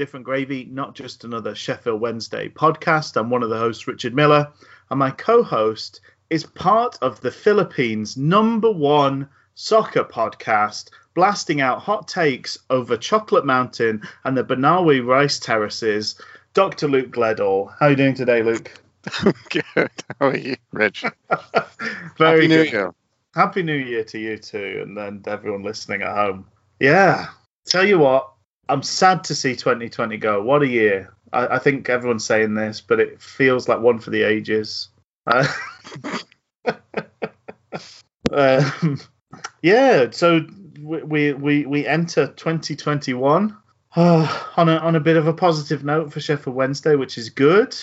[0.00, 3.18] Different Gravy, not just another Sheffield Wednesday podcast.
[3.18, 4.50] I'm one of the hosts, Richard Miller,
[4.88, 11.80] and my co host is part of the Philippines' number one soccer podcast, blasting out
[11.80, 16.18] hot takes over Chocolate Mountain and the Banaue rice terraces.
[16.54, 16.88] Dr.
[16.88, 17.70] Luke Gledall.
[17.78, 18.72] How are you doing today, Luke?
[19.50, 19.90] Good.
[20.18, 21.04] How are you, Rich?
[22.16, 22.72] Very Happy New good.
[22.72, 22.94] Year.
[23.34, 26.46] Happy New Year to you too, and then everyone listening at home.
[26.78, 27.26] Yeah,
[27.66, 28.32] tell you what,
[28.70, 30.42] I'm sad to see 2020 go.
[30.42, 31.12] What a year!
[31.32, 34.88] I, I think everyone's saying this, but it feels like one for the ages.
[35.26, 35.46] Uh,
[38.32, 39.00] um,
[39.62, 40.46] yeah, so
[40.80, 43.56] we we we, enter 2021
[43.96, 47.30] uh, on a on a bit of a positive note for Sheffield Wednesday, which is
[47.30, 47.76] good.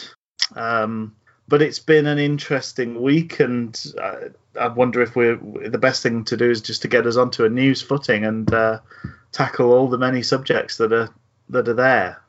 [0.55, 1.15] Um,
[1.49, 4.15] but it's been an interesting week, and uh,
[4.59, 7.45] I wonder if we're the best thing to do is just to get us onto
[7.45, 8.79] a news footing and uh,
[9.37, 11.09] tackle all the many subjects that are
[11.49, 12.21] that are there.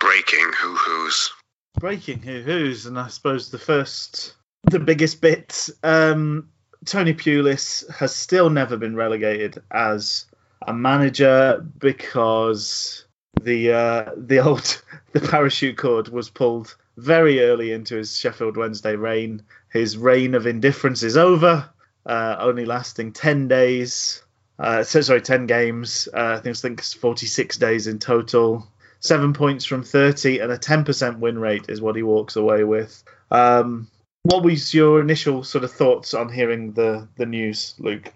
[0.00, 1.32] Breaking hoo hoos.
[1.78, 4.34] Breaking who who's, and I suppose the first,
[4.64, 5.68] the biggest bit.
[5.84, 6.48] Um,
[6.84, 10.26] Tony Pulis has still never been relegated as
[10.66, 13.04] a manager because
[13.40, 18.96] the uh, the old the parachute cord was pulled very early into his Sheffield Wednesday
[18.96, 19.42] reign.
[19.70, 21.70] His reign of indifference is over,
[22.08, 24.22] uh, only lasting ten days.
[24.58, 26.08] Uh, so sorry, ten games.
[26.12, 28.66] Uh, I think it's forty six days in total.
[29.00, 32.64] Seven points from thirty and a ten percent win rate is what he walks away
[32.64, 33.04] with.
[33.30, 33.88] Um,
[34.22, 38.12] what was your initial sort of thoughts on hearing the the news, Luke?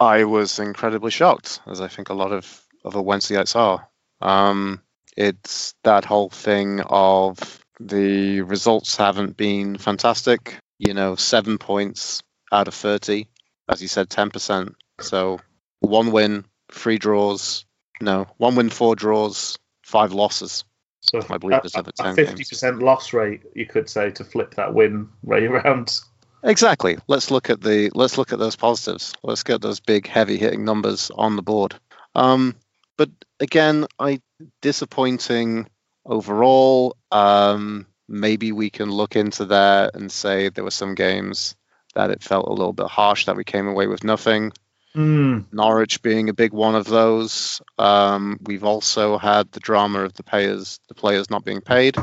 [0.00, 3.88] I was incredibly shocked, as I think a lot of other Wednesdayites are.
[4.20, 4.80] Um,
[5.16, 7.38] it's that whole thing of
[7.78, 10.58] the results haven't been fantastic.
[10.78, 13.26] You know, seven points out of 30,
[13.68, 14.74] as you said, 10%.
[15.00, 15.40] So
[15.80, 17.64] one win, three draws.
[18.00, 20.64] No, one win, four draws, five losses.
[21.00, 24.10] So I believe a- it's over a 10 fifty percent loss rate, you could say,
[24.12, 25.98] to flip that win rate around.
[26.44, 26.98] Exactly.
[27.08, 29.14] Let's look at the let's look at those positives.
[29.22, 31.74] Let's get those big heavy hitting numbers on the board.
[32.14, 32.56] Um,
[32.98, 34.20] but again, I
[34.60, 35.68] disappointing
[36.04, 36.96] overall.
[37.12, 41.54] Um, maybe we can look into that and say there were some games
[41.94, 44.52] that it felt a little bit harsh that we came away with nothing.
[44.94, 45.40] Hmm.
[45.52, 47.62] Norwich being a big one of those.
[47.78, 51.96] Um, we've also had the drama of the players, the players not being paid,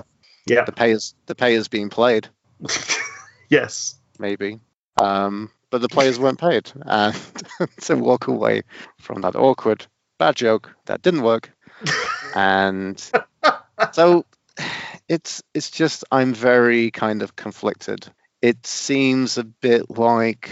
[0.48, 0.66] Yeah.
[0.66, 2.28] the payers, the payers being played
[3.50, 3.96] yes.
[4.18, 4.60] maybe.
[5.02, 7.16] Um, but the players weren't paid, and
[7.82, 8.64] to walk away
[9.00, 9.86] from that awkward
[10.18, 11.52] bad joke that didn't work,
[12.36, 13.00] and
[13.94, 14.26] so
[15.08, 18.12] it's it's just I'm very kind of conflicted.
[18.42, 20.52] It seems a bit like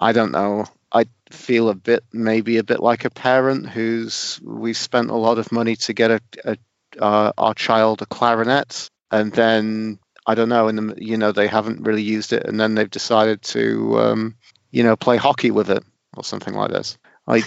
[0.00, 0.66] I don't know.
[0.92, 5.38] I feel a bit maybe a bit like a parent who's we've spent a lot
[5.38, 6.56] of money to get a, a
[7.00, 11.82] uh, our child a clarinet, and then I don't know, and you know they haven't
[11.82, 14.36] really used it, and then they've decided to um,
[14.70, 15.82] you know play hockey with it
[16.16, 16.96] or something like this.
[17.26, 17.42] I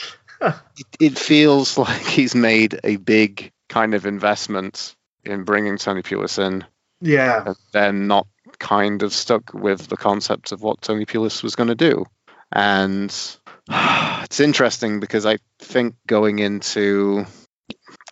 [0.42, 4.94] it, it feels like he's made a big kind of investment
[5.24, 6.64] in bringing Tony Pulis in,
[7.00, 7.44] Yeah.
[7.46, 8.26] and then not
[8.58, 12.04] kind of stuck with the concept of what Tony Pulis was going to do.
[12.52, 13.10] And
[13.70, 17.24] it's interesting because I think going into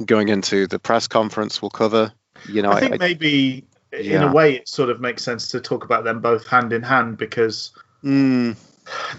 [0.05, 2.13] going into the press conference we'll cover,
[2.45, 4.31] you know, I think I, maybe in Yeah.
[4.31, 7.19] a way it sort of makes sense to talk about them both hand in hand
[7.19, 7.73] because
[8.03, 8.57] Mm,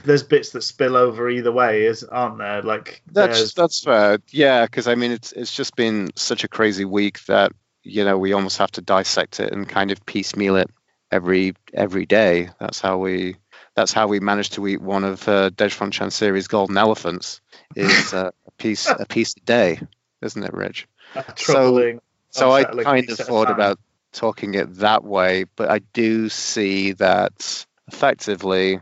[0.04, 2.62] there's bits that spill over either way, is aren't there?
[2.64, 4.20] Like that's there's that's fair.
[4.32, 7.52] Yeah, because I mean it's it's just been such a crazy week that
[7.84, 10.70] you know we almost have to dissect it and kind of piecemeal it
[11.12, 12.50] every every day.
[12.60, 13.38] That's how we
[13.76, 17.42] that's how we managed to eat one of uh, Dejphon Chansiri's golden elephants
[17.76, 19.80] is uh, a piece a piece a day,
[20.22, 20.88] isn't it, Rich?
[21.36, 22.02] troubling.
[22.30, 23.56] So I kind of thought time.
[23.56, 23.80] about
[24.14, 28.80] talking it that way, but I do see that effectively,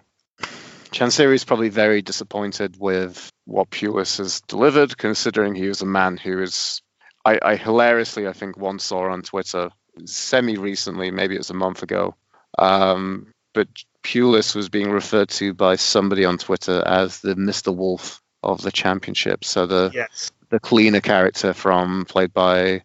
[0.91, 6.17] Chansiri is probably very disappointed with what Pulis has delivered, considering he was a man
[6.17, 6.81] who is,
[7.25, 9.69] I, I hilariously, I think, once saw on Twitter,
[10.05, 12.15] semi recently, maybe it was a month ago,
[12.57, 13.67] um, but
[14.03, 17.75] Pulis was being referred to by somebody on Twitter as the Mr.
[17.75, 19.43] Wolf of the championship.
[19.43, 20.31] So the Yes.
[20.49, 22.83] the cleaner character from played by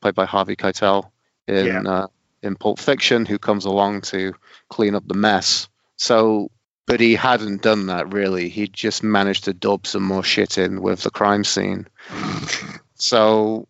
[0.00, 1.10] played by Harvey Keitel
[1.46, 1.82] in Yeah.
[1.82, 2.06] uh,
[2.42, 4.34] in Pulp Fiction, who comes along to
[4.68, 5.68] clean up the mess.
[5.96, 6.50] So,
[6.86, 8.48] but he hadn't done that really.
[8.48, 11.86] He just managed to dub some more shit in with the crime scene.
[12.98, 13.68] So,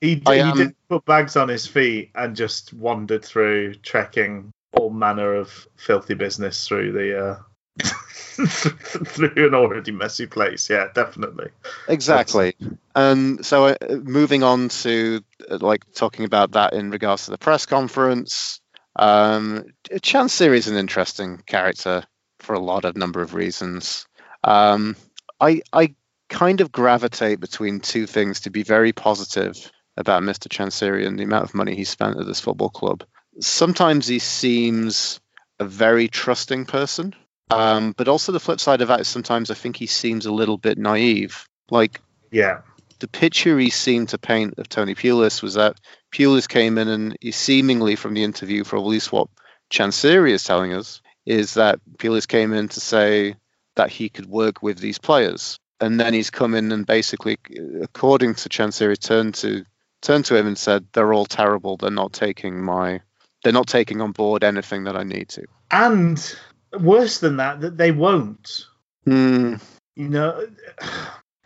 [0.00, 4.90] He, I he did put bags on his feet and just wandered through, trekking all
[4.90, 7.38] manner of filthy business through the uh,
[8.46, 10.70] through an already messy place.
[10.70, 11.50] Yeah, definitely.
[11.88, 12.54] Exactly.
[12.94, 17.38] And so, uh, moving on to uh, like talking about that in regards to the
[17.38, 18.60] press conference,
[18.96, 22.04] um, is an interesting character
[22.38, 24.06] for a lot of number of reasons.
[24.44, 24.94] Um,
[25.40, 25.94] I I
[26.28, 30.48] kind of gravitate between two things to be very positive about Mr.
[30.48, 33.04] Chansiri and the amount of money he spent at this football club.
[33.40, 35.20] Sometimes he seems
[35.58, 37.14] a very trusting person.
[37.50, 40.32] Um, but also the flip side of that is sometimes I think he seems a
[40.32, 41.46] little bit naive.
[41.70, 42.00] Like
[42.30, 42.60] Yeah,
[42.98, 45.80] the picture he seemed to paint of Tony Pulis was that
[46.12, 49.28] Pulis came in and he seemingly from the interview, for at least what
[49.70, 53.36] Chansiri is telling us, is that Pulis came in to say
[53.76, 55.58] that he could work with these players.
[55.80, 57.38] And then he's come in and basically,
[57.80, 59.64] according to Chansiri, turned to
[60.02, 61.76] turned to him and said, They're all terrible.
[61.76, 63.00] They're not taking my
[63.44, 65.44] they're not taking on board anything that I need to.
[65.70, 66.36] and
[66.80, 68.66] worse than that, that they won't.
[69.04, 69.54] Hmm.
[69.94, 70.46] You know,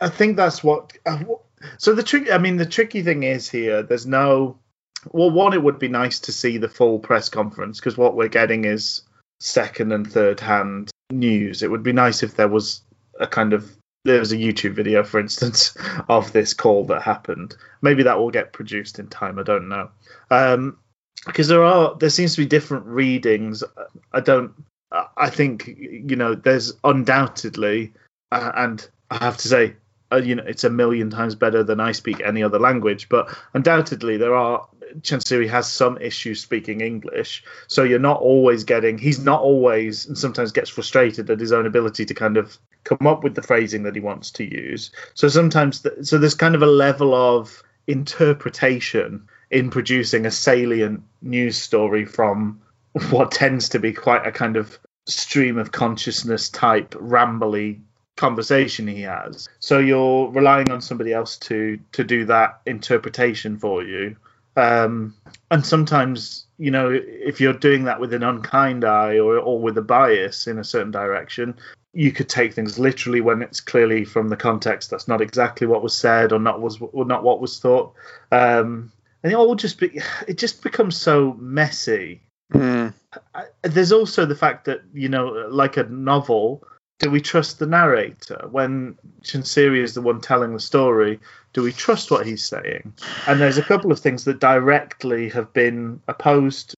[0.01, 0.93] I think that's what.
[1.05, 1.19] uh,
[1.77, 2.31] So the trick.
[2.31, 3.83] I mean, the tricky thing is here.
[3.83, 4.57] There's no.
[5.11, 8.27] Well, one, it would be nice to see the full press conference because what we're
[8.29, 9.01] getting is
[9.39, 11.61] second and third hand news.
[11.61, 12.81] It would be nice if there was
[13.19, 15.75] a kind of there was a YouTube video, for instance,
[16.09, 17.55] of this call that happened.
[17.81, 19.39] Maybe that will get produced in time.
[19.39, 19.89] I don't know.
[20.29, 20.77] Um,
[21.25, 23.63] because there are there seems to be different readings.
[24.11, 24.51] I don't.
[25.17, 27.93] I think you know there's undoubtedly,
[28.31, 29.75] uh, and I have to say,
[30.11, 33.09] uh, you know, it's a million times better than I speak any other language.
[33.09, 34.67] But undoubtedly, there are.
[35.01, 38.97] Chansiri has some issues speaking English, so you're not always getting.
[38.97, 43.07] He's not always, and sometimes gets frustrated at his own ability to kind of come
[43.07, 44.91] up with the phrasing that he wants to use.
[45.13, 51.57] So sometimes, so there's kind of a level of interpretation in producing a salient news
[51.57, 52.61] story from
[53.09, 57.79] what tends to be quite a kind of stream of consciousness type rambly
[58.15, 63.83] conversation he has so you're relying on somebody else to to do that interpretation for
[63.83, 64.15] you
[64.55, 65.13] um
[65.51, 69.77] and sometimes you know if you're doing that with an unkind eye or or with
[69.77, 71.55] a bias in a certain direction
[71.93, 75.83] you could take things literally when it's clearly from the context that's not exactly what
[75.83, 77.93] was said or not was or not what was thought
[78.31, 78.91] um
[79.23, 82.21] and it all just be it just becomes so messy
[82.53, 82.89] Hmm.
[83.33, 86.63] I, there's also the fact that you know, like a novel,
[87.03, 91.19] do we trust the narrator when Chansiri is the one telling the story?
[91.51, 92.93] Do we trust what he's saying?
[93.27, 96.75] And there's a couple of things that directly have been opposed.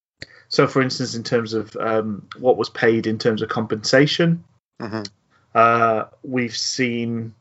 [0.48, 4.44] So, for instance, in terms of um, what was paid in terms of compensation,
[4.82, 5.08] Mhm.
[5.54, 7.32] uh, we've seen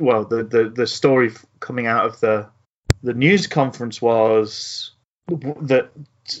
[0.00, 2.46] well the, the the story coming out of the
[3.02, 4.90] the news conference was
[5.28, 5.90] that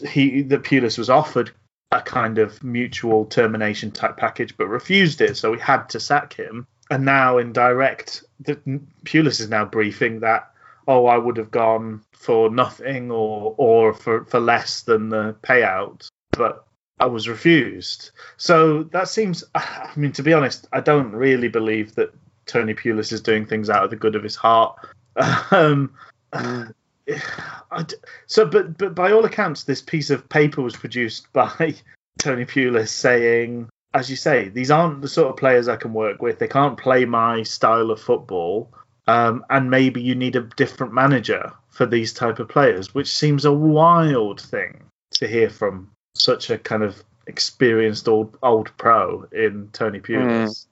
[0.08, 1.52] he that Pulis was offered
[1.92, 5.36] a kind of mutual termination type package but refused it.
[5.36, 6.66] So we had to sack him.
[6.90, 8.56] And now in direct the,
[9.04, 10.50] Pulis is now briefing that
[10.88, 16.08] oh I would have gone for nothing or or for for less than the payout
[16.32, 16.64] but
[16.98, 18.10] I was refused.
[18.36, 22.12] So that seems I mean to be honest I don't really believe that
[22.46, 24.76] Tony Pulis is doing things out of the good of his heart.
[25.50, 25.92] Um
[26.32, 26.72] Mm.
[27.70, 31.74] I d- so, but but by all accounts, this piece of paper was produced by
[32.18, 36.22] Tony Pulis saying, as you say, these aren't the sort of players I can work
[36.22, 36.38] with.
[36.38, 38.72] They can't play my style of football,
[39.06, 43.44] um, and maybe you need a different manager for these type of players, which seems
[43.44, 49.68] a wild thing to hear from such a kind of experienced old old pro in
[49.72, 50.66] Tony Pulis.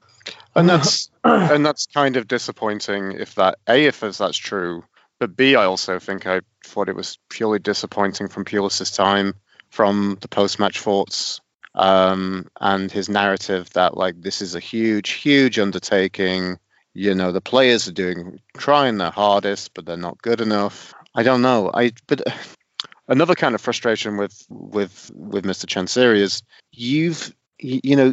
[0.54, 4.82] and that's and that's kind of disappointing if that a if as that's true
[5.20, 9.34] but b i also think i thought it was purely disappointing from pulis's time
[9.70, 11.40] from the post-match thoughts
[11.76, 16.58] um, and his narrative that like this is a huge huge undertaking
[16.94, 21.22] you know the players are doing trying their hardest but they're not good enough i
[21.22, 22.22] don't know i but
[23.08, 28.12] another kind of frustration with with with mr chansiri is you've you know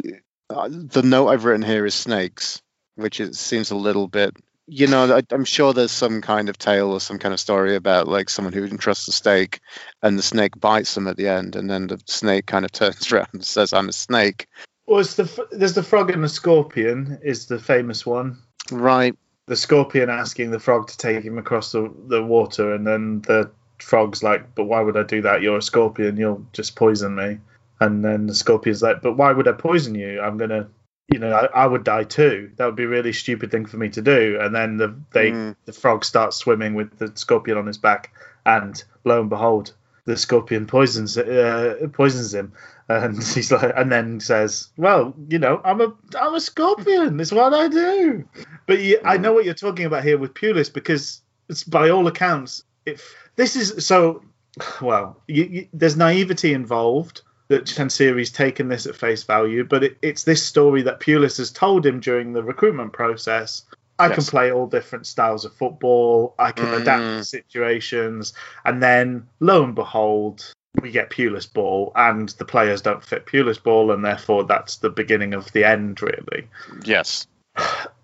[0.50, 2.62] uh, the note I've written here is snakes,
[2.94, 4.34] which it seems a little bit.
[4.70, 7.74] You know, I, I'm sure there's some kind of tale or some kind of story
[7.74, 9.60] about like someone who entrusts a snake,
[10.02, 13.10] and the snake bites them at the end, and then the snake kind of turns
[13.10, 14.46] around and says, "I'm a snake."
[14.86, 18.38] Well, it's the there's the frog and the scorpion is the famous one.
[18.70, 19.16] Right.
[19.46, 23.50] the scorpion asking the frog to take him across the, the water, and then the
[23.78, 25.40] frog's like, "But why would I do that?
[25.40, 26.18] You're a scorpion.
[26.18, 27.38] You'll just poison me."
[27.80, 30.20] And then the scorpion's like, "But why would I poison you?
[30.20, 30.68] I'm gonna
[31.12, 32.50] you know, I, I would die too.
[32.56, 34.38] That would be a really stupid thing for me to do.
[34.40, 35.56] And then the they Mm.
[35.64, 38.12] the frog starts swimming with the scorpion on his back,
[38.44, 39.72] and lo and behold,
[40.04, 42.52] the scorpion poisons uh, poisons him.
[42.90, 47.20] And he's like, and then says, "Well, you know, I'm a I'm a scorpion.
[47.20, 48.26] It's what I do."
[48.66, 52.06] But you, I know what you're talking about here with Pulis because it's by all
[52.06, 54.22] accounts, if this is so,
[54.80, 59.98] well, you, you, there's naivety involved that Chansiri's taken this at face value, but it,
[60.02, 63.62] it's this story that Pulis has told him during the recruitment process.
[63.98, 66.34] I can play all different styles of football.
[66.38, 67.18] I can adapt Mm.
[67.18, 68.32] to situations,
[68.64, 73.60] and then lo and behold, we get Pulis ball, and the players don't fit Pulis
[73.60, 76.48] ball, and therefore that's the beginning of the end, really.
[76.84, 77.26] Yes.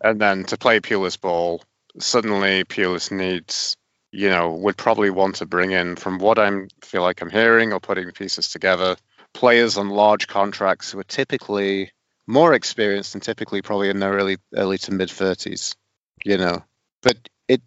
[0.00, 1.62] And then to play Pulis ball,
[2.00, 3.76] suddenly Pulis needs,
[4.10, 7.72] you know, would probably want to bring in, from what I'm feel like I'm hearing
[7.72, 8.96] or putting pieces together,
[9.34, 11.92] players on large contracts who are typically
[12.26, 15.76] more experienced and typically probably in their early early to mid thirties.
[16.24, 16.64] You know,
[17.02, 17.16] but
[17.48, 17.60] it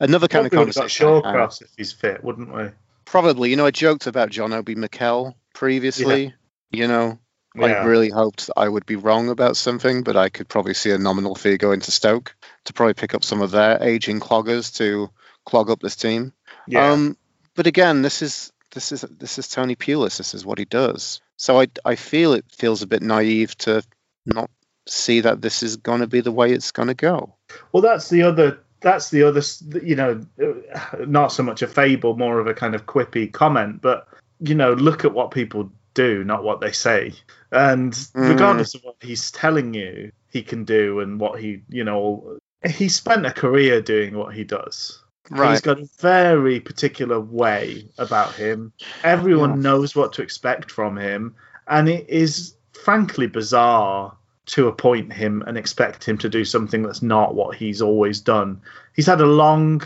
[0.00, 1.06] another kind of Probably got conversation.
[1.06, 2.70] Shawcross if he's fit, wouldn't we?
[3.04, 6.34] Probably, you know, I joked about John Obi Mikel previously.
[6.70, 7.18] You know,
[7.60, 10.98] I really hoped I would be wrong about something, but I could probably see a
[10.98, 15.10] nominal fee going to Stoke to probably pick up some of their aging cloggers to
[15.44, 16.32] clog up this team.
[16.66, 16.92] Yeah.
[16.92, 17.16] Um,
[17.54, 20.18] but again, this is this is this is Tony Pulis.
[20.18, 21.20] This is what he does.
[21.36, 23.82] So I I feel it feels a bit naive to
[24.26, 24.50] not
[24.86, 27.34] see that this is going to be the way it's going to go.
[27.72, 28.58] Well, that's the other.
[28.80, 29.42] That's the other.
[29.82, 30.26] You know,
[31.06, 33.80] not so much a fable, more of a kind of quippy comment.
[33.80, 34.08] But
[34.40, 37.12] you know, look at what people do, not what they say.
[37.50, 38.28] And Mm.
[38.28, 42.88] regardless of what he's telling you, he can do, and what he, you know, he
[42.88, 45.01] spent a career doing what he does.
[45.28, 48.72] He's got a very particular way about him.
[49.04, 49.70] Everyone Yeah.
[49.70, 51.34] knows what to expect from him,
[51.68, 57.02] and it is frankly bizarre to appoint him and expect him to do something that's
[57.02, 58.60] not what he's always done.
[58.94, 59.82] He's had a long,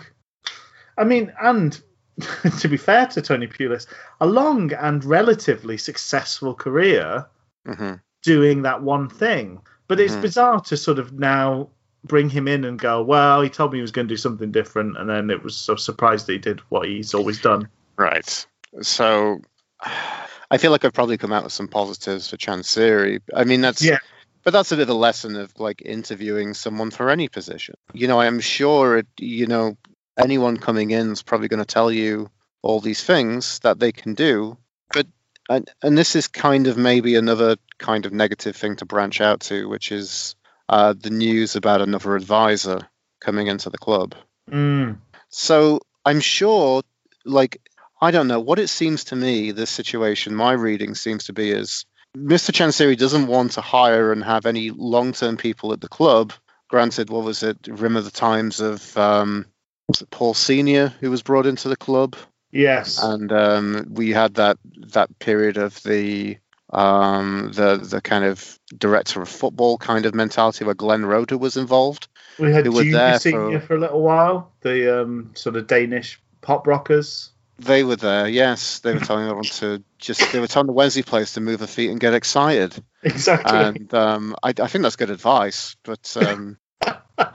[0.96, 1.78] I mean, and
[2.60, 3.86] to be fair to Tony Pulis,
[4.20, 7.26] a long and relatively successful career
[7.66, 9.60] hmm doing that one thing.
[9.86, 10.22] But it's Mhm.
[10.22, 11.68] bizarre to sort of now
[12.06, 14.52] bring him in and go, well, he told me he was going to do something
[14.52, 17.68] different, and then it was so surprised that he did what he's always done.
[17.96, 18.46] Right.
[18.82, 19.40] So
[20.50, 23.20] I feel like I've probably come out with some positives for Chansiri.
[23.34, 23.98] I mean, that's Yeah.
[24.44, 27.74] but that's a bit of a lesson of like interviewing someone for any position.
[27.92, 29.76] You know, I'm sure it, you know
[30.16, 32.30] anyone coming in is probably going to tell you
[32.62, 34.56] all these things that they can do,
[34.92, 35.06] but
[35.48, 39.40] and and this is kind of maybe another kind of negative thing to branch out
[39.40, 40.35] to, which is
[40.68, 42.80] uh, the news about another advisor
[43.20, 44.14] coming into the club.
[44.50, 44.98] Mm.
[45.28, 46.82] So I'm sure,
[47.24, 47.60] like,
[48.00, 49.50] I don't know what it seems to me.
[49.52, 51.84] This situation, my reading seems to be is
[52.16, 52.50] Mr.
[52.50, 56.32] Chansiri doesn't want to hire and have any long-term people at the club.
[56.68, 57.58] Granted, what was it?
[57.68, 59.46] Rim of the times of um,
[59.88, 62.16] was it Paul Senior who was brought into the club,
[62.50, 63.00] Yes.
[63.00, 64.58] and um, we had that
[64.92, 66.38] that period of the
[66.76, 71.56] um, the the kind of director of football kind of mentality where Glenn Roeder was
[71.56, 72.08] involved.
[72.38, 73.76] we had Junior Senior for- for...
[73.76, 77.30] a little while, the um, sort of Danish pop rockers.
[77.58, 78.80] They were there, yes.
[78.80, 80.30] They were telling everyone to just.
[80.30, 83.58] They were telling the Wednesday players to move their feet and get excited, Exactly.
[83.58, 85.74] and um, I, I think that's good advice.
[85.82, 86.58] But um,
[87.16, 87.32] well,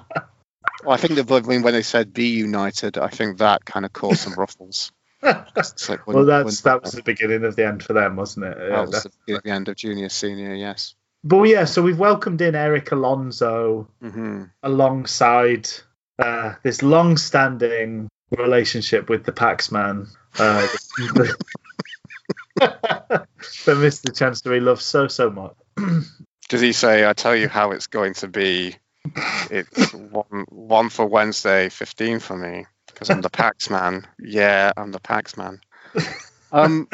[0.87, 4.35] I think that when they said "be united," I think that kind of caused some
[4.35, 4.91] ruffles.
[5.23, 8.15] It's like when- well, that's when- that was the beginning of the end for them,
[8.15, 8.57] wasn't it?
[8.59, 10.53] Yeah, was the, the end of junior, senior.
[10.55, 10.95] Yes.
[11.23, 15.69] But yeah, so we've welcomed in Eric Alonso hmm alongside
[16.17, 20.07] uh, this long-standing relationship with the Paxman.
[20.39, 21.35] Uh, the,
[22.55, 23.27] that
[23.65, 24.11] Mr.
[24.11, 25.55] Chansiri loves so so much.
[26.49, 28.75] Does he say, "I tell you how it's going to be"?
[29.49, 32.65] It's one one for Wednesday, fifteen for me
[33.01, 34.05] because I'm the Pax man.
[34.19, 35.59] Yeah, I'm the Pax man.
[36.53, 36.89] Um,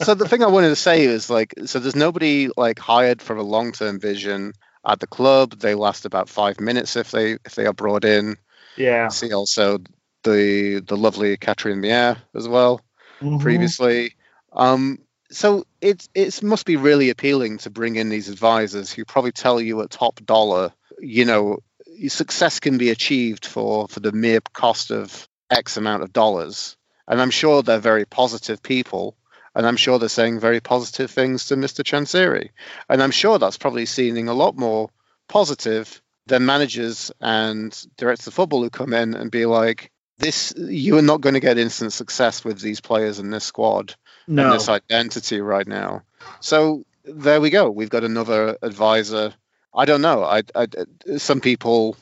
[0.00, 3.36] so the thing I wanted to say is like, so there's nobody like hired for
[3.36, 4.54] a long term vision
[4.86, 5.58] at the club.
[5.58, 8.38] They last about five minutes if they if they are brought in.
[8.74, 9.08] Yeah.
[9.08, 9.80] See also
[10.22, 12.80] the the lovely Katrien Meire as well
[13.20, 13.42] Mhm.
[13.42, 14.14] previously.
[14.54, 14.98] Um,
[15.30, 19.60] so it it must be really appealing to bring in these advisors who probably tell
[19.60, 21.58] you at top dollar, you know,
[22.08, 26.76] success can be achieved for for the mere cost of X amount of dollars.
[27.06, 29.16] And I'm sure they're very positive people,
[29.54, 31.84] and I'm sure they're saying very positive things to Mr.
[31.84, 32.50] Chansiri.
[32.88, 34.88] And I'm sure that's probably seeming a lot more
[35.28, 40.96] positive than managers and directors of football who come in and be like, this you
[40.98, 43.96] are not going to get instant success with these players in this squad
[44.28, 44.44] No.
[44.44, 46.02] and this identity right now.
[46.40, 47.70] So there we go.
[47.70, 49.34] We've got another advisor
[49.74, 50.22] I don't know.
[50.22, 50.66] I, I
[51.16, 51.96] some people.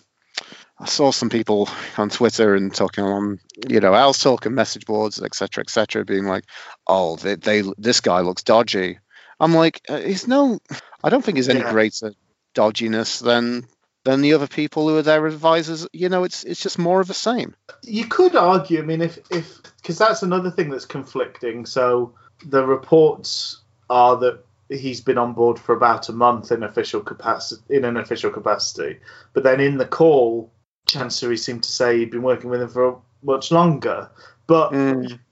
[0.80, 1.68] I saw some people
[1.98, 6.44] on Twitter and talking on, you know, Al's talking message boards, etc., etc., being like,
[6.86, 8.98] "Oh, they, they, this guy looks dodgy."
[9.38, 10.58] I'm like, uh, he's no.
[11.04, 11.70] I don't think he's any Yeah.
[11.70, 12.12] greater
[12.54, 13.66] dodginess than
[14.04, 15.86] than the other people who are their advisors.
[15.92, 17.54] You know, it's it's just more of the same.
[17.82, 18.78] you could argue.
[18.78, 21.66] I mean, if if because that's another thing that's conflicting.
[21.66, 22.14] So
[22.46, 23.60] the reports
[23.90, 27.96] are that he's been on board for about a month in official capacity in an
[27.98, 29.00] official capacity,
[29.34, 30.50] but then in the call,
[30.90, 34.10] Chansiri seemed to say he'd been working with him for much longer.
[34.46, 34.72] But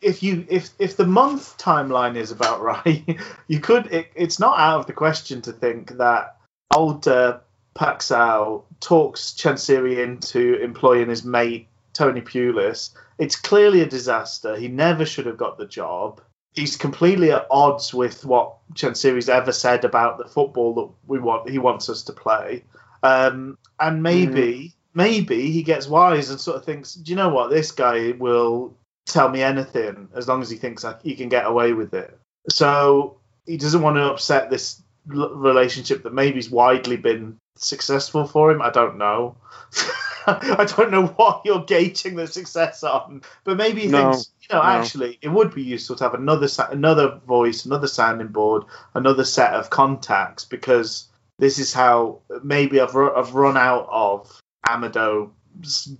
[0.00, 3.04] if you if if the month timeline is about right,
[3.48, 3.92] you could.
[3.92, 6.36] It, it's not out of the question to think that
[6.74, 7.38] old uh,
[7.74, 12.90] talks Chansiri into employing his mate Tony Pulis.
[13.18, 14.56] It's clearly a disaster.
[14.56, 16.20] He never should have got the job.
[16.54, 21.50] He's completely at odds with what Chansiri's ever said about the football that we want.
[21.50, 22.64] He wants us to play,
[23.02, 27.50] um, and maybe maybe he gets wise and sort of thinks, do you know what?
[27.50, 28.74] This guy will
[29.06, 32.18] tell me anything as long as he thinks I, he can get away with it.
[32.50, 34.82] So he doesn't want to upset this
[35.14, 38.60] l- relationship that maybe's widely been successful for him.
[38.60, 39.36] I don't know.
[40.26, 44.54] I don't know what you're gauging the success on, but maybe he No, thinks, you
[44.56, 44.68] know, no.
[44.68, 48.64] actually, it would be useful to have another sa- another voice, another sounding board,
[48.94, 51.06] another set of contacts because
[51.38, 55.32] this is how maybe I've ru- I've run out of Amado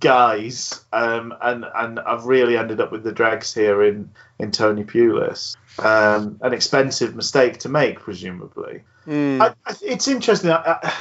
[0.00, 4.84] guys, um, and and I've really ended up with the dregs here in in Tony
[4.84, 5.56] Pulis.
[5.78, 8.82] Um, an expensive mistake to make, presumably.
[9.06, 9.40] Mm.
[9.40, 10.50] I, I, it's interesting.
[10.50, 10.92] I,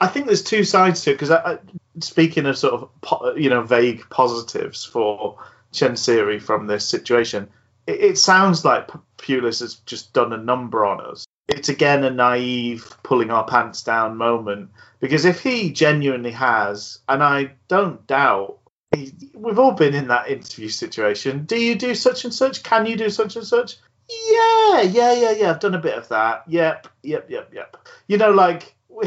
[0.00, 1.58] I, think there's two sides to it because
[2.00, 5.38] speaking of sort of po- you know vague positives for
[5.72, 7.48] Chansiri from this situation,
[7.86, 11.26] it, it sounds like Pulis has just done a number on us.
[11.48, 14.70] It's again a naive pulling our pants down moment
[15.00, 18.58] because if he genuinely has, and I don't doubt.
[18.94, 21.44] he- We've all been in that interview situation.
[21.44, 22.62] Do you do such and such?
[22.62, 23.76] Can you do such and such?
[24.08, 25.50] Yeah, yeah, yeah, yeah.
[25.50, 26.44] I've done a bit of that.
[26.48, 27.76] Yep, yep, yep, yep.
[28.08, 28.74] You know, like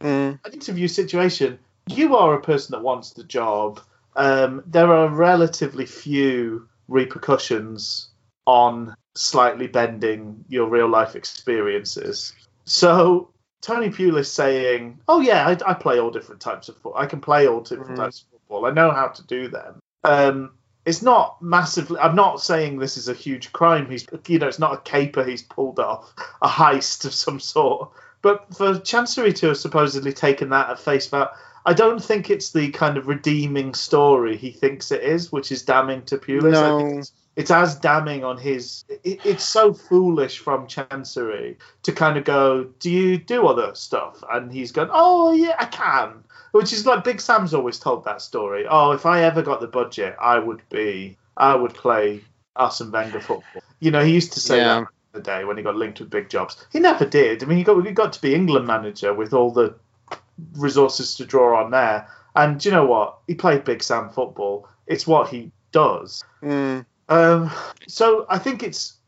[0.00, 0.38] Mm.
[0.44, 3.80] an interview situation, you are a person that wants the job.
[4.16, 8.08] Um, there are relatively few repercussions
[8.46, 12.32] on slightly bending your real life experiences.
[12.64, 13.28] So
[13.60, 17.00] Tony Pulis saying, "Oh yeah, I, I play all different types of football.
[17.00, 17.96] I can play all different Mhm.
[17.96, 18.66] types of football.
[18.66, 20.52] I know how to do them." Um,
[20.84, 21.98] it's not massively.
[22.00, 23.88] I'm not saying this is a huge crime.
[23.88, 27.90] He's, you know, it's not a caper he's pulled off, a heist of some sort.
[28.20, 31.28] But for Chansiri to have supposedly taken that at face value,
[31.66, 35.62] I don't think it's the kind of redeeming story he thinks it is, which is
[35.62, 36.54] damning to Pulis.
[36.56, 37.02] I think No.
[37.34, 38.84] It's, as damning on his.
[38.88, 44.22] It, it's so foolish from Chansiri to kind of go, "Do you do other stuff?"
[44.30, 48.20] And he's gone, "Oh yeah, I can." Which is like Big Sam's always told that
[48.20, 48.66] story.
[48.68, 52.22] Oh, if I ever got the budget, I would be, I would play
[52.56, 53.62] Arsene Wenger football.
[53.80, 54.80] You know, he used to say Yeah.
[54.80, 56.66] that the day when he got linked with big jobs.
[56.70, 57.42] He never did.
[57.42, 59.74] I mean, he got he got to be England manager with all the
[60.56, 62.08] resources to draw on there.
[62.34, 63.18] And you know what?
[63.26, 64.68] He played Big Sam football.
[64.86, 66.24] It's what he does.
[66.42, 66.84] Mm.
[67.08, 67.50] Um,
[67.88, 68.98] so I think it's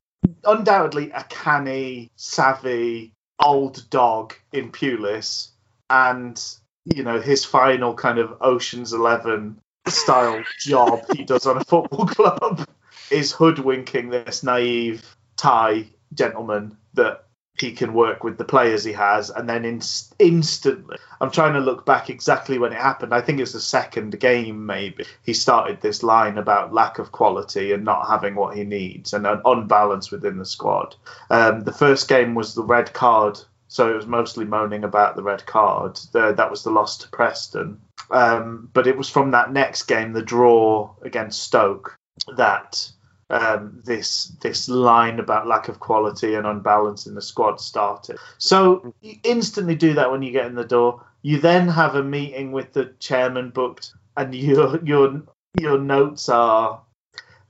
[0.44, 5.48] undoubtedly a canny, savvy, old dog in Pulis,
[5.90, 6.42] and
[6.84, 12.06] you know his final kind of Ocean's Eleven style job he does on a football
[12.06, 12.66] club
[13.10, 17.23] is hoodwinking this naive Thai gentleman that
[17.58, 19.80] he can work with the players he has, and then in-
[20.18, 23.14] instantly, I'm trying to look back exactly when it happened.
[23.14, 25.04] I think it's the second game, maybe.
[25.22, 29.26] He started this line about lack of quality and not having what he needs, and
[29.26, 30.96] an unbalance within the squad.
[31.30, 33.38] Um, the first game was the red card,
[33.68, 35.96] so it was mostly moaning about the red card.
[36.12, 37.80] The, that was the loss to Preston.
[38.10, 41.96] Um, but it was from that next game, the draw against Stoke,
[42.36, 42.90] that
[43.34, 48.16] um, this this line about lack of quality and unbalance in the squad started.
[48.38, 51.04] So you instantly do that when you get in the door.
[51.22, 55.20] You then have a meeting with the chairman booked, and your your
[55.60, 56.80] your notes are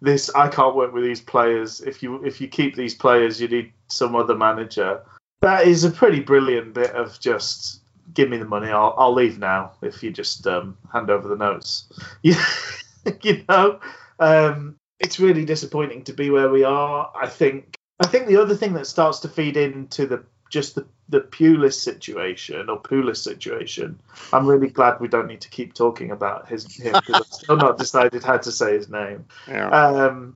[0.00, 1.82] this: I can't work with these players.
[1.82, 5.02] If you if you keep these players, you need some other manager.
[5.42, 7.82] That is a pretty brilliant bit of just
[8.14, 8.68] give me the money.
[8.68, 11.92] I'll I'll leave now if you just um, hand over the notes.
[12.22, 12.36] You,
[13.22, 13.80] you know.
[14.18, 17.10] Um, it's really disappointing to be where we are.
[17.14, 17.76] I think.
[18.00, 21.74] I think the other thing that starts to feed into the just the the Pulis
[21.74, 24.00] situation or Pulis situation.
[24.32, 27.56] I'm really glad we don't need to keep talking about his him because I've still
[27.56, 29.26] not decided how to say his name.
[29.46, 29.68] Yeah.
[29.68, 30.34] Um,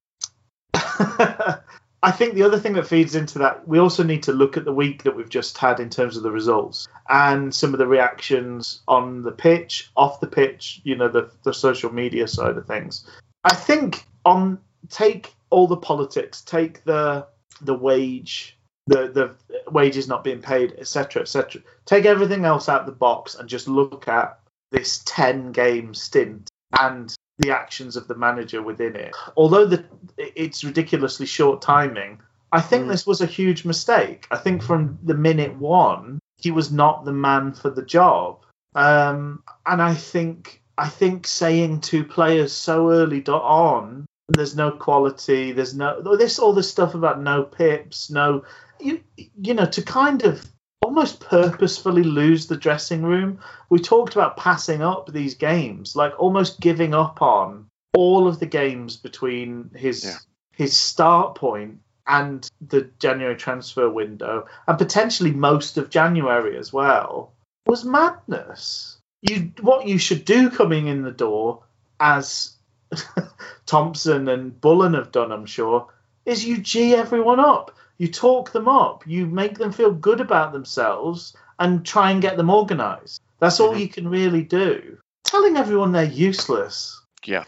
[2.01, 4.65] I think the other thing that feeds into that, we also need to look at
[4.65, 7.89] the week that we've just had in terms of the results and some of the
[7.89, 12.67] reactions on the pitch, off the pitch, you know, the, the social media side of
[12.67, 13.05] things.
[13.43, 17.27] I think on take all the politics, take the
[17.63, 21.63] the wage, the the wages not being paid, etc., etc.
[21.85, 24.39] Take everything else out of the box and just look at
[24.71, 29.15] this ten game stint and the actions of the manager within it.
[29.37, 29.85] Although the
[30.19, 32.21] it's ridiculously short timing,
[32.53, 32.89] I think Mm.
[32.89, 34.27] this was a huge mistake.
[34.31, 38.39] I think from the minute one, he was not the man for the job.
[38.75, 45.53] Um, and I think I think saying to players so early on, there's no quality,
[45.53, 48.45] there's no this all this stuff about no pips, no
[48.79, 50.45] you you know to kind of
[50.83, 53.41] almost purposefully lose the dressing room.
[53.69, 58.47] We talked about passing up these games, like almost giving up on all of the
[58.47, 60.17] games between his Yeah.
[60.55, 67.33] his start point and the January transfer window, and potentially most of January as well,
[67.67, 68.99] was madness.
[69.23, 71.65] You what you should do coming in the door,
[71.99, 72.58] as
[73.67, 75.89] Thompson and Bullen have done, I'm sure,
[76.25, 77.77] is you g everyone up.
[77.99, 79.07] You talk them up.
[79.07, 83.21] You make them feel good about themselves and try and get them organised.
[83.41, 83.81] That's all Mhm.
[83.81, 84.99] you can really do.
[85.25, 87.01] Telling everyone they're useless.
[87.25, 87.45] Yeah,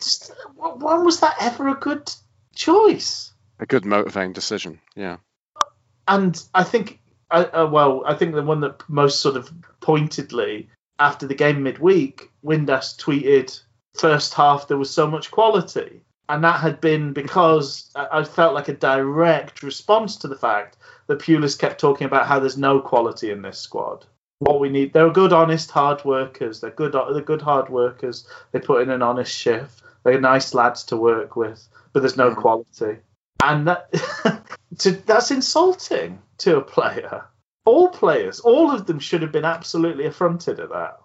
[0.56, 2.12] When was that ever a good
[2.54, 3.32] choice?
[3.60, 4.80] a good motivating decision.
[4.96, 5.18] Yeah.
[6.08, 6.98] and I think,
[7.30, 9.48] uh, uh, well, I think the one that most sort of
[9.80, 13.60] pointedly after the game midweek, Windass tweeted,
[13.94, 16.02] first half there was so much quality.
[16.28, 20.76] And that had been because I felt like a direct response to the fact
[21.08, 24.06] that Pulis kept talking about how there's no quality in this squad.
[24.38, 26.60] What we need, they're good, honest, hard workers.
[26.60, 28.28] They're good, they're good, hard workers.
[28.52, 29.82] They put in an honest shift.
[30.04, 32.36] They're nice lads to work with, but there's no Mhm.
[32.36, 32.98] quality
[33.42, 33.92] and that
[34.78, 37.24] to, that's insulting to a player.
[37.64, 40.98] All players, all of them should have been absolutely affronted at that.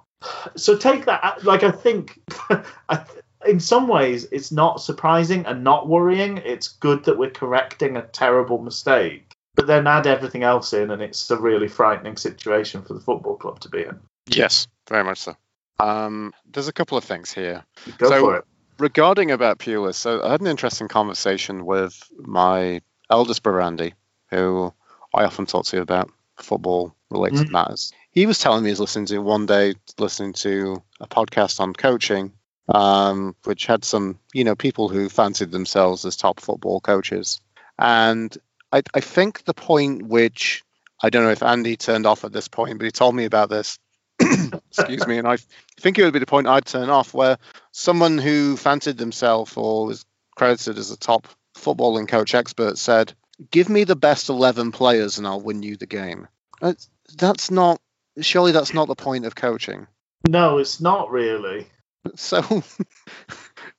[0.56, 1.44] So take that.
[1.44, 2.20] Like I think,
[3.48, 6.38] in some ways, it's not surprising and not worrying.
[6.38, 9.32] It's good that we're correcting a terrible mistake.
[9.56, 13.38] But then add everything else in, and it's a really frightening situation for the football
[13.38, 13.98] club to be in.
[14.28, 15.36] Yes, very much so.
[15.80, 17.64] Um, there's a couple of things here.
[17.98, 18.46] Go So- for it.
[18.80, 23.94] regarding about Pulis, so I had an interesting conversation with my eldest brother Andy,
[24.30, 24.74] who
[25.14, 27.52] I often talk to about football related Mm.
[27.52, 27.94] matters.
[28.16, 32.32] He was telling me he's listening to one day listening to a podcast on coaching,
[32.70, 37.42] um, which had some you know people who fancied themselves as top football coaches,
[37.78, 38.36] and
[38.72, 40.64] I, I think the point which
[41.04, 43.50] I don't know if Andy turned off at this point, but he told me about
[43.50, 43.78] this.
[44.22, 45.36] excuse me, and I
[45.78, 47.38] think it would be the point I'd turn off where
[47.74, 50.06] someone who fancied themselves or was
[50.38, 53.14] credited as a top footballing coach expert said,
[53.52, 56.30] "Give me the best eleven players, and I'll win you the game."
[56.62, 57.82] That's, that's not.
[58.22, 59.88] Surely that's not the point of coaching.
[60.28, 61.68] No, it's not really.
[62.14, 62.64] So,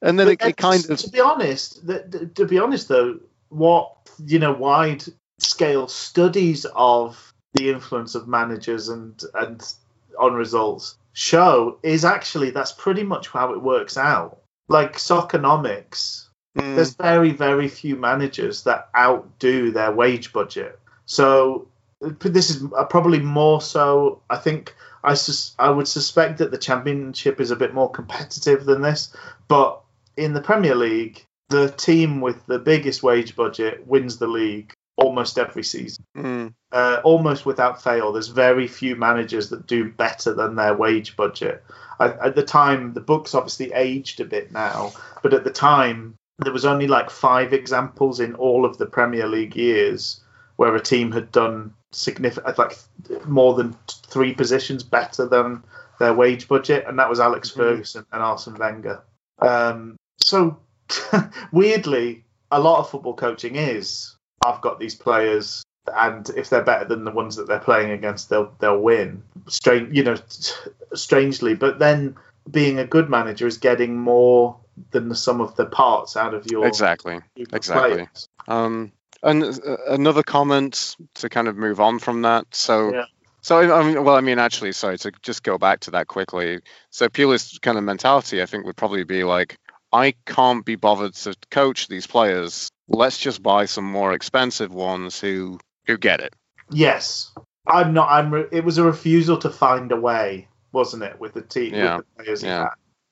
[0.03, 3.20] and then it, it kind of to be honest th- th- to be honest though
[3.51, 3.92] what
[4.25, 5.05] you know wide
[5.38, 9.72] scale studies of the influence of managers and and
[10.18, 16.75] on results show is actually that's pretty much how it works out like soccernomics Mm,
[16.75, 21.68] there's very very few managers that outdo their wage budget so
[22.01, 27.41] this is probably more so i think i sus- i would suspect that the championship
[27.41, 29.15] is a bit more competitive than this
[29.49, 29.81] but
[30.17, 35.39] in the premier league the team with the biggest wage budget wins the league almost
[35.39, 38.13] every season mm, uh, almost without fail.
[38.13, 41.65] There's very few managers that do better than their wage budget.
[41.99, 46.17] I, at the time, the book's obviously aged a bit now, but at the time,
[46.39, 50.21] there was only like five examples in all of the Premier League years
[50.57, 52.79] where a team had done significant, like
[53.27, 55.63] more than three positions better than
[55.99, 57.57] their wage budget, and that was Alex Mhm.
[57.57, 59.03] Ferguson and Arsene Wenger.
[59.39, 60.59] Um, so
[61.53, 65.63] weirdly, a lot of football coaching is I've got these players,
[65.95, 69.23] and if they're better than the ones that they're playing against, they'll they'll win.
[69.49, 70.17] Strange, you know,
[70.95, 71.55] strangely.
[71.55, 72.17] But then
[72.51, 74.57] being a good manager is getting more
[74.91, 77.21] than the sum of the parts out of your exactly.
[77.35, 77.95] group exactly.
[77.95, 78.29] players.
[78.47, 78.93] Um,
[79.27, 82.47] and uh, another comment to kind of move on from that.
[82.53, 83.05] So, Yeah.
[83.43, 86.61] so I mean, well, I mean, actually, sorry to just go back to that quickly.
[86.91, 89.59] So, Pulis kind of mentality, I think, would probably be like,
[89.93, 92.71] I can't be bothered to coach these players.
[92.89, 96.35] Let's just buy some more expensive ones who who get it.
[96.71, 97.33] Yes,
[97.67, 98.09] I'm not.
[98.11, 98.33] I'm.
[98.33, 101.97] Re- it was a refusal to find a way, wasn't it, with the team, Yeah.
[101.99, 102.69] with the players Yeah.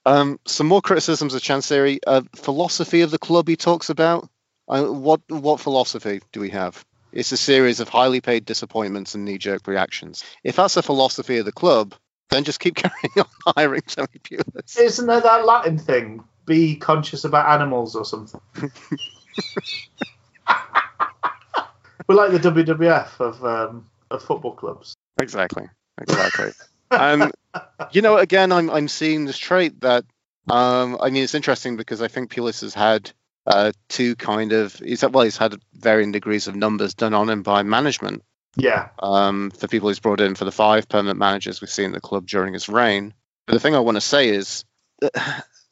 [0.07, 1.98] Um, some more criticisms of Chansiri.
[2.07, 4.29] Uh, philosophy of the club he talks about.
[4.68, 6.85] Uh, what what philosophy do we have?
[7.12, 10.24] It's a series of highly paid disappointments and knee jerk reactions.
[10.42, 11.94] If that's the philosophy of the club,
[12.31, 14.79] then just keep carrying on hiring Tony Pulis.
[14.79, 16.24] Isn't there that Latin thing?
[16.46, 18.40] Be conscious about animals or something.
[22.07, 24.94] We're like the WWF of um, of football clubs.
[25.20, 25.68] Exactly.
[26.00, 26.50] Exactly.
[26.90, 27.33] and
[27.92, 30.05] you know, again, I'm I'm seeing this trait that
[30.48, 33.11] um, I mean, it's interesting because I think Pulis has had
[33.46, 37.28] uh, two kind of he's had, well, he's had varying degrees of numbers done on
[37.28, 38.22] him by management.
[38.57, 38.88] Yeah.
[38.98, 42.00] Um, the people he's brought in for the five permanent managers we've seen in the
[42.00, 43.12] club during his reign.
[43.46, 44.64] But the thing I want to say is,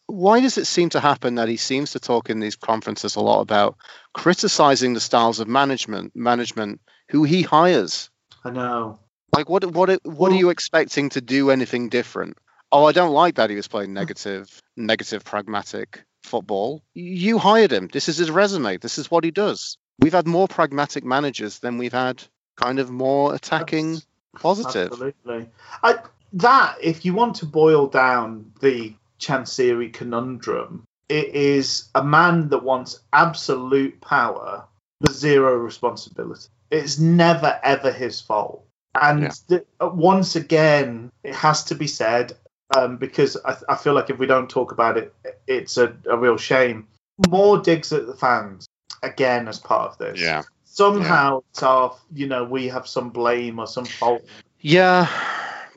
[0.07, 3.21] why does it seem to happen that he seems to talk in these conferences a
[3.21, 3.77] lot about
[4.13, 8.11] criticizing the styles of management, management who he hires?
[8.45, 8.99] I know.
[9.35, 12.37] Like, what, what, what are you expecting to do anything different?
[12.71, 16.83] Oh, I don't like that he was playing negative, negative, pragmatic football.
[16.95, 17.89] You hired him.
[17.93, 18.77] This is his resume.
[18.79, 19.77] This is what he does.
[19.99, 22.23] We've had more pragmatic managers than we've had
[22.57, 24.07] kind of more attacking That's-
[24.41, 24.93] positive.
[24.93, 25.49] Absolutely.
[25.83, 25.97] I,
[26.35, 32.63] that, if you want to boil down the Chansiri conundrum, it is a man that
[32.63, 34.65] wants absolute power
[35.01, 36.49] but zero responsibility.
[36.71, 38.65] It's never ever his fault.
[38.95, 39.59] And Yeah.
[39.81, 42.33] uh, once again, it has to be said
[42.77, 45.15] um, because I, I feel like if we don't talk about it,
[45.47, 46.87] it's a, a real shame.
[47.29, 48.67] More digs at the fans
[49.03, 50.21] again as part of this.
[50.21, 50.43] Yeah.
[50.65, 54.25] Somehow it's our, you know, we have some blame or some fault.
[54.61, 55.07] Yeah.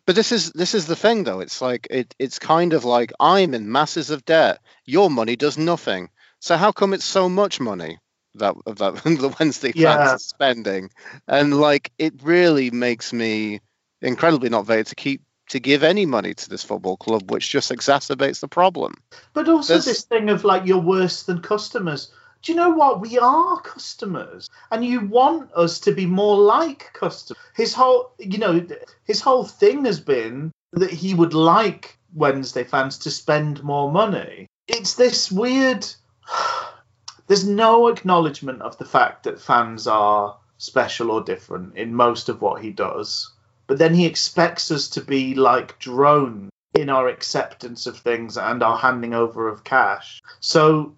[0.06, 1.40] But this is this is the thing though.
[1.40, 4.60] It's like it it's kind of like I'm in masses of debt.
[4.86, 6.10] Your money does nothing.
[6.40, 7.98] So how come it's so much money
[8.36, 10.12] that that the Wednesday fans Yeah.
[10.12, 10.92] are spending?
[11.28, 13.62] And like it really makes me
[14.02, 17.72] incredibly not motivated to keep to give any money to this football club, which just
[17.72, 18.96] exacerbates the problem.
[19.34, 22.12] But also There's- this thing of like you're worse than customers.
[22.42, 23.02] Do you know what?
[23.02, 27.42] We are customers, and you want us to be more like customers.
[27.56, 28.66] His whole, you know,
[29.04, 34.48] his whole thing has been that he would like Wednesday fans to spend more money.
[34.68, 35.88] It's this weird.
[37.28, 42.42] There's no acknowledgement of the fact that fans are special or different in most of
[42.42, 43.32] what he does.
[43.68, 48.62] But then he expects us to be like drones in our acceptance of things and
[48.62, 50.22] our handing over of cash.
[50.40, 50.96] So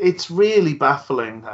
[0.00, 1.46] it's really baffling.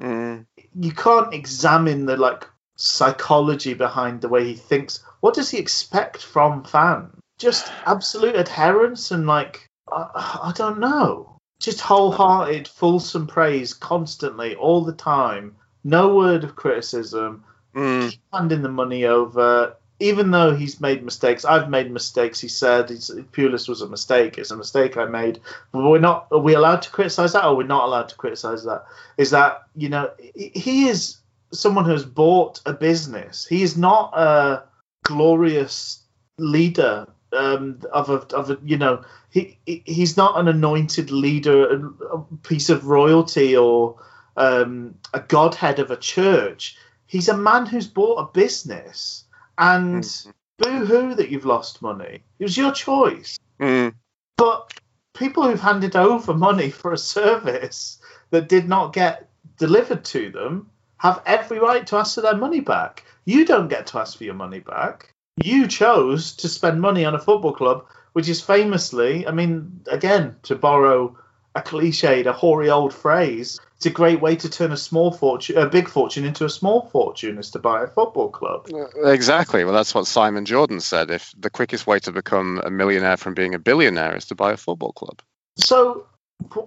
[0.00, 0.46] Mm.
[0.74, 5.04] You can't examine the like psychology behind the way he thinks.
[5.20, 7.14] What does he expect from fans?
[7.38, 11.38] Just absolute adherence and like I, I don't know.
[11.60, 15.54] Just wholehearted, fulsome praise constantly, all the time.
[15.84, 18.18] No word of criticism Mm.
[18.32, 21.44] handing the money over, even though he's made mistakes.
[21.44, 22.40] I've made mistakes.
[22.40, 24.36] He said he's, Pulis was a mistake.
[24.36, 25.40] It's a mistake I made.
[25.70, 26.26] But we're not.
[26.32, 28.84] Are we allowed to criticize that, or we're not allowed to criticize that?
[29.16, 31.18] Is that you know he is
[31.52, 33.46] someone who has bought a business.
[33.46, 34.64] He is not a
[35.04, 36.02] glorious
[36.38, 41.86] leader um, of a of a you know he he- he's not an anointed leader,
[42.12, 43.96] a piece of royalty or
[44.36, 46.76] um, a godhead of a church.
[47.06, 49.21] He's a man who's bought a business,
[49.62, 50.32] and Mhm.
[50.58, 52.22] boo hoo that you've lost money.
[52.38, 53.38] It was your choice.
[53.60, 53.94] Mm.
[54.36, 54.72] But
[55.14, 57.98] people who've handed over money for a service
[58.30, 62.60] that did not get delivered to them have every right to ask for their money
[62.60, 63.04] back.
[63.24, 65.12] You don't get to ask for your money back.
[65.36, 70.36] You chose to spend money on a football club, which is famously, I mean, again,
[70.44, 71.16] to borrow
[71.54, 75.58] a cliched, a hoary old phrase, it's a great way to turn a small fortune,
[75.58, 78.68] a big fortune into a small fortune, is to buy a football club.
[79.02, 79.64] Exactly.
[79.64, 81.10] Well, that's what Simon Jordan said.
[81.10, 84.52] If the quickest way to become a millionaire from being a billionaire is to buy
[84.52, 85.20] a football club.
[85.56, 86.06] So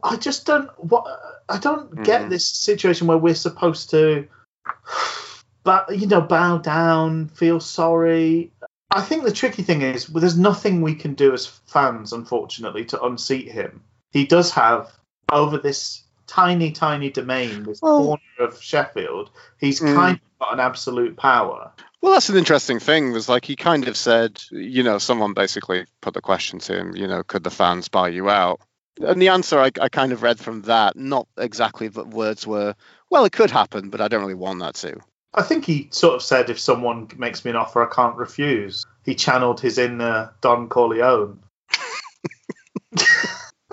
[0.04, 1.06] I just don't what
[1.48, 2.30] I don't get Mhm.
[2.32, 4.28] this situation where we're supposed to
[5.64, 8.52] but you know bow down, feel sorry.
[8.92, 12.84] I think the tricky thing is well, there's nothing we can do as fans unfortunately
[12.86, 13.84] to unseat him.
[14.12, 14.92] He does have
[15.32, 19.96] over this tiny tiny domain this Well- corner of Sheffield, he's Mm.
[19.96, 21.72] kind of got an absolute power.
[22.02, 23.12] Well, that's an interesting thing.
[23.14, 26.96] Was like he kind of said, you know, someone basically put the question to him,
[26.96, 28.62] you know, could the fans buy you out?
[29.02, 32.76] And the answer I, I kind of read from that, not exactly the words were,
[33.10, 35.00] well, it could happen, but I don't really want that to.
[35.34, 38.86] I think he sort of said if someone makes me an offer I can't refuse.
[39.04, 41.40] He channeled his inner Don Corleone.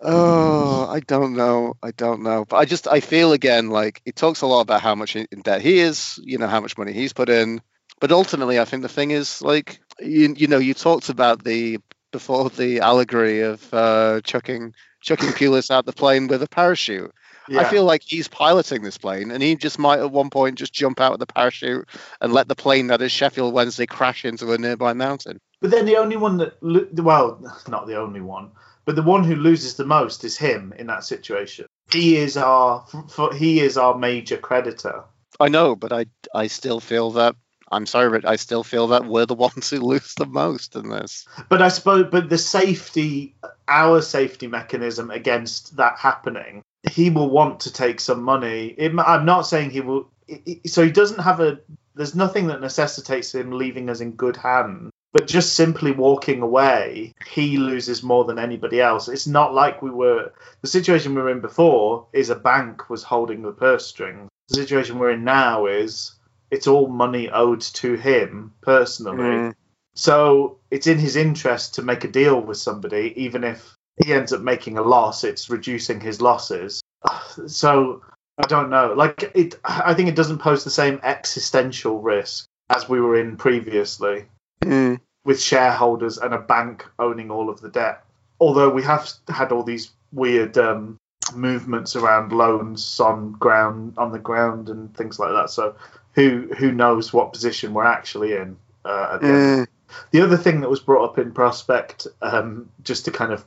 [0.00, 1.74] Oh, I don't know.
[1.82, 2.44] I don't know.
[2.44, 5.26] But I just I feel again like it talks a lot about how much in
[5.42, 7.62] debt he is, you know, how much money he's put in.
[8.04, 11.78] But ultimately I think the thing is like you, you know, you talked about the
[12.12, 17.10] before the allegory of uh, chucking chucking Pulis out the plane with a parachute.
[17.48, 17.60] yeah.
[17.60, 20.74] I feel like he's piloting this plane, and he just might at one point just
[20.74, 21.88] jump out of the parachute
[22.20, 25.40] and let the plane that is Sheffield Wednesday crash into a nearby mountain.
[25.62, 28.50] But then the only one that, lo- well, not the only one,
[28.84, 31.64] but the one who loses the most is him in that situation.
[31.90, 35.04] He is our, f- he is our major creditor.
[35.40, 37.34] I know, but I I still feel that
[37.74, 40.88] I'm sorry, but I still feel that we're the ones who lose the most in
[40.88, 41.26] this.
[41.48, 43.34] But I suppose, but the safety,
[43.68, 48.68] our safety mechanism against that happening, he will want to take some money.
[48.78, 50.08] It, I'm not saying he will.
[50.30, 51.58] i- i- So he doesn't have a.
[51.94, 54.90] There's nothing that necessitates him leaving us in good hands.
[55.12, 59.06] But just simply walking away, he loses more than anybody else.
[59.06, 60.32] It's not like we were.
[60.62, 64.28] The situation we were in before is a bank was holding the purse strings.
[64.48, 66.12] The situation we're in now is
[66.54, 69.18] it's all money owed to him personally.
[69.24, 69.54] Mm.
[69.94, 74.32] So it's in his interest to make a deal with somebody, even if he ends
[74.32, 75.24] up making a loss.
[75.24, 76.80] It's reducing his losses.
[77.48, 78.02] So
[78.38, 78.94] I don't know.
[78.96, 83.36] Like it, I think it doesn't pose the same existential risk as we were in
[83.36, 84.26] previously
[84.62, 85.00] Mm.
[85.24, 88.04] with shareholders and a bank owning all of the debt.
[88.40, 90.96] Although we have had all these weird um,
[91.34, 95.50] movements around loans on ground on the ground and things like that.
[95.50, 95.74] So
[96.14, 99.66] who who knows what position we're actually in uh, at the Mm.
[100.10, 103.44] the other thing that was brought up in prospect um, just to kind of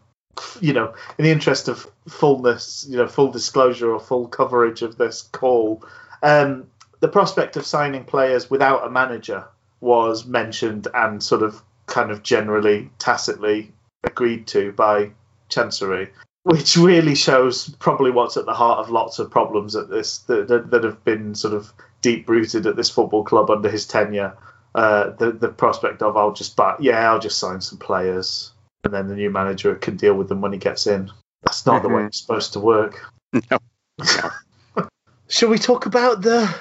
[0.62, 4.98] you know in the interest of fullness you know full disclosure or full coverage of
[4.98, 5.84] this call
[6.24, 6.68] um,
[7.00, 9.46] the prospect of signing players without a manager
[9.80, 13.72] was mentioned and sort of kind of generally tacitly
[14.04, 15.12] agreed to by
[15.50, 16.10] Chansiri
[16.44, 20.48] which really shows probably what's at the heart of lots of problems at this that,
[20.48, 24.38] that, that have been sort of deep rooted at this football club under his tenure
[24.76, 28.52] uh, the the prospect of I'll just buy, yeah, I'll just sign some players,
[28.84, 31.10] and then the new manager can deal with them when he gets in.
[31.44, 32.08] That's not the way Mhm.
[32.08, 33.04] it's supposed to work.
[33.52, 33.60] No.
[35.30, 36.54] Shall we talk about the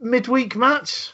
[0.00, 1.12] midweek match?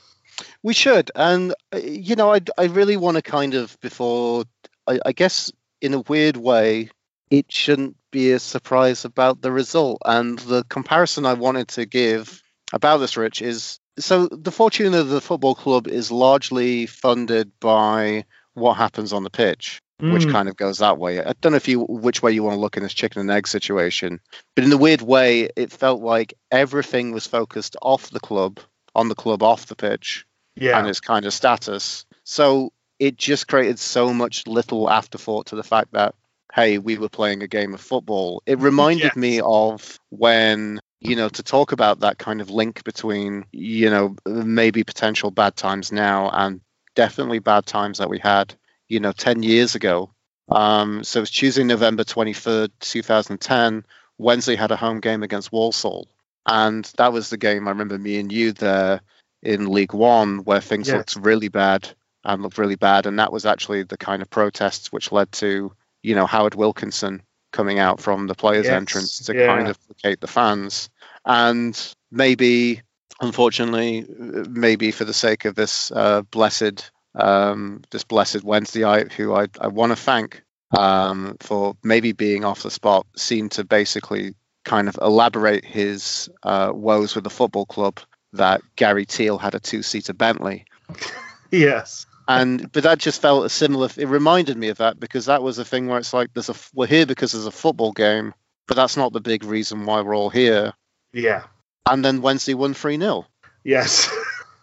[0.63, 4.45] We should, and uh, you know, I I really want to kind of before
[4.87, 5.51] I, I guess
[5.81, 6.91] in a weird way,
[7.31, 10.03] it shouldn't be a surprise about the result.
[10.05, 12.43] And the comparison I wanted to give
[12.75, 18.25] about this, Rich, is so the fortune of the football club is largely funded by
[18.55, 20.33] what happens on the pitch, which Mm.
[20.33, 21.21] kind of goes that way.
[21.21, 23.31] I don't know if you which way you want to look in this chicken and
[23.31, 24.21] egg situation,
[24.55, 28.61] but in a weird way, it felt like everything was focused off the club,
[28.95, 32.05] on the club, off the pitch yeah, and its kind of status.
[32.25, 36.15] So it just created so much little afterthought to the fact that,
[36.55, 38.43] hey, we were playing a game of football.
[38.47, 39.17] It reminded Yes.
[39.17, 44.17] me of when, you know, to talk about that kind of link between, you know,
[44.27, 46.61] maybe potential bad times now and
[46.95, 48.55] definitely bad times that we had,
[48.89, 50.11] you know, 10 years ago.
[50.49, 53.85] Um, so it was Tuesday, November 23rd, 2010.
[54.19, 56.09] Wednesday had a home game against Walsall.
[56.47, 59.01] And that was the game I remember me and you there
[59.43, 61.89] in League One where things looked really bad
[62.25, 63.07] and looked really bad.
[63.07, 67.23] And that was actually the kind of protests which led to, you know, Howard Wilkinson
[67.55, 69.47] coming out from the players' Yes, entrance to yeah.
[69.47, 70.91] kind of placate the fans.
[71.25, 71.75] And
[72.11, 72.83] maybe,
[73.21, 79.35] unfortunately, maybe for the sake of this uh, blessed, um, this blessed Wednesday, I, who
[79.35, 80.43] I, I want to thank
[80.77, 86.73] um, for maybe being off the spot, seemed to basically kind of elaborate his uh,
[86.75, 88.01] woes with the football club
[88.33, 90.65] that Gary Teale had a two-seater Bentley,
[91.51, 93.89] yes, and but that just felt a similar.
[93.97, 96.55] It reminded me of that because that was a thing where it's like there's a
[96.75, 98.35] we're here because there's a football game,
[98.67, 100.73] but that's not the big reason why we're all here.
[101.13, 101.45] yeah,
[101.87, 103.27] And then Wednesday won three 0
[103.65, 104.11] yes,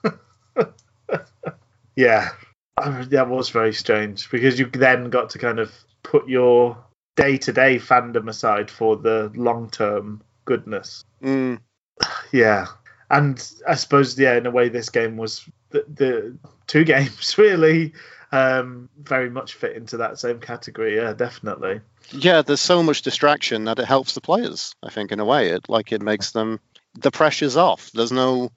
[1.95, 2.30] yeah.
[2.78, 6.78] That was very strange because you then got to kind of put your
[7.16, 11.03] day-to-day fandom aside for the long-term goodness.
[11.24, 11.59] Mm,
[12.32, 12.66] Yeah,
[13.12, 17.93] and I suppose yeah, in a way, this game was the, the two games really
[18.32, 20.95] um, very much fit into that same category.
[20.95, 21.82] Yeah, definitely.
[22.11, 24.74] yeah, there's so much distraction that it helps the players.
[24.84, 26.59] I think in a way, it like it makes them
[26.95, 27.91] the pressure's off.
[27.91, 28.51] There's no.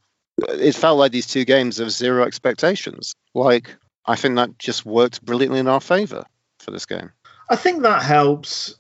[0.48, 3.14] It felt like these two games of zero expectations.
[3.34, 6.24] Like I think that just worked brilliantly in our favour
[6.58, 7.10] for this game.
[7.50, 8.74] I think that helps.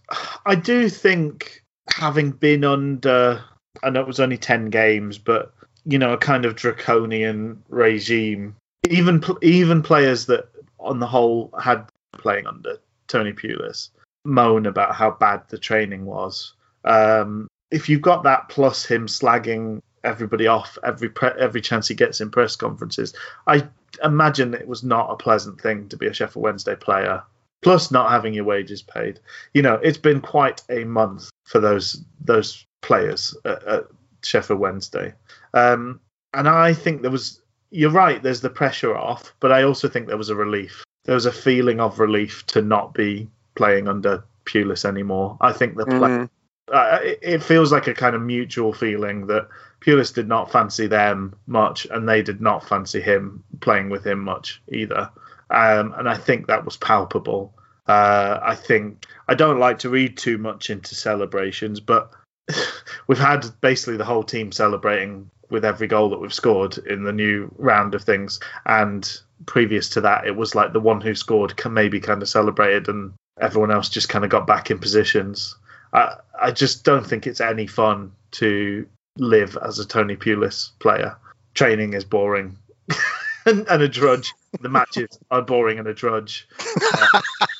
[0.46, 3.44] I do think having been under,
[3.82, 5.52] I know it was only ten games, but
[5.84, 8.56] you know, a kind of draconian regime.
[8.90, 12.78] Even even players that, on the whole, had playing under
[13.08, 13.90] Tony Pulis
[14.24, 16.54] moan about how bad the training was.
[16.84, 21.94] Um, if you've got that plus him slagging everybody off every pre- every chance he
[21.94, 23.14] gets in press conferences,
[23.46, 23.68] I
[24.02, 27.22] imagine it was not a pleasant thing to be a Sheffield Wednesday player.
[27.62, 29.20] Plus, not having your wages paid.
[29.54, 33.84] You know, it's been quite a month for those those players at, at
[34.22, 35.14] Sheffield Wednesday.
[35.54, 36.00] Um,
[36.34, 37.40] and I think there was.
[37.70, 38.22] You're right.
[38.22, 40.84] There's the pressure off, but I also think there was a relief.
[41.06, 45.36] There was a feeling of relief to not be playing under Pulis anymore.
[45.40, 46.28] I think the play, Mm.
[46.72, 49.48] uh, it, it feels like a kind of mutual feeling that
[49.80, 54.20] Pulis did not fancy them much, and they did not fancy him playing with him
[54.20, 55.10] much either.
[55.50, 57.54] Um, and I think that was palpable.
[57.86, 62.12] Uh, I think I don't like to read too much into celebrations, but
[63.08, 67.12] we've had basically the whole team celebrating with every goal that we've scored in the
[67.12, 68.40] new round of things.
[68.66, 69.10] And
[69.46, 72.88] previous to that, it was like the one who scored can maybe kind of celebrated,
[72.88, 75.56] and everyone else just kind of got back in positions.
[75.92, 78.86] I I just don't think it's any fun to
[79.18, 81.16] live as a Tony Pulis player.
[81.54, 82.58] Training is boring
[83.46, 84.32] and, and a drudge.
[84.60, 86.48] The matches are boring and a drudge.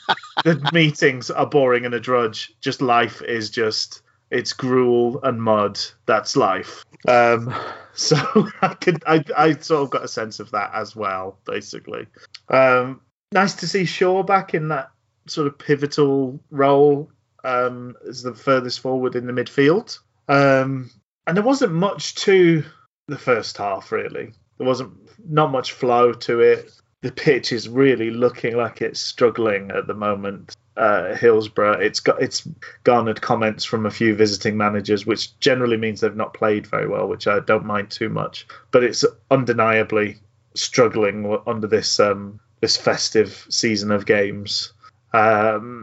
[0.07, 0.14] Uh,
[0.45, 2.53] the meetings are boring and a drudge.
[2.61, 5.78] Just life is just it's gruel and mud.
[6.06, 6.84] That's life.
[7.06, 7.54] Um,
[7.94, 8.16] so
[8.62, 12.06] I could I I sort of got a sense of that as well, basically.
[12.48, 13.00] Um,
[13.32, 14.90] nice to see Shaw back in that
[15.26, 17.10] sort of pivotal role
[17.44, 19.98] um, as the furthest forward in the midfield.
[20.28, 20.90] Um,
[21.26, 22.64] and there wasn't much to
[23.08, 24.32] the first half really.
[24.58, 24.92] There wasn't
[25.28, 26.70] not much flow to it.
[27.02, 30.54] The pitch is really looking like it's struggling at the moment.
[30.76, 32.48] Uh, Hillsborough, it's got it's
[32.82, 37.06] garnered comments from a few visiting managers, which generally means they've not played very well,
[37.06, 38.46] which I don't mind too much.
[38.72, 40.16] But it's undeniably
[40.54, 44.72] struggling under this um, this festive season of games.
[45.12, 45.82] Um,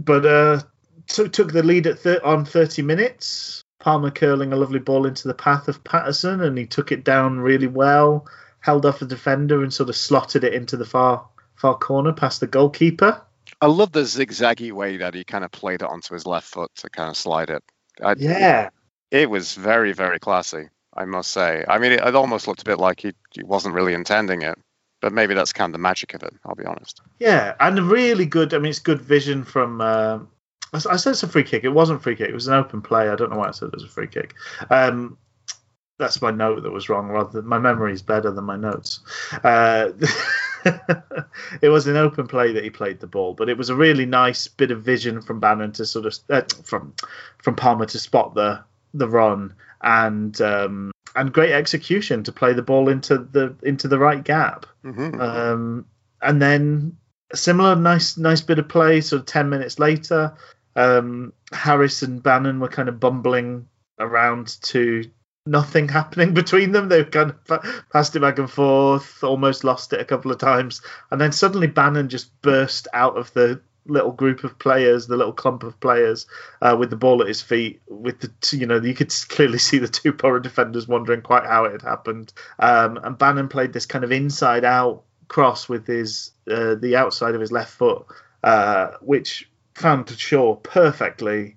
[0.00, 0.60] but uh,
[1.06, 3.62] so took the lead at thir- on 30 minutes.
[3.80, 7.40] Palmer curling a lovely ball into the path of Paterson, and he took it down
[7.40, 8.26] really well.
[8.60, 12.40] Held off a defender and sort of slotted it into the far far corner past
[12.40, 13.20] the goalkeeper.
[13.64, 16.70] I love the zigzaggy way that he kind of played it onto his left foot
[16.76, 17.64] to kind of slide it.
[18.02, 18.68] I, Yeah,
[19.10, 21.64] It was very, very classy, I must say.
[21.66, 24.58] I mean, it, it almost looked a bit like he, he wasn't really intending it,
[25.00, 27.00] but maybe that's kind of the magic of it, I'll be honest.
[27.18, 28.52] yeah, and really good.
[28.52, 29.80] I mean, it's good vision from.
[29.80, 30.18] Uh,
[30.74, 31.64] I I said it's a free kick.
[31.64, 32.28] It wasn't free kick.
[32.28, 33.08] It was an open play.
[33.08, 34.34] I don't know why I said it was a free kick.
[34.68, 35.16] Um,
[35.98, 37.08] that's my note that was wrong.
[37.08, 39.00] Rather, than, my memory is better than my notes.
[39.44, 39.90] Uh,
[41.62, 44.06] it was an open play that he played the ball, but it was a really
[44.06, 46.94] nice bit of vision from Bannan to sort of uh, from
[47.38, 52.62] from Palmer to spot the the run and um, and great execution to play the
[52.62, 54.66] ball into the into the right gap.
[54.82, 55.86] hmm Um,
[56.22, 56.96] and then
[57.32, 59.00] a similar nice nice bit of play.
[59.00, 60.34] Sort of ten minutes later,
[60.74, 63.68] um, Harris and Bannan were kind of bumbling
[63.98, 65.04] around to
[65.46, 66.88] nothing happening between them.
[66.88, 70.80] They kind of passed it back and forth, almost lost it a couple of times,
[71.10, 75.32] and then suddenly Bannan just burst out of the little group of players, the little
[75.32, 76.26] clump of players,
[76.62, 77.80] uh, with the ball at his feet.
[77.88, 81.64] With the you know you could clearly see the two Borough defenders wondering quite how
[81.64, 82.32] it had happened.
[82.58, 87.34] Um, and Bannan played this kind of inside out cross with his uh, the outside
[87.34, 88.06] of his left foot,
[88.42, 91.56] uh, which found Shaw perfectly.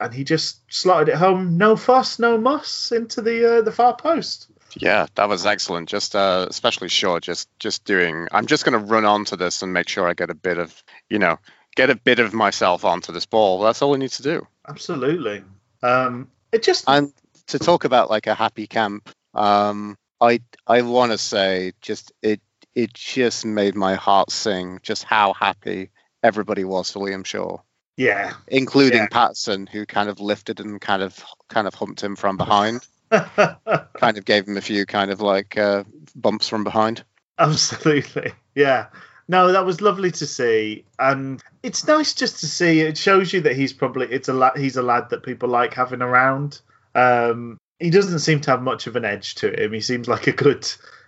[0.00, 3.96] And he just slotted it home, no fuss, no muss, into the uh, the far
[3.96, 4.48] post.
[4.76, 5.88] Yeah, that was excellent.
[5.88, 8.28] Just uh, especially short, just just doing.
[8.30, 10.82] I'm just going to run onto this and make sure I get a bit of,
[11.08, 11.38] you know,
[11.74, 13.60] get a bit of myself onto this ball.
[13.60, 14.46] That's all I need to do.
[14.68, 15.42] Absolutely.
[15.82, 17.12] Um, it just And
[17.48, 22.40] to talk about like a happy camp, um, I I want to say just it
[22.74, 24.80] it just made my heart sing.
[24.82, 25.90] Just how happy
[26.22, 27.58] everybody was for Liam Shaw,
[27.98, 28.32] yeah.
[28.46, 29.08] including Yeah.
[29.10, 34.16] Patson, who kind of lifted and kind of kind of humped him from behind, kind
[34.16, 35.84] of gave him a few kind of like uh,
[36.14, 37.04] bumps from behind.
[37.38, 38.32] Absolutely.
[38.54, 38.86] Yeah.
[39.30, 42.80] No, that was lovely to see, and it's nice just to see.
[42.80, 45.74] It shows you that he's probably it's a lad, he's a lad that people like
[45.74, 46.62] having around.
[46.94, 49.72] Um, he doesn't seem to have much of an edge to him.
[49.72, 50.66] He seems like a good,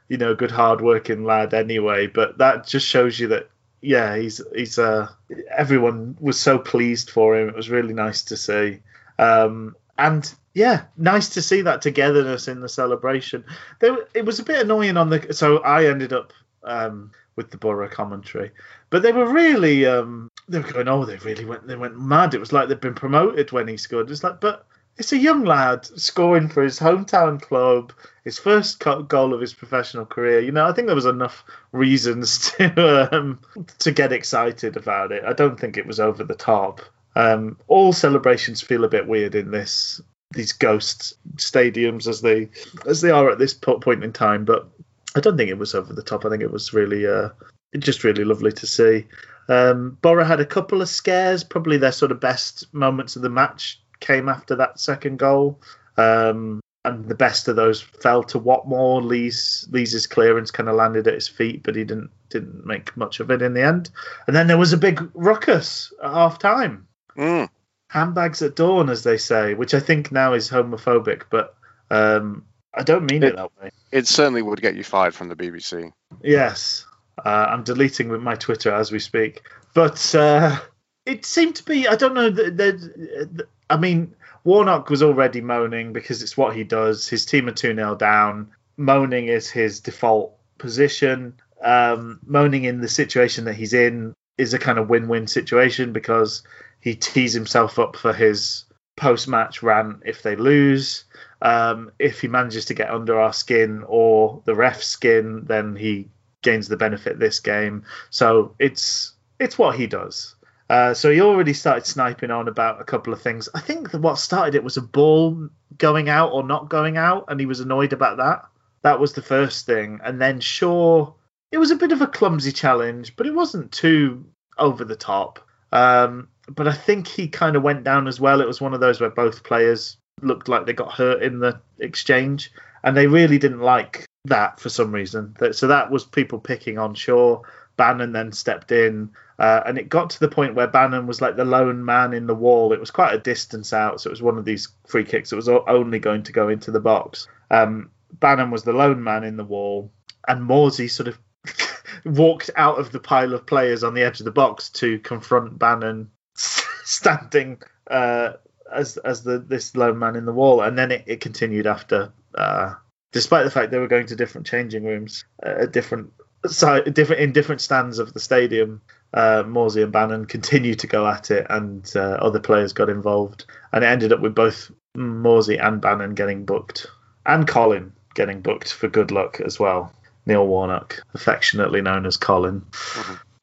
[0.08, 2.06] you know, good hard-working lad anyway.
[2.08, 3.48] But that just shows you that,
[3.80, 5.08] yeah, he's he's uh
[5.56, 7.48] everyone was so pleased for him.
[7.48, 8.80] It was really nice to see,
[9.18, 13.44] um, and yeah, nice to see that togetherness in the celebration.
[13.78, 15.32] There, it was a bit annoying on the.
[15.32, 16.32] So I ended up
[16.64, 18.50] um, with the Borough commentary,
[18.90, 22.34] but they were really um, they were going, oh, they really went they went mad.
[22.34, 24.10] It was like they'd been promoted when he scored.
[24.10, 24.66] It's like, but
[25.00, 27.90] it's a young lad scoring for his hometown club,
[28.22, 30.40] his first goal of his professional career.
[30.40, 31.42] You know, I think there was enough
[31.72, 33.40] reasons to um,
[33.78, 35.24] to get excited about it.
[35.24, 36.82] I don't think it was over the top.
[37.16, 42.50] Um, all celebrations feel a bit weird in this these ghost stadiums as they
[42.86, 44.68] as they are at this point in time, but
[45.16, 46.26] I don't think it was over the top.
[46.26, 47.30] I think it was really uh,
[47.78, 49.06] just really lovely to see.
[49.48, 51.42] Um, Borough had a couple of scares.
[51.42, 55.60] Probably their sort of best moments of the match came after that second goal.
[55.96, 59.04] Um, and the best of those fell to Watmore.
[59.04, 63.20] Lee's Lee's clearance kind of landed at his feet, but he didn't didn't make much
[63.20, 63.90] of it in the end.
[64.26, 66.86] And then there was a big ruckus at half time.
[67.18, 67.48] Mm.
[67.88, 71.54] Handbags at dawn, as they say, which I think now is homophobic, but
[71.90, 73.70] um, I don't mean it, It- that way.
[73.92, 75.92] It certainly would get you fired from the BBC.
[76.22, 76.86] Yes,
[77.24, 79.42] uh, I'm deleting with my Twitter as we speak.
[79.74, 80.58] But uh,
[81.04, 81.88] it seemed to be.
[81.88, 82.30] I don't know.
[82.30, 84.14] The, the, the, I mean,
[84.44, 87.08] Warnock was already moaning because it's what he does.
[87.08, 88.50] His team are two 0 down.
[88.76, 91.34] Moaning is his default position.
[91.62, 96.42] Um, moaning in the situation that he's in is a kind of win-win situation because
[96.80, 98.64] he tees himself up for his
[98.96, 101.04] post-match rant if they lose.
[101.42, 106.08] Um, if he manages to get under our skin or the ref's skin, then he
[106.42, 107.84] gains the benefit this game.
[108.10, 110.34] So it's it's what he does.
[110.70, 113.48] Uh, so he already started sniping on about a couple of things.
[113.56, 117.40] I think what started it was a ball going out or not going out, and
[117.40, 118.44] he was annoyed about that.
[118.82, 121.12] That was the first thing, and then Shaw.
[121.50, 124.24] It was a bit of a clumsy challenge, but it wasn't too
[124.58, 125.40] over the top.
[125.72, 128.40] Um, but I think he kind of went down as well.
[128.40, 131.60] It was one of those where both players looked like they got hurt in the
[131.80, 132.52] exchange,
[132.84, 135.34] and they really didn't like that for some reason.
[135.50, 137.42] So that was people picking on Shaw.
[137.80, 139.08] Bannan then stepped in,
[139.38, 142.26] uh, and it got to the point where Bannan was like the lone man in
[142.26, 142.74] the wall.
[142.74, 145.36] It was quite a distance out, so it was one of these free kicks that
[145.36, 147.26] was only going to go into the box.
[147.50, 149.90] Um, Bannan was the lone man in the wall,
[150.28, 151.18] and Morsy sort of
[152.04, 155.58] walked out of the pile of players on the edge of the box to confront
[155.58, 158.32] Bannan standing uh,
[158.70, 162.12] as as the this lone man in the wall, and then it, it continued after.
[162.34, 162.74] Uh,
[163.12, 166.12] despite the fact they were going to different changing rooms, uh, at different
[166.46, 168.80] side, different in different stands of the stadium,
[169.14, 173.46] uh, Morsy and Bannan continued to go at it, and uh, other players got involved,
[173.72, 176.86] and it ended up with both Morsy and Bannan getting booked,
[177.26, 179.92] and Colin getting booked for good luck as well.
[180.26, 182.64] Neil Warnock, affectionately known as Colin.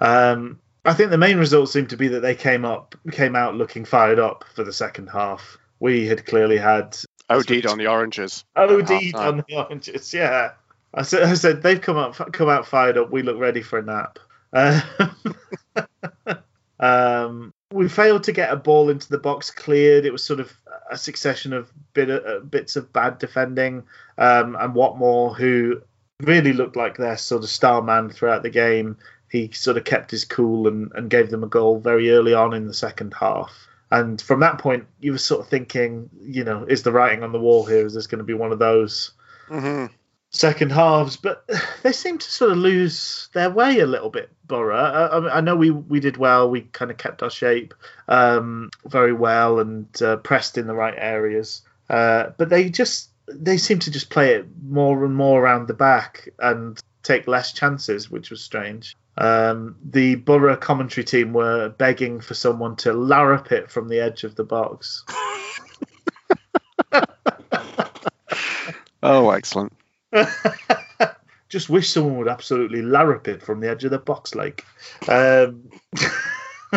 [0.00, 3.54] um, I think the main result seemed to be that they came up, came out
[3.54, 5.58] looking fired up for the second half.
[5.80, 6.96] We had clearly had
[7.30, 8.44] OD'd on the oranges.
[8.56, 10.12] OD'd on the oranges.
[10.12, 10.52] Yeah,
[10.98, 13.12] I said, I said they've come up, come out fired up.
[13.12, 14.18] We look ready for a nap.
[14.52, 14.82] Um,
[16.80, 20.04] um, we failed to get a ball into the box cleared.
[20.04, 20.52] It was sort of
[20.90, 23.84] a succession of bit uh, bits of bad defending.
[24.16, 25.82] Um, and Watmore, who
[26.20, 28.96] really looked like their sort of star man throughout the game,
[29.30, 32.54] he sort of kept his cool and, and gave them a goal very early on
[32.54, 33.68] in the second half.
[33.92, 37.30] And from that point, you were sort of thinking, you know, is the writing on
[37.30, 37.86] the wall here?
[37.86, 39.12] Is this going to be one of those
[39.46, 39.86] hmm
[40.30, 41.16] second halves?
[41.16, 41.48] But
[41.82, 44.30] they seem to sort of lose their way a little bit.
[44.46, 44.76] Borough.
[44.76, 46.48] I, I- know we we did well.
[46.50, 47.74] We kind of kept our shape
[48.08, 51.62] um, very well and uh, pressed in the right areas.
[51.90, 55.74] Uh, but they just they seem to just play it more and more around the
[55.74, 58.96] back and take less chances, which was strange.
[59.18, 64.24] Um, the Borough commentary team were begging for someone to larrup it from the edge
[64.24, 65.04] of the box.
[69.00, 69.72] Oh, excellent.
[71.48, 74.64] Just wish someone would absolutely larrup it from the edge of the box, like.
[75.08, 75.70] Um,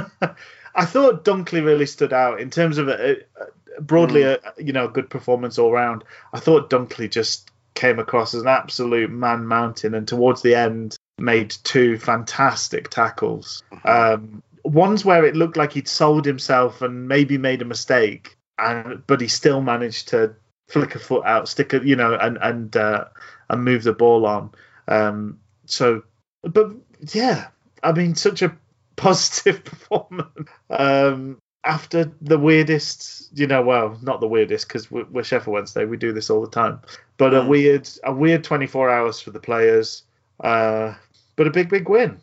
[0.74, 4.86] I thought Dunkley really stood out in terms of a, a, broadly, a, you know,
[4.86, 6.06] a good performance all round.
[6.32, 10.96] I thought Dunkley just came across as an absolute man mountain, and towards the end
[11.18, 13.64] made two fantastic tackles.
[13.84, 19.06] Um, ones where it looked like he'd sold himself and maybe made a mistake, and
[19.08, 20.36] but he still managed to
[20.68, 23.06] flick a foot out, stick a, you know, and and uh,
[23.50, 24.52] and move the ball on.
[24.88, 26.04] Um, so,
[26.44, 26.72] but
[27.14, 27.48] yeah,
[27.84, 28.56] I mean, such a
[28.96, 30.50] positive performance.
[30.70, 35.86] Um, after the weirdest, you know, well, not the weirdest because we're, we're Sheffield Wednesday,
[35.86, 36.80] we do this all the time,
[37.18, 37.48] but a Mm.
[37.48, 40.04] weird, a weird 24 hours for the players,
[40.44, 40.96] uh,
[41.36, 42.20] but a big, big win.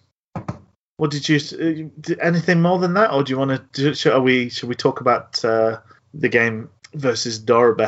[0.97, 1.37] What did you?
[1.39, 3.95] Uh, anything more than that, or do you want to?
[3.95, 4.49] Should, are we?
[4.49, 5.79] Should we talk about uh,
[6.13, 7.87] the game versus Derby?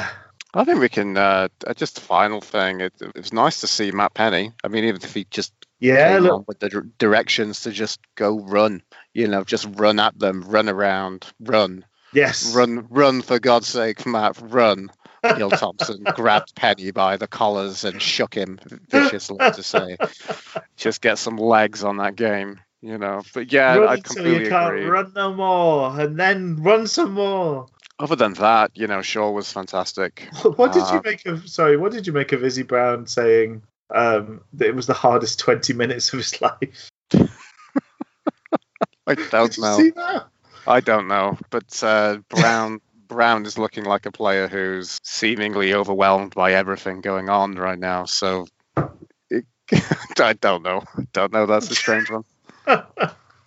[0.54, 1.16] I think we can.
[1.16, 2.80] Uh, uh, just the final thing.
[2.80, 4.52] It, it was nice to see Matt Penney.
[4.64, 7.70] I mean, even if he just Yeah, came look, on with the dir- directions to
[7.72, 8.82] just go run,
[9.14, 11.84] you know, just run at them, run around, run.
[12.12, 12.56] Yes.
[12.56, 14.90] Run, run for God's sake, Matt, run.
[15.30, 19.98] Neil Thompson grabbed Penney by the collars and shook him viciously to say,
[20.76, 23.22] just get some legs on that game, you know.
[23.32, 24.84] But yeah, run I completely you can't agree.
[24.84, 27.70] run no more, and then run some more.
[28.00, 30.26] Other than that, you know, Shaw was fantastic.
[30.42, 31.46] What did you Uh, make of?
[31.48, 33.62] Sorry, what did you make of Izzy Brown saying
[33.94, 36.90] um, that it was the hardest twenty minutes of his life?
[39.06, 39.76] I don't you know.
[39.76, 40.28] see that?
[40.66, 46.34] I don't know, but uh, Brown Brown is looking like a player who's seemingly overwhelmed
[46.34, 48.04] by everything going on right now.
[48.06, 48.46] So
[49.28, 49.44] it,
[50.18, 50.84] I don't know.
[51.12, 51.44] Don't know.
[51.46, 52.24] That's a strange one.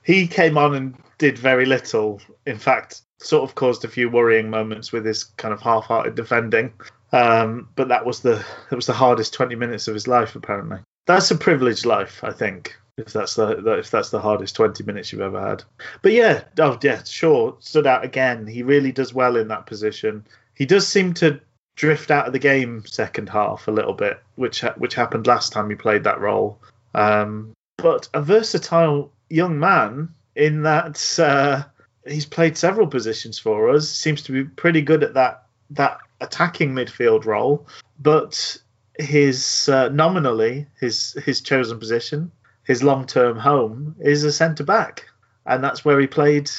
[0.03, 2.21] he came on and did very little.
[2.45, 6.73] In fact, sort of caused a few worrying moments with his kind of half-hearted defending.
[7.11, 10.35] Um, but that was the it was the hardest twenty minutes of his life.
[10.35, 12.23] Apparently, that's a privileged life.
[12.23, 15.63] I think if that's the if that's the hardest twenty minutes you've ever had.
[16.01, 18.47] But yeah, oh yeah, sure, stood out again.
[18.47, 20.25] He really does well in that position.
[20.55, 21.39] He does seem to
[21.75, 25.69] drift out of the game second half a little bit, which which happened last time
[25.69, 26.59] he played that role.
[26.95, 31.63] Um, but a versatile young man in that uh,
[32.07, 33.89] he's played several positions for us.
[33.89, 37.67] Seems to be pretty good at that that attacking midfield role.
[37.99, 38.57] But
[38.99, 42.31] his uh, nominally his his chosen position,
[42.63, 45.07] his long term home is a centre back,
[45.45, 46.49] and that's where he played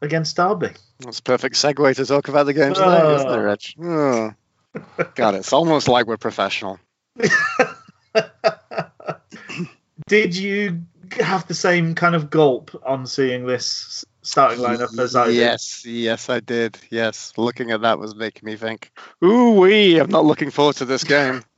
[0.00, 0.70] against Derby.
[1.00, 3.14] That's a perfect segue to talk about the game today, Oh.
[3.16, 3.76] isn't it, Rich?
[3.82, 4.32] Oh.
[5.14, 6.78] God, it's almost like we're professional.
[10.08, 10.82] Did you
[11.20, 15.36] have the same kind of gulp on seeing this starting lineup as I did?
[15.36, 16.78] yes, yes, I did.
[16.90, 18.90] Yes, looking at that was making me think,
[19.24, 21.42] ooh wee, I'm not looking forward to this game.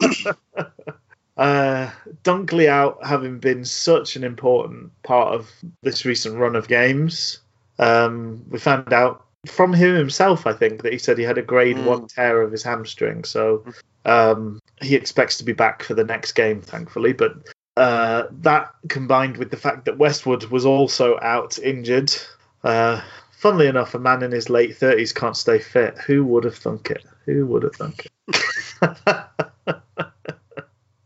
[1.36, 1.90] Uh,
[2.22, 5.50] Dunkley out having been such an important part of
[5.82, 7.38] this recent run of games.
[7.78, 11.42] Um, we found out from him himself, I think, that he said he had a
[11.42, 11.84] grade Mm.
[11.86, 13.24] one tear of his hamstring.
[13.24, 13.64] So
[14.04, 17.14] um, he expects to be back for the next game, thankfully.
[17.14, 17.32] But
[17.76, 22.12] uh, that combined with the fact that Westwood was also out injured.
[22.62, 23.00] Uh,
[23.32, 25.96] funnily enough, a man in his late 30s can't stay fit.
[25.98, 27.04] Who would have thunk it?
[27.26, 28.96] Who would have thunk it?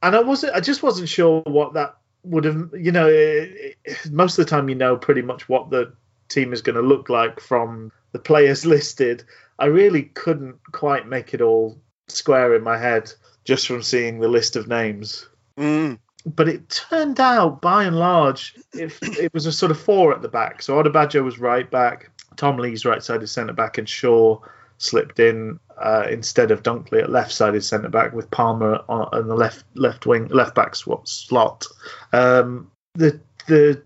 [0.03, 0.55] and I wasn't.
[0.55, 2.71] I just wasn't sure what that would have.
[2.77, 5.93] You know, it, it- most of the time, you know pretty much what the
[6.29, 9.25] team is going to look like from the players listed.
[9.59, 13.12] I really couldn't quite make it all square in my head
[13.45, 15.29] just from seeing the list of names.
[15.59, 15.99] Mm.
[16.27, 20.22] But it turned out, by and large, it, it was a sort of four at
[20.22, 20.62] the back.
[20.62, 24.41] So Odubajo was right back, Tom Lees right sided centre back, and Shaw
[24.79, 29.29] slipped in uh, instead of Dunkley at left sided centre back with Palmer on, on
[29.29, 31.66] the left left wing left back swap, slot.
[32.12, 33.83] Um, the the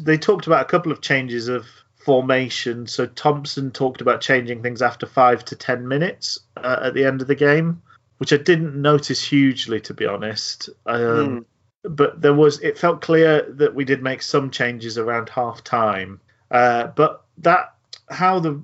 [0.00, 1.66] they talked about a couple of changes of
[1.96, 2.86] formation.
[2.86, 7.20] So Thompson talked about changing things after five to ten minutes uh, at the end
[7.20, 7.82] of the game,
[8.18, 10.70] which I didn't notice hugely, to be honest.
[10.86, 11.46] Um,
[11.88, 16.20] But there was it felt clear that we did make some changes around half time.
[16.50, 17.74] Uh, but that
[18.10, 18.62] how the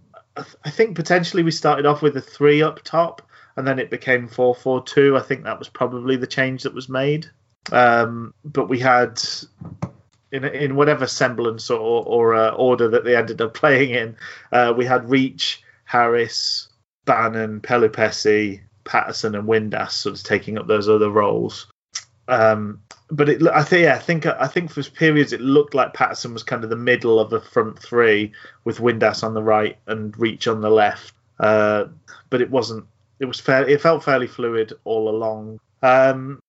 [0.65, 3.23] I think potentially we started off with a three up top
[3.57, 5.17] and then it became four four two.
[5.17, 7.31] I think that was probably the change that was made.
[7.73, 9.23] Um, but we had
[10.33, 14.17] in in whatever semblance or, or uh, order that they ended up playing in,
[14.53, 16.69] uh, we had Reach, Harris,
[17.05, 21.69] Bannan, Pelupessy, Paterson, and Windass sort of taking up those other roles.
[22.27, 22.81] Um,
[23.11, 26.33] but it, I think, yeah, I think, I think for periods it looked like Paterson
[26.33, 28.33] was kind of the middle of the front three,
[28.65, 31.15] with Windass on the right and Reach on the left.
[31.39, 31.87] Uh,
[32.31, 32.87] but it wasn't.
[33.21, 33.69] It was fair.
[33.69, 35.61] It felt fairly fluid all along.
[35.83, 36.41] Um,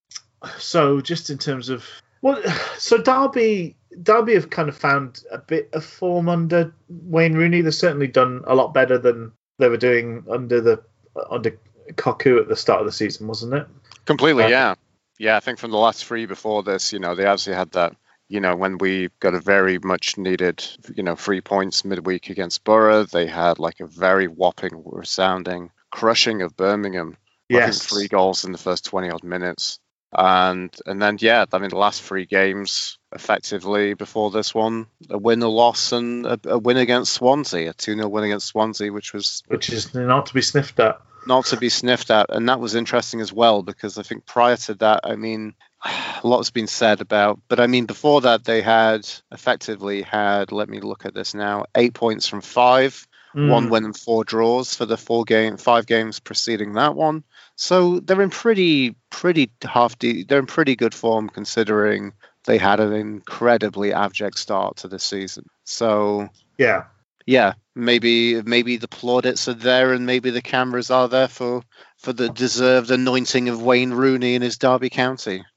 [0.57, 1.85] so just in terms of
[2.21, 2.41] well,
[2.77, 7.61] so Derby, Derby have kind of found a bit of form under Wayne Rooney.
[7.61, 10.83] They've certainly done a lot better than they were doing under the
[11.29, 11.57] under
[11.93, 13.67] Cocu at the start of the season, wasn't it?
[14.05, 14.75] Completely, Uh, yeah.
[15.17, 17.95] Yeah, I think from the last three before this, you know, they obviously had that,
[18.27, 22.63] you know, when we got a very much needed, you know, three points midweek against
[22.63, 27.17] Borough, they had like a very whopping, resounding crushing of Birmingham.
[27.47, 27.85] Yes.
[27.85, 29.79] three goals in the first 20 odd minutes.
[30.17, 35.17] And and then, yeah, I mean, the last three games effectively before this one, a
[35.17, 38.93] win, a loss, and a, a win against Swansea, a 2 0 win against Swansea,
[38.93, 41.01] which was Which is not to be sniffed at.
[41.27, 42.27] Not to be sniffed at.
[42.29, 45.53] And that was interesting as well because I think prior to that, I mean,
[45.85, 50.69] a lot's been said about, but I mean, before that, they had effectively had, let
[50.69, 53.69] me look at this now, eight points from five, one Mm.
[53.69, 57.23] win and four draws for the four game, five games preceding that one.
[57.57, 62.13] So they're in pretty, pretty half, de- they're in pretty good form considering
[62.45, 65.49] they had an incredibly abject start to the season.
[65.65, 66.85] So Yeah.
[67.25, 71.63] Yeah, maybe maybe the plaudits are there and maybe the cameras are there for
[71.97, 75.43] for the deserved anointing of Wayne Rooney in his Derby County.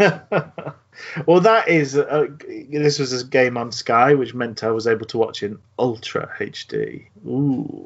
[1.26, 2.26] well, that is uh,
[2.70, 6.30] this was a game on Sky, which meant I was able to watch in Ultra
[6.38, 7.06] HD.
[7.26, 7.84] Ooh.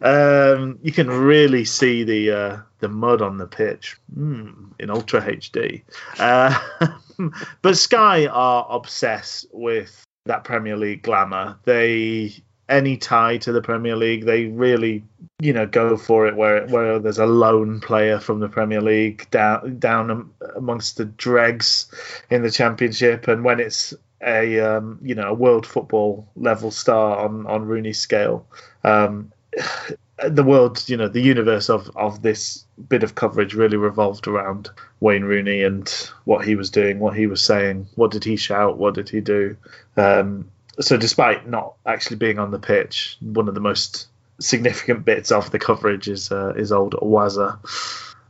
[0.00, 5.20] um, you can really see the uh, the mud on the pitch mm, in Ultra
[5.20, 5.82] HD.
[6.18, 6.58] Uh,
[7.62, 11.58] but Sky are obsessed with that Premier League glamour.
[11.64, 12.34] They
[12.68, 15.04] any tie to the Premier League, they really,
[15.40, 16.36] you know, go for it.
[16.36, 21.86] Where where there's a lone player from the Premier League down down amongst the dregs
[22.30, 23.94] in the Championship, and when it's
[24.24, 28.46] a um, you know a world football level star on on Rooney's scale,
[28.84, 29.32] um,
[30.28, 34.70] the world, you know, the universe of of this bit of coverage really revolved around
[35.00, 35.88] Wayne Rooney and
[36.24, 39.20] what he was doing, what he was saying, what did he shout, what did he
[39.20, 39.56] do.
[39.96, 40.50] Um,
[40.80, 44.08] so despite not actually being on the pitch, one of the most
[44.40, 47.58] significant bits of the coverage is uh, is old Wazza.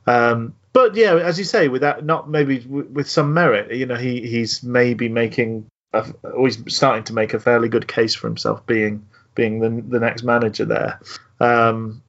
[0.07, 3.97] Um, but yeah, as you say, with that, not maybe with some merit, you know,
[3.97, 8.27] he he's maybe making, a, or he's starting to make a fairly good case for
[8.27, 11.01] himself being being the the next manager there.
[11.43, 12.03] Um,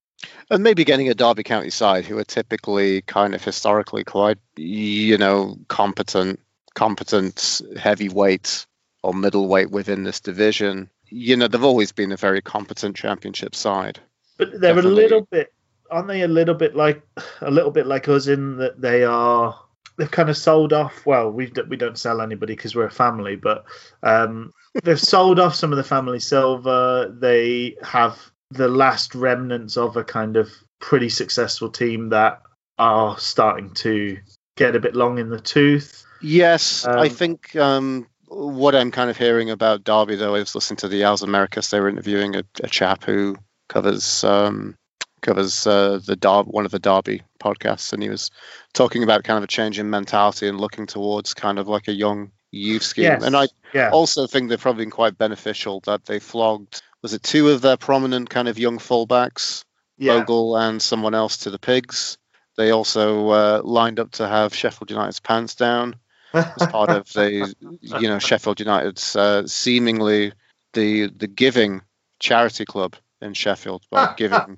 [0.49, 5.17] and maybe getting a Derby County side who are typically kind of historically quite, you
[5.17, 6.39] know, competent,
[6.75, 8.65] competent heavyweight
[9.01, 10.89] or middleweight within this division.
[11.09, 13.99] You know, they've always been a very competent championship side.
[14.37, 14.91] But they're Definitely.
[14.91, 15.53] a little bit,
[15.91, 16.21] aren't they?
[16.21, 17.03] A little bit like
[17.41, 19.59] a little bit like us in that they are.
[19.97, 21.05] They've kind of sold off.
[21.05, 23.65] Well, we we don't sell anybody because we're a family, but
[24.01, 24.51] um,
[24.83, 27.15] they've sold off some of the family silver.
[27.15, 32.41] They have the last remnants of a kind of pretty successful team that
[32.77, 34.17] are starting to
[34.57, 36.05] get a bit long in the tooth.
[36.21, 40.55] Yes, um, I think um, what I'm kind of hearing about Derby, though, I was
[40.55, 41.69] listening to the Ars Americas.
[41.69, 43.35] They were interviewing a, a chap who
[43.69, 44.75] covers um,
[45.21, 48.31] covers uh, the Derby, one of the Derby podcasts, and he was
[48.73, 51.93] talking about kind of a change in mentality and looking towards kind of like a
[51.93, 53.05] young youth scheme.
[53.05, 53.23] Yes.
[53.23, 53.89] And I yeah.
[53.89, 57.77] also think they've probably been quite beneficial that they flogged was it two of their
[57.77, 59.63] prominent kind of young fullbacks,
[59.97, 60.19] yeah.
[60.19, 62.17] Bogle and someone else to the pigs.
[62.57, 65.97] They also uh, lined up to have Sheffield United's pants down
[66.33, 70.33] as part of the you know Sheffield United's uh, seemingly
[70.73, 71.81] the the giving
[72.19, 74.57] charity club in Sheffield, by giving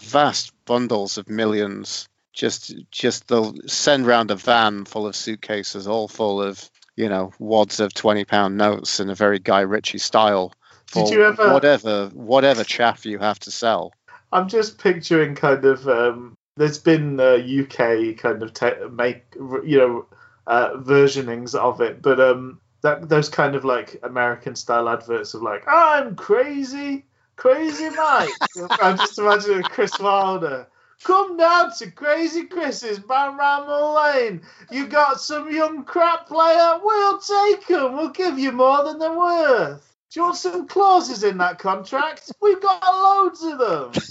[0.00, 2.08] vast bundles of millions.
[2.32, 7.32] Just just they'll send round a van full of suitcases, all full of you know
[7.38, 10.52] wads of twenty pound notes in a very Guy Ritchie style.
[10.92, 13.92] Did you ever whatever whatever chaff you have to sell?
[14.32, 19.78] I'm just picturing kind of um, there's been uh, UK kind of te- make you
[19.78, 20.06] know
[20.46, 25.42] uh, versionings of it, but um, that those kind of like American style adverts of
[25.42, 27.04] like I'm crazy,
[27.36, 28.38] crazy Mike.
[28.82, 30.66] I'm just imagining Chris Wilder.
[31.02, 34.42] Come down to Crazy Chris's Bramall Lane.
[34.72, 36.80] You got some young crap player?
[36.82, 37.96] We'll take them.
[37.96, 39.95] We'll give you more than they're worth.
[40.10, 42.32] Do you want some clauses in that contract?
[42.40, 44.02] We've got loads of them.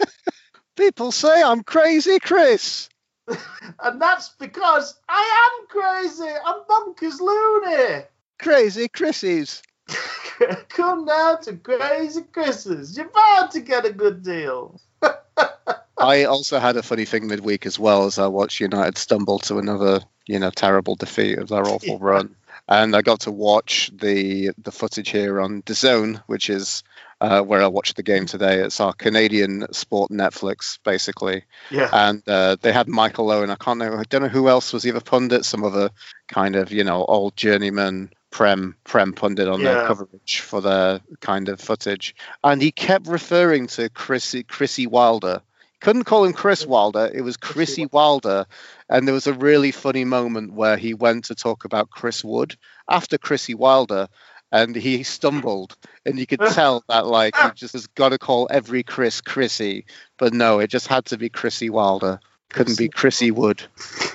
[0.76, 2.88] People say I'm crazy, Chris.
[3.82, 6.32] and that's because I am crazy.
[6.44, 8.04] I'm bonkers loony.
[8.38, 9.62] Crazy Chrissy's.
[10.68, 12.96] Come down to Crazy Chris's.
[12.96, 14.80] You're bound to get a good deal.
[15.98, 19.58] I also had a funny thing midweek as well as I watched United stumble to
[19.58, 21.98] another, you know, terrible defeat of their awful yeah.
[22.00, 22.36] run.
[22.68, 26.82] And I got to watch the the footage here on DAZN, which is
[27.20, 28.60] uh, where I watched the game today.
[28.60, 31.44] It's our Canadian sport Netflix, basically.
[31.70, 31.88] Yeah.
[31.92, 33.50] And uh, they had Michael Owen.
[33.50, 33.94] I can't know.
[33.94, 35.90] I don't know who else was either pundit, some other
[36.28, 39.74] kind of you know old journeyman prem prem pundit on yeah.
[39.74, 42.14] their coverage for their kind of footage,
[42.44, 45.42] and he kept referring to Chrissy Chrissy Wilder.
[45.80, 47.10] Couldn't call him Chris Wilder.
[47.12, 48.46] It was Chrissy Wilder,
[48.88, 52.56] and there was a really funny moment where he went to talk about Chris Wood
[52.88, 54.08] after Chrissy Wilder,
[54.50, 55.76] and he stumbled.
[56.04, 59.84] And you could tell that like he just has got to call every chris chrissy.
[60.16, 62.18] But no it just had to be chrissy wilder.
[62.48, 63.62] Couldn't be chrissy wood.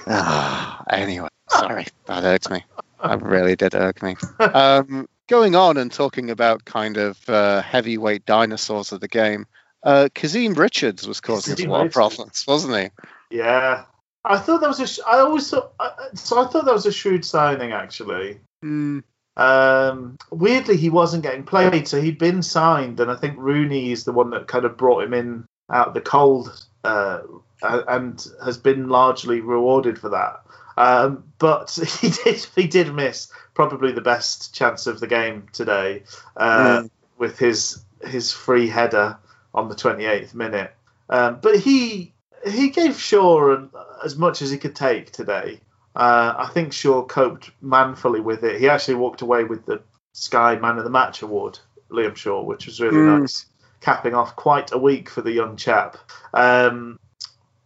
[0.08, 1.88] Ah, anyway sorry.
[2.06, 2.64] That irked me.
[3.04, 4.16] That really did irk me.
[4.40, 9.46] Um, going on and talking about kind of uh, heavyweight dinosaurs of the game
[9.84, 13.38] uh, Kazim Richards was causing Kazim a lot of problems, wasn't he?
[13.38, 13.86] Yeah,
[14.26, 14.88] I thought that was a.
[14.88, 15.74] Sh- I always thought.
[15.80, 18.40] Uh, so I thought that was a shrewd signing, actually.
[18.64, 19.04] Mm.
[19.36, 24.04] Um, weirdly, he wasn't getting played, so he'd been signed, and I think Rooney is
[24.06, 27.22] the one that kind of brought him in out of the cold, uh,
[27.62, 30.42] and has been largely rewarded for that.
[30.78, 36.04] Um, but he did he did miss probably the best chance of the game today.
[36.38, 36.90] Uh, mm.
[37.18, 39.18] with his his free header
[39.54, 40.74] on the 28th minute.
[41.10, 42.14] Um, but he
[42.46, 43.68] he gave Shaw
[44.04, 45.60] as much as he could take today.
[45.96, 48.60] Uh, I think Shaw coped manfully with it.
[48.60, 49.82] He actually walked away with the
[50.14, 51.60] Sky Man of the Match award,
[51.92, 53.22] Liam Shaw, which was really Mm.
[53.22, 53.46] nice,
[53.80, 55.98] capping off quite a week for the young chap.
[56.34, 57.00] Um,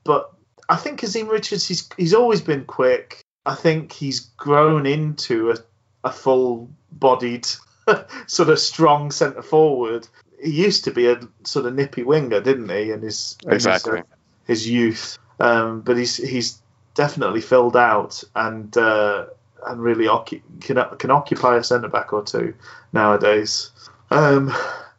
[0.03, 0.31] but
[0.69, 3.21] I think Kazim Richards, he's he's always been quick.
[3.45, 5.55] I think he's grown into a,
[6.03, 7.47] a full-bodied,
[8.27, 10.07] sort of strong centre forward.
[10.41, 12.91] He used to be a sort of nippy winger, didn't he?
[12.91, 14.01] In his in his, uh, Exactly.
[14.45, 16.61] his youth, um, but he's he's
[16.93, 19.25] definitely filled out and uh,
[19.65, 22.53] and really occu- can can occupy a centre back or two
[22.93, 23.71] nowadays.
[24.11, 24.53] Um,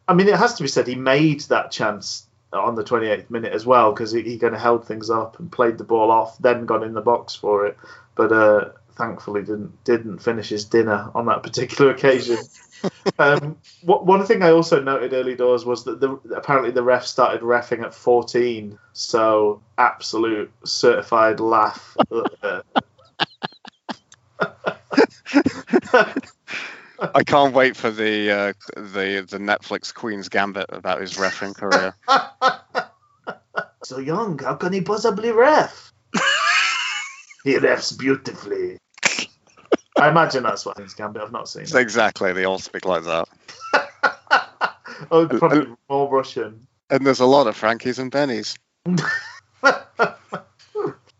[0.07, 3.53] I mean, it has to be said he made that chance on the 28th minute
[3.53, 6.37] as well because he, he kind of held things up and played the ball off,
[6.39, 7.77] then got in the box for it,
[8.15, 12.37] but uh, thankfully didn't didn't finish his dinner on that particular occasion.
[13.17, 17.05] um, what, one thing I also noted early doors was that the, apparently the ref
[17.05, 21.95] started refing at 14, so absolute certified laugh.
[27.13, 31.95] I can't wait for the uh, the the Netflix Queen's Gambit about his refereeing career.
[33.83, 35.93] so young, how can he possibly ref?
[37.43, 38.77] he refs beautifully.
[39.99, 41.21] I imagine that's what he's Gambit.
[41.21, 41.73] I've not seen it.
[41.75, 43.27] exactly, they all speak like that.
[45.11, 46.67] oh, probably more Russian.
[46.89, 48.57] And there's a lot of Frankies and Bennies.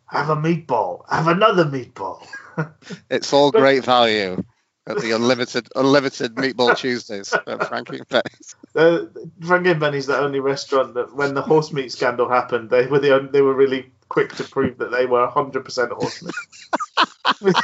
[0.09, 1.03] Have a meatball.
[1.09, 2.25] Have another meatball.
[3.09, 4.43] It's all great value
[4.85, 8.55] at the unlimited unlimited meatball Tuesdays at Frankie and Benny's.
[8.75, 9.05] Uh,
[9.45, 12.99] Frankie and Benny's the only restaurant that, when the horse meat scandal happened, they were
[12.99, 16.21] the only, they were really quick to prove that they were 100% horse
[17.41, 17.55] meat.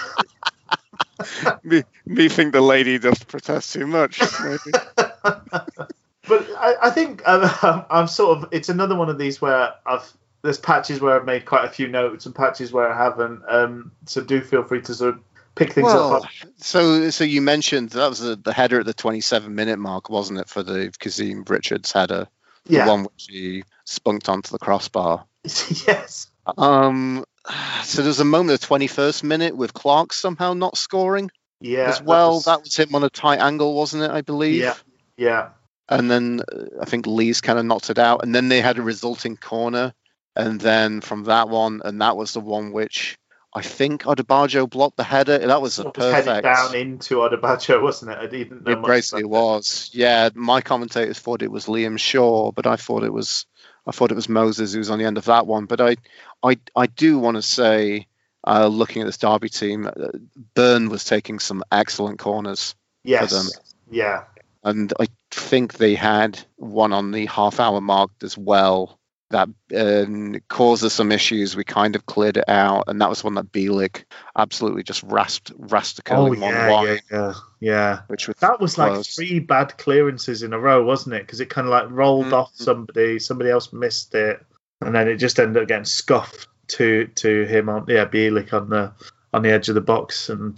[1.64, 4.22] me, me think the lady just protests too much.
[4.44, 4.78] Maybe.
[6.28, 8.50] But I, I think um, I'm sort of.
[8.52, 10.12] It's another one of these where I've.
[10.42, 13.44] There's patches where I've made quite a few notes and patches where I haven't.
[13.48, 15.22] Um, so do feel free to sort of
[15.56, 16.24] pick things Well, up.
[16.58, 20.40] so so you mentioned that was the, the header at the 27 minute mark, wasn't
[20.40, 22.28] it, for the Kazim Richards header,
[22.68, 22.86] Yeah.
[22.86, 25.26] the one which he spunked onto the crossbar.
[25.44, 26.28] yes.
[26.58, 27.24] Um,
[27.84, 31.30] so there's a moment the 21st minute with Clarke somehow not scoring
[31.62, 31.88] Yeah.
[31.90, 32.36] as well.
[32.36, 34.12] was- That was him on a tight angle, wasn't it?
[34.12, 34.62] I believe.
[34.62, 34.76] Yeah.
[35.18, 35.50] Yeah.
[35.88, 38.78] and then uh, I think Lee's kind of knocked it out, and then they had
[38.80, 39.94] a resulting corner,
[40.36, 43.18] and then from that one, and that was the one which
[43.54, 45.38] I think Odubajo blocked the header.
[45.38, 46.44] That was a was headed perfect.
[46.44, 48.18] down into Odubajo, wasn't it?
[48.18, 49.90] I didn't know It much basically was.
[49.94, 53.46] Yeah, my commentators thought it was Liam Shaw, but I thought it was
[53.88, 55.66] I thought it was Moses who was on the end of that one.
[55.66, 55.96] But I
[56.44, 58.08] I I do want to say,
[58.46, 60.10] uh, looking at this Derby team, uh,
[60.54, 62.76] Byrne was taking some excellent corners.
[63.04, 63.32] Yes.
[63.32, 63.48] them.
[63.92, 64.24] Yeah.
[64.64, 69.00] and I think they had one on the half hour mark as well
[69.32, 71.56] that um, caused some issues.
[71.56, 74.04] We kind of cleared it out, and that was one that Bielik
[74.38, 78.00] absolutely just rasped rasped the Oh curling one yeah, yeah, yeah, yeah.
[78.08, 81.24] which was That was like three bad clearances in a row, wasn't it?
[81.24, 82.34] Because it kind of like rolled Mhm.
[82.34, 84.46] off somebody, somebody else missed it,
[84.82, 88.70] and then it just ended up getting scuffed to to him on yeah Bielik on
[88.70, 88.92] the
[89.34, 90.58] on the edge of the box, and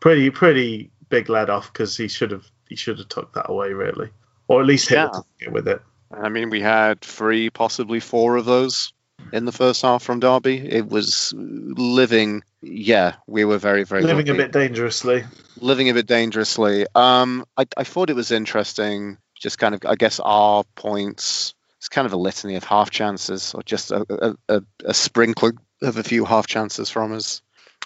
[0.00, 3.72] pretty pretty big let off because he should have he should have took that away
[3.72, 4.10] really,
[4.48, 5.50] or at least hit Yeah.
[5.50, 5.80] with it.
[6.10, 8.92] I mean, we had three, possibly four of those
[9.32, 10.56] in the first half from Derby.
[10.58, 12.42] It was living.
[12.62, 15.24] Yeah, we were very, very Living a bit dangerously.
[15.60, 16.86] living a bit dangerously.
[16.94, 19.18] Um, I, I thought it was interesting.
[19.38, 21.54] Just kind of, I guess, our points.
[21.78, 24.04] It's kind of a litany of half chances, or just a,
[24.48, 25.52] a, a, a sprinkler
[25.82, 27.40] of a few half chances from us.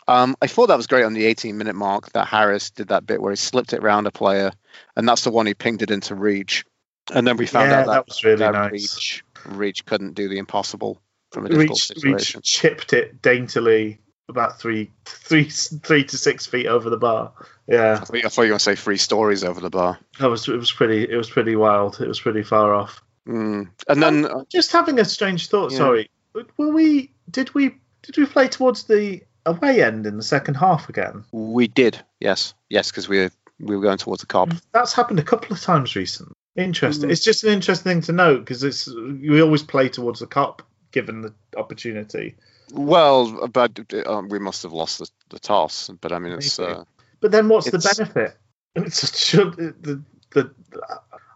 [0.08, 3.06] Um, I thought that was great on the 18 minute mark that Harris did that
[3.06, 4.52] bit where he slipped it around a player,
[4.96, 6.64] and that's the one he pinged it into Reach.
[7.12, 8.72] And then we found yeah, out that, that was really that nice.
[8.72, 11.00] Reach, Reach couldn't do the impossible
[11.32, 12.38] from a difficult Reach, situation.
[12.38, 13.98] Reach chipped it daintily
[14.28, 17.32] about three, three, three to six feet over the bar.
[17.66, 19.70] Yeah, I thought, you- I thought you were going to say three stories over the
[19.70, 19.98] bar.
[20.20, 22.00] that was it was pretty it was pretty wild.
[22.00, 23.02] It was pretty far off.
[23.26, 23.68] Mm.
[23.88, 25.72] And then uh, Just having a strange thought.
[25.72, 25.78] Yeah.
[25.78, 26.10] Sorry,
[26.56, 27.12] were we?
[27.30, 27.76] Did we?
[28.02, 31.24] Did we play towards the away end in the second half again?
[31.30, 33.30] We did, yes, yes, because we were
[33.60, 34.60] we were going towards the Kop.
[34.72, 36.34] That's happened a couple of times recently.
[36.56, 37.08] Interesting.
[37.08, 37.12] Mm.
[37.12, 40.60] It's just an interesting thing to note because it's we always play towards the Kop
[40.90, 42.34] given the opportunity.
[42.72, 45.90] Well, but uh, we must have lost the, the toss.
[46.00, 46.84] But I mean, it's uh,
[47.20, 48.36] But then what's the benefit?
[48.74, 50.50] It's should the, the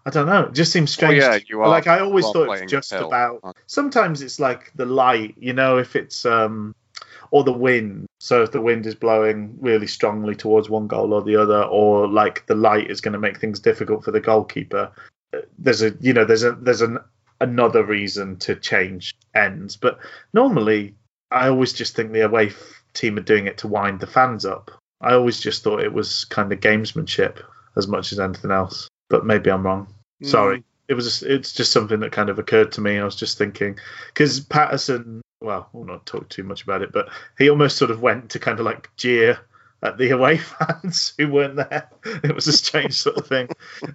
[0.06, 0.44] I don't know.
[0.44, 1.22] It just seems strange.
[1.22, 3.56] yeah, you are- like I always thought it's just about.
[3.66, 6.74] Sometimes it's like the light, you know, if it's um
[7.30, 8.05] or the wind.
[8.26, 12.08] So if the wind is blowing really strongly towards one goal or the other, or
[12.08, 14.90] like the light is going to make things difficult for the goalkeeper.
[15.32, 16.98] Uh, there's a you know there's a there's an
[17.40, 19.76] another reason to change ends.
[19.76, 20.00] But
[20.32, 20.96] normally,
[21.30, 24.44] I always just think the away f- team are doing it to wind the fans
[24.44, 24.72] up.
[25.00, 27.40] I always just thought it was kind of gamesmanship
[27.76, 28.88] as much as anything else.
[29.08, 29.86] But maybe I'm wrong.
[30.20, 30.26] Mm.
[30.26, 30.64] Sorry.
[30.88, 32.98] It was it's just something that kind of occurred to me.
[32.98, 37.08] I was just thinking because Paterson, well, we'll not talk too much about it, but
[37.38, 39.38] he almost sort of went to kind of like jeer
[39.82, 41.90] at the away fans who weren't there.
[42.04, 43.48] It was a strange sort of thing.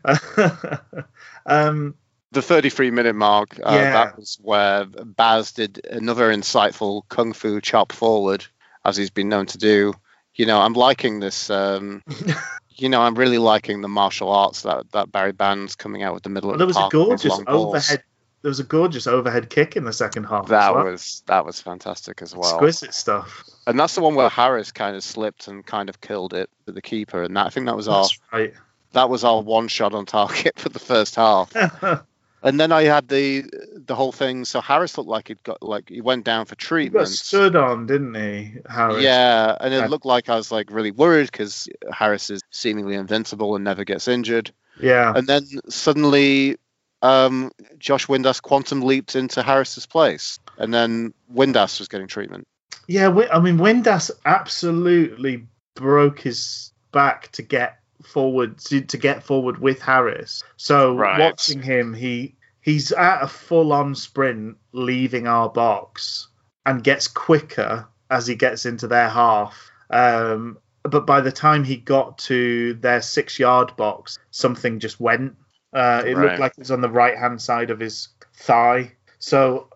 [1.45, 1.95] um,
[2.31, 3.91] the 33 minute mark, uh, Yeah.
[3.91, 8.45] that was where Baz did another insightful kung fu chop forward,
[8.85, 9.93] as he's been known to do.
[10.35, 11.49] You know, I'm liking this.
[11.49, 12.03] Um,
[12.69, 16.23] you know, I'm really liking the martial arts that, that Barry Bannan's coming out with
[16.23, 18.03] the middle Well, of there the was a gorgeous overhead.
[18.41, 20.47] There was a gorgeous overhead kick in the second half.
[20.47, 20.85] That well.
[20.85, 22.49] was that was fantastic as well.
[22.49, 23.43] exquisite stuff.
[23.67, 26.75] And that's the one where Harris kind of slipped and kind of killed it with
[26.75, 27.23] the keeper.
[27.23, 28.53] And that, I think that was our right.
[28.93, 31.53] that was our one shot on target for the first half.
[32.43, 34.45] And then I had the the whole thing.
[34.45, 37.07] So Harris looked like he'd got like he went down for he treatment.
[37.07, 39.03] stood on, didn't he, Harris?
[39.03, 43.55] Yeah, and it looked like I was like really worried because Harris is seemingly invincible
[43.55, 44.51] and never gets injured.
[44.79, 45.13] Yeah.
[45.15, 46.57] And then suddenly,
[47.01, 52.47] um, Josh Windass quantum leaped into Harris's place, and then Windass was getting treatment.
[52.87, 59.23] Yeah, Wi- I mean, Windass absolutely broke his back to get forward to, to get
[59.23, 60.43] forward with Harris.
[60.57, 61.19] So Right.
[61.19, 66.27] watching him, he he's at a full-on sprint, leaving our box,
[66.65, 69.71] and gets quicker as he gets into their half.
[69.89, 75.35] Um, but by the time he got to their six-yard box, something just went.
[75.74, 76.26] Uh, it Right.
[76.26, 78.91] looked like it was on the right-hand side of his thigh.
[79.19, 79.67] So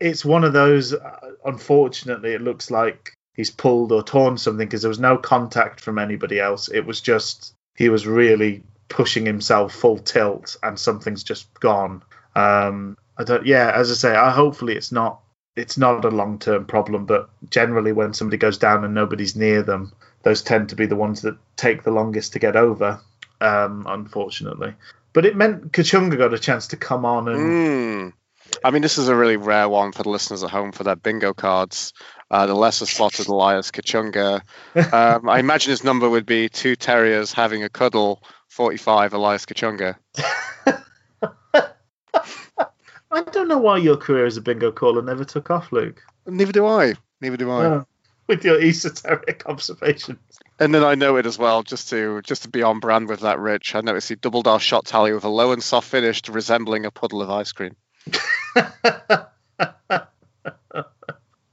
[0.00, 0.94] it's one of those.
[0.94, 5.80] Uh, unfortunately, it looks like he's pulled or torn something because there was no contact
[5.80, 6.68] from anybody else.
[6.68, 12.02] It was just he was really pushing himself full tilt, and something's just gone.
[12.34, 13.46] Um, I don't.
[13.46, 15.20] Yeah, as I say, I hopefully it's not.
[15.54, 19.62] It's not a long term problem, but generally when somebody goes down and nobody's near
[19.62, 23.00] them, those tend to be the ones that take the longest to get over.
[23.40, 24.74] Um, unfortunately,
[25.18, 28.12] but it meant Kachunga got a chance to come on and Mm.
[28.62, 30.94] I mean, this is a really rare one for the listeners at home for their
[30.94, 31.92] bingo cards.
[32.30, 34.42] Uh, the lesser spotted Elias Kachunga.
[34.92, 39.96] Um, I imagine his number would be two terriers having a cuddle, 45 Elias Kachunga.
[43.10, 46.00] I don't know why your career as a bingo caller never took off, Luke.
[46.26, 46.94] Neither do I.
[47.20, 47.64] Neither do I.
[47.64, 47.84] Uh,
[48.28, 50.38] with your esoteric observations.
[50.60, 53.38] And then I noted as well, just to just to be on brand with that,
[53.38, 53.74] Rich.
[53.76, 56.90] I noticed he doubled our shot tally with a low and soft finish, resembling a
[56.90, 57.76] puddle of ice cream.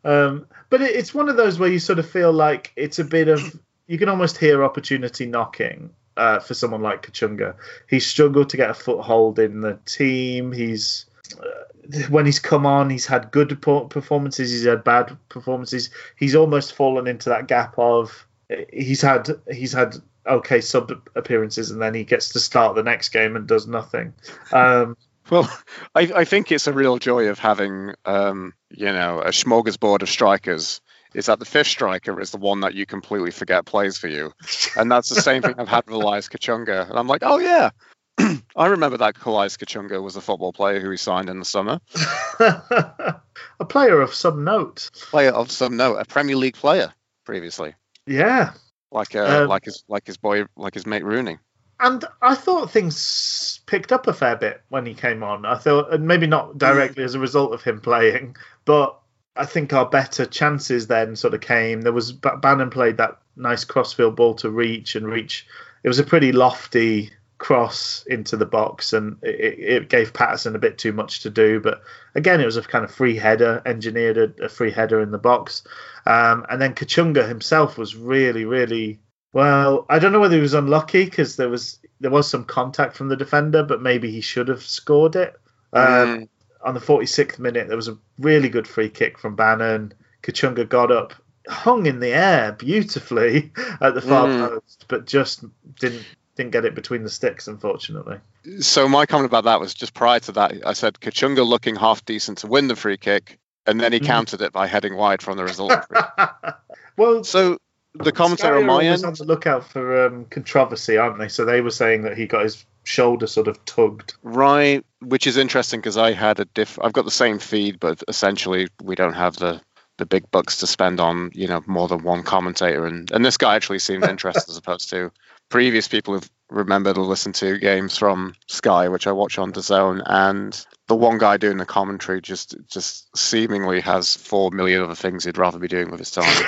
[0.03, 3.03] um, but it, it's one of those where you sort of feel like it's a
[3.03, 7.55] bit of you can almost hear opportunity knocking uh, for someone like Kachunga.
[7.87, 10.51] He's struggled to get a foothold in the team.
[10.51, 11.05] He's
[11.39, 14.51] uh, when he's come on, he's had good performances.
[14.51, 15.91] He's had bad performances.
[16.15, 18.24] He's almost fallen into that gap of
[18.71, 19.95] he's had he's had
[20.27, 24.13] okay sub appearances, and then he gets to start the next game and does nothing.
[24.51, 24.97] Um,
[25.29, 25.51] Well,
[25.95, 30.09] I, I think it's a real joy of having, um, you know, a smorgasbord of
[30.09, 30.81] strikers.
[31.15, 34.33] Is that the fifth striker is the one that you completely forget plays for you,
[34.77, 36.89] and that's the same thing I've had with Elias Kachunga.
[36.89, 37.69] And I'm like, oh yeah,
[38.55, 41.79] I remember that Elias Kachunga was a football player who he signed in the summer,
[42.39, 44.91] a player of some note.
[44.93, 46.93] player of some note, a Premier League player
[47.25, 47.73] previously,
[48.07, 48.53] Yeah,
[48.91, 51.39] like uh, Um, like his like his boy like his mate Rooney.
[51.79, 55.45] and I thought things picked up a fair bit when he came on.
[55.45, 58.35] I thought, and maybe not directly as a result of him playing,
[58.65, 58.97] but
[59.35, 61.81] I think our better chances then sort of came.
[61.81, 65.45] There was Bannan played that nice crossfield ball to reach and reach.
[65.83, 70.59] It was a pretty lofty cross into the box, and it, it gave Paterson a
[70.59, 71.59] bit too much to do.
[71.59, 71.81] But
[72.15, 75.17] again, it was a kind of free header, engineered a, a free header in the
[75.17, 75.63] box.
[76.05, 78.99] Um, and then Kachunga himself was really, really
[79.33, 79.85] well.
[79.89, 83.07] I don't know whether he was unlucky because there was there was some contact from
[83.09, 85.35] the defender, but maybe he should have scored it.
[85.73, 86.29] Um, Mm.
[86.63, 89.93] on the 46th minute, there was a really good free kick from Bannan.
[90.23, 91.13] Kachunga got up,
[91.47, 94.37] hung in the air beautifully at the far Mm.
[94.49, 95.43] post, but just
[95.79, 96.05] didn't
[96.35, 98.17] didn't get it between the sticks, unfortunately.
[98.59, 100.53] So my comment about that was just prior to that.
[100.65, 104.05] I said Kachunga looking half decent to win the free kick, and then he Mhm.
[104.05, 105.73] countered it by heading wide from the result.
[106.97, 107.57] well, so
[107.93, 111.29] the commentator Sky on my end, on the lookout for um, controversy, aren't they?
[111.29, 114.13] So they were saying that he got his shoulder sort of tugged.
[114.21, 116.77] right, which is interesting because I had a diff.
[116.81, 119.61] I've got the same feed, but essentially we don't have the
[119.97, 123.37] the big bucks to spend on you know more than one commentator, and and this
[123.37, 125.11] guy actually seemed interested as opposed to
[125.55, 130.03] previous people who've remembered to listen to games from Sky, which I watch on DAZN,
[130.05, 135.23] and the one guy doing the commentary just just seemingly has four million other things
[135.23, 136.45] he'd rather be doing with his time.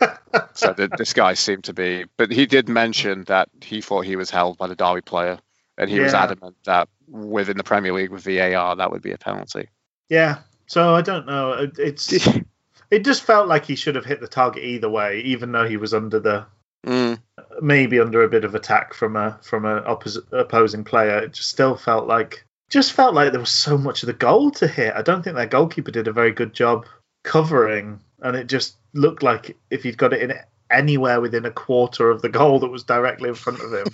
[0.54, 4.16] so the, this guy seemed to be, but he did mention that he thought he
[4.16, 5.38] was held by the Derby player,
[5.76, 9.18] and he was adamant that within the Premier League with VAR that would be a
[9.18, 9.68] penalty.
[10.08, 10.38] Yeah.
[10.68, 11.52] So I don't know.
[11.52, 12.12] It- It's
[12.90, 15.76] it just felt like he should have hit the target either way, even though he
[15.76, 16.46] was under the
[16.86, 17.17] Mm,
[17.60, 21.18] maybe under a bit of attack from a from a oppos- opposing player.
[21.18, 24.50] It just still felt like just felt like there was so much of the goal
[24.52, 24.92] to hit.
[24.94, 26.86] I don't think their goalkeeper did a very good job
[27.24, 30.34] covering, and it just looked like if he'd got it in
[30.70, 33.86] anywhere within a quarter of the goal that was directly in front of him,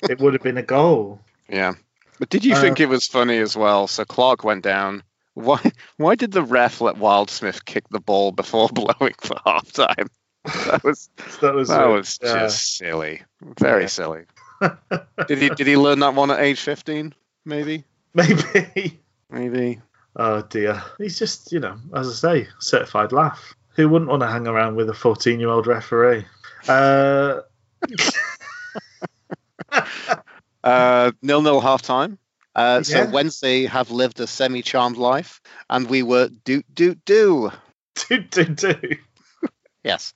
[0.08, 1.20] it would have been a goal.
[1.48, 1.74] yeah,
[2.18, 3.86] but did you Uh, think it was funny as well?
[3.86, 5.02] So Clarke went down.
[5.34, 5.60] Why?
[5.96, 10.08] Why did the ref let Wildsmith kick the ball before blowing for half time?
[10.66, 11.08] That was
[11.40, 13.22] that was that uh, was just silly,
[13.60, 13.88] very Yeah.
[13.88, 14.24] silly.
[15.28, 17.14] Did he did he learn that one at age fifteen?
[17.44, 17.84] Maybe,
[18.14, 19.00] maybe.
[19.30, 19.80] maybe.
[20.16, 20.82] Oh dear.
[20.98, 22.12] He's just, you know, as I
[22.44, 23.54] say, certified laugh.
[23.76, 26.24] Who wouldn't want to hang around with a 14 year old referee?
[26.68, 27.40] Uh,
[30.62, 32.18] Uh, nil nil half time.
[32.54, 33.10] Uh, So Yeah.
[33.10, 37.50] Wednesday have lived a semi charmed life, and we were do do do.
[38.08, 38.96] do, do, do.
[39.82, 40.14] Yes,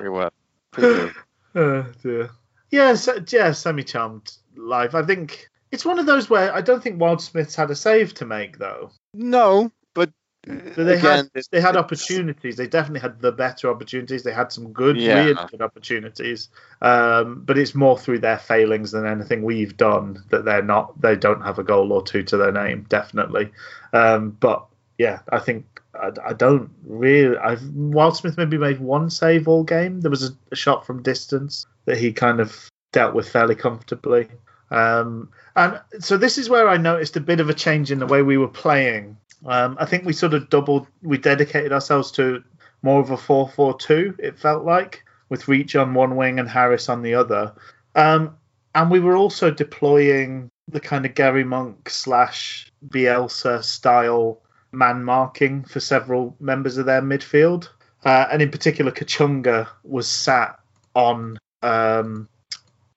[0.00, 0.30] we were.
[0.70, 1.12] Pretty good.
[1.56, 2.30] Oh dear.
[2.72, 4.96] Yeah, so, yeah, semi charmed life.
[4.96, 8.24] I think it's one of those where I don't think Wildsmith's had a save to
[8.24, 8.90] make, though.
[9.12, 10.10] No, but,
[10.44, 12.56] But they again, had they had opportunities.
[12.56, 14.24] They definitely had the better opportunities.
[14.24, 15.24] They had some good, Yeah.
[15.26, 16.48] really good opportunities.
[16.82, 21.00] Um, but it's more through their failings than anything we've done that they're not.
[21.00, 23.52] They don't have a goal or two to their name, definitely.
[23.92, 24.66] Um, but
[24.98, 27.36] yeah, I think I, I don't really.
[27.36, 30.00] I've Wildsmith maybe made one save all game.
[30.00, 34.28] There was a, a shot from distance that he kind of dealt with fairly comfortably.
[34.70, 38.06] Um, and so this is where I noticed a bit of a change in the
[38.06, 39.16] way we were playing.
[39.46, 42.42] Um, I think we sort of doubled, we dedicated ourselves to
[42.82, 46.48] more of a 4 4 2, it felt like, with Reach on one wing and
[46.48, 47.52] Harris on the other.
[47.94, 48.36] Um,
[48.74, 54.40] and we were also deploying the kind of Gary Monk slash Bielsa style
[54.76, 57.68] man marking for several members of their midfield.
[58.04, 60.58] Uh, and in particular, Kachunga was sat
[60.94, 61.38] on.
[61.62, 62.28] Um,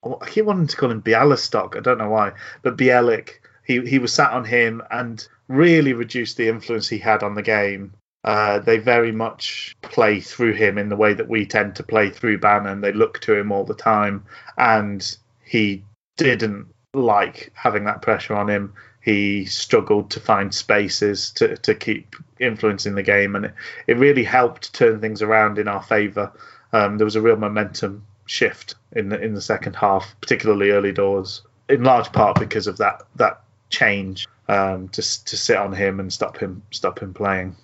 [0.03, 1.77] I keep wanting to call him Bialystok.
[1.77, 3.39] I don't know why, but Bielik.
[3.63, 7.41] He he was sat on him and really reduced the influence he had on the
[7.41, 7.93] game.
[8.23, 12.09] Uh, they very much play through him in the way that we tend to play
[12.09, 12.81] through Bannon.
[12.81, 14.25] They look to him all the time,
[14.57, 15.83] and he
[16.17, 18.73] didn't like having that pressure on him.
[19.07, 23.53] He struggled to find spaces to, to keep influencing the game, and it,
[23.87, 26.33] it really helped turn things around in our favour.
[26.73, 30.91] Um, there was a real momentum shift in the in the second half, particularly early
[30.91, 36.01] doors, in large part because of that that change um, to to sit on him
[36.01, 37.55] and stop him stop him playing.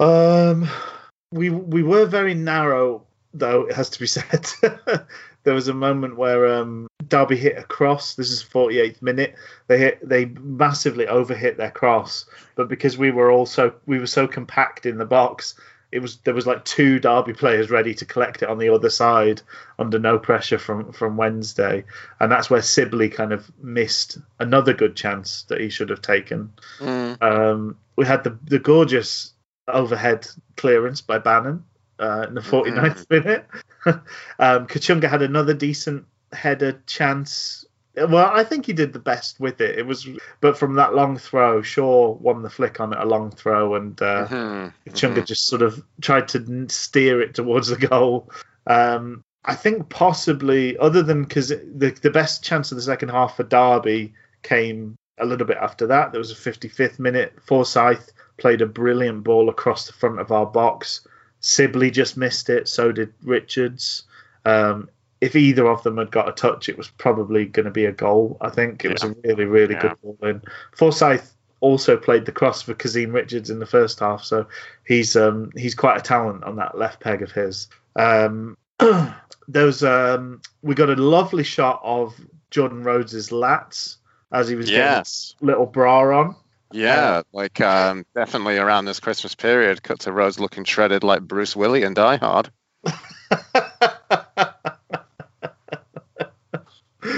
[0.00, 0.68] Um,
[1.30, 4.48] we we were very narrow, though it has to be said.
[5.44, 8.14] there was a moment where um, Derby hit a cross.
[8.14, 9.34] This is 48th minute.
[9.68, 14.26] They hit they massively overhit their cross, but because we were also we were so
[14.26, 15.54] compact in the box,
[15.92, 18.90] it was there was like two Derby players ready to collect it on the other
[18.90, 19.42] side
[19.78, 21.84] under no pressure from from Wednesday,
[22.20, 26.52] and that's where Sibley kind of missed another good chance that he should have taken.
[26.80, 29.32] Mm, Um, we had the the gorgeous
[29.68, 30.26] overhead
[30.56, 31.64] clearance by Bannan
[31.98, 33.46] uh, in the 49th minute.
[34.38, 37.64] um, Kachunga had another decent header chance.
[37.96, 39.78] Well, I think he did the best with it.
[39.78, 40.06] It was,
[40.40, 44.00] but from that long throw, Shaw won the flick on it, a long throw, and
[44.02, 45.26] uh, mhm, Chunga mhm.
[45.26, 48.30] just sort of tried to steer it towards the goal.
[48.66, 53.36] Um, I think possibly, other than because the the best chance of the second half
[53.36, 54.12] for Derby
[54.42, 56.12] came a little bit after that.
[56.12, 57.34] There was a 55th minute.
[57.42, 61.06] Forsyth played a brilliant ball across the front of our box.
[61.40, 62.68] Sibley just missed it.
[62.68, 64.04] So did Richards.
[64.44, 64.90] Um,
[65.20, 67.92] if either of them had got a touch, it was probably going to be a
[67.92, 68.36] goal.
[68.40, 69.80] I think it was a really, really Yeah.
[69.82, 70.42] good ball in.
[70.76, 74.46] Forsyth also played the cross for Kazim Richards in the first half, so
[74.86, 77.68] he's um, he's quite a talent on that left peg of his.
[77.96, 82.14] Um, there was um, we got a lovely shot of
[82.50, 83.96] Jordan Rhodes's lats
[84.32, 85.34] as he was Yes.
[85.40, 86.36] getting little bra on.
[86.72, 91.56] Yeah, like um, definitely around this Christmas period, cut to Rhodes looking shredded like Bruce
[91.56, 92.50] Willis and Die Hard.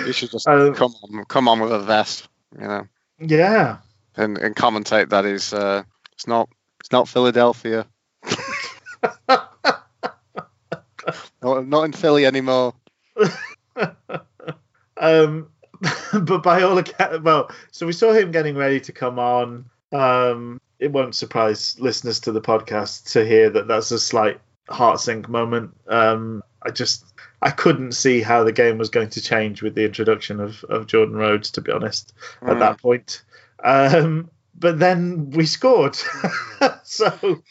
[0.09, 2.29] You should just Um, come on, come on with a vest,
[2.61, 2.87] you know,
[3.21, 3.79] yeah,
[4.17, 5.83] and, and commentate that is uh,
[6.13, 6.49] it's not
[6.81, 7.87] it's not Philadelphia,
[9.29, 9.57] not,
[11.43, 12.75] not in Philly anymore.
[15.01, 15.49] Um,
[16.13, 19.65] but by all accounts, well, so we saw him getting ready to come on.
[19.93, 25.01] Um, it won't surprise listeners to the podcast to hear that that's a slight heart
[25.01, 25.77] sink moment.
[25.87, 27.05] Um, I just
[27.41, 30.87] I couldn't see how the game was going to change with the introduction of, of
[30.87, 32.13] Jordan Rhodes, to be honest,
[32.43, 32.59] at Mm.
[32.61, 33.23] that point.
[33.63, 35.97] Um, but then we scored.
[36.83, 37.43] so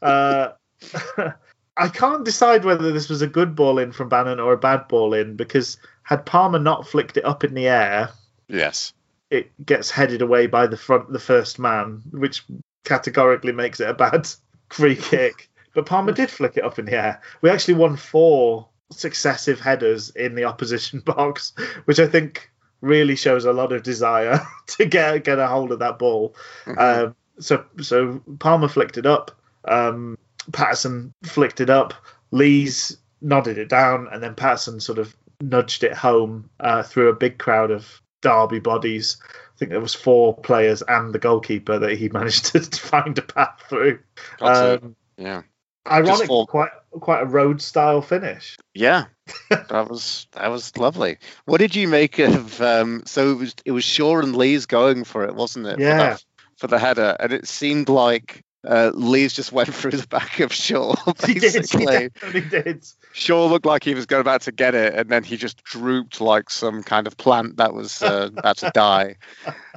[0.00, 0.52] uh,
[1.76, 4.88] I can't decide whether this was a good ball in from Bannan or a bad
[4.88, 8.10] ball in because had Palmer not flicked it up in the air,
[8.48, 8.92] Yes.
[9.30, 12.44] it gets headed away by the front, the first man, which
[12.84, 14.28] categorically makes it a bad
[14.70, 15.48] free kick.
[15.74, 17.20] But Palmer did flick it up in the air.
[17.42, 21.52] We actually won four successive headers in the opposition box,
[21.84, 22.50] which I think
[22.80, 26.34] really shows a lot of desire to get get a hold of that ball.
[26.66, 26.78] Mhm.
[26.78, 29.30] Um, so so Palmer flicked it up.
[29.66, 30.18] Um,
[30.52, 31.94] Paterson flicked it up.
[32.30, 37.14] Lees nodded it down, and then Paterson sort of nudged it home uh, through a
[37.14, 39.16] big crowd of Derby bodies.
[39.54, 43.22] I think there was four players and the goalkeeper that he managed to find a
[43.22, 44.00] path through.
[44.40, 45.42] Um, yeah.
[45.90, 48.56] Ironic, four- quite quite a road style finish.
[48.74, 49.06] Yeah,
[49.50, 51.18] that was that was lovely.
[51.44, 52.60] What did you make of?
[52.60, 55.76] Um, so it was it was Shaw and Lees going for it, wasn't it?
[55.76, 55.96] For Yeah.
[55.96, 56.24] that-
[56.56, 60.52] For, the header, and it seemed like uh, Lees just went through the back of
[60.52, 60.94] Shaw.
[61.26, 61.68] He did,
[62.32, 62.86] he did.
[63.12, 66.20] Shaw looked like he was going about to get it, and then he just drooped
[66.20, 69.16] like some kind of plant that was uh, about to die.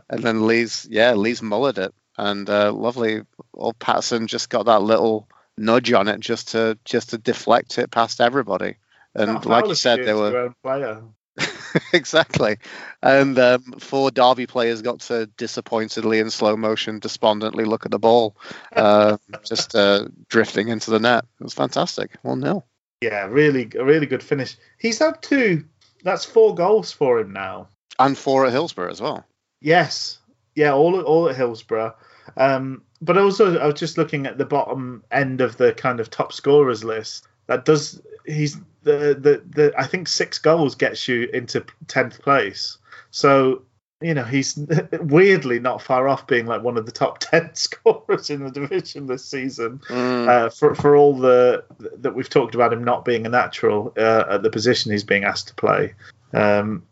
[0.09, 3.23] And then Lees yeah, Lees mullered it, and uh, lovely
[3.53, 5.27] old Paterson just got that little
[5.57, 8.75] nudge on it just to just to deflect it past everybody.
[9.15, 11.01] And like you said, there were player.
[11.93, 12.57] exactly.
[13.01, 17.99] And um, four Derby players got to disappointedly in slow motion, despondently look at the
[17.99, 18.35] ball,
[18.75, 21.25] uh, just uh, drifting into the net.
[21.39, 22.11] It was fantastic.
[22.21, 22.63] One 0
[23.01, 24.57] Yeah, really, a really good finish.
[24.79, 25.65] He's had two.
[26.03, 27.69] That's four goals for him now.
[27.99, 29.25] and four at Hillsborough as well.
[29.61, 30.19] Yes,
[30.55, 31.95] yeah, all all at Hillsborough.
[32.35, 36.09] Um, but also, I was just looking at the bottom end of the kind of
[36.09, 37.27] top scorers list.
[37.47, 42.77] That does he's the the the I think six goals gets you into tenth place.
[43.11, 43.63] So
[44.01, 44.57] you know he's
[44.99, 49.07] weirdly not far off being like one of the top ten scorers in the division
[49.07, 49.79] this season.
[49.89, 51.63] Mm, Uh, for for all the
[51.99, 55.23] that we've talked about him not being a natural uh, at the position he's being
[55.23, 55.93] asked to play.
[56.33, 56.83] Um,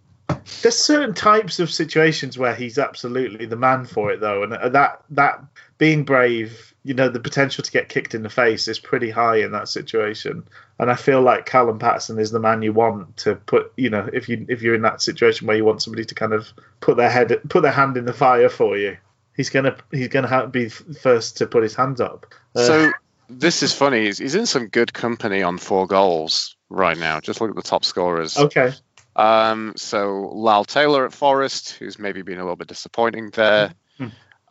[0.62, 4.70] there's certain types of situations where he's absolutely the man for it, though, and uh,
[4.70, 5.44] that that
[5.78, 9.38] being brave, you know, the potential to get kicked in the face is pretty high
[9.38, 10.48] in that situation.
[10.80, 14.08] And I feel like Callum Paterson is the man you want to put, you know,
[14.14, 16.48] if you if you're in that situation where you want somebody to kind of
[16.80, 18.98] put their head put their hand in the fire for you.
[19.36, 22.28] He's gonna he's gonna have, be first to put his hands up.
[22.56, 22.92] Uh, so
[23.30, 24.06] this is funny.
[24.06, 27.20] He's, he's in some good company on four goals right now.
[27.20, 28.38] Just look at the top scorers.
[28.38, 28.72] okay,
[29.16, 33.74] Um, so Lyle Taylor at Forest, who's maybe been a little bit disappointing there.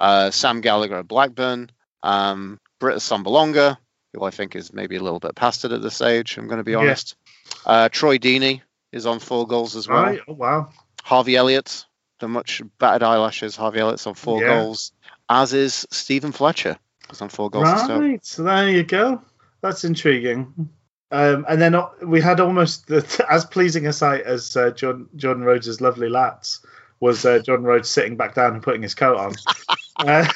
[0.05, 1.71] Uh, Sam Gallagher at Blackburn.
[2.03, 3.79] Um, Britt Assombalonga,
[4.13, 6.37] who I think is maybe a little bit past it at this age.
[6.37, 6.79] I'm going to be Yeah.
[6.79, 7.17] honest.
[7.65, 8.61] Uh, Troy Deeney
[8.93, 10.03] is on four goals as well.
[10.03, 10.69] right, oh, wow,
[11.03, 11.87] Harvey Elliott,
[12.21, 13.57] the much battered eyelashes.
[13.57, 14.49] Harvey Elliott's on four Yeah.
[14.49, 14.93] goals.
[15.31, 16.77] As is Steven Fletcher.
[17.21, 17.65] On four goals.
[17.89, 18.25] right.
[18.27, 19.23] So there you go.
[19.63, 20.69] That's intriguing.
[21.11, 25.09] Um, and then uh, we had almost the, as pleasing a sight as uh, Jordan,
[25.17, 26.61] Jordan Rhodes' lovely lats
[27.01, 29.35] was uh, Jordan Rhodes sitting back down and putting his coat on.
[29.99, 30.27] uh,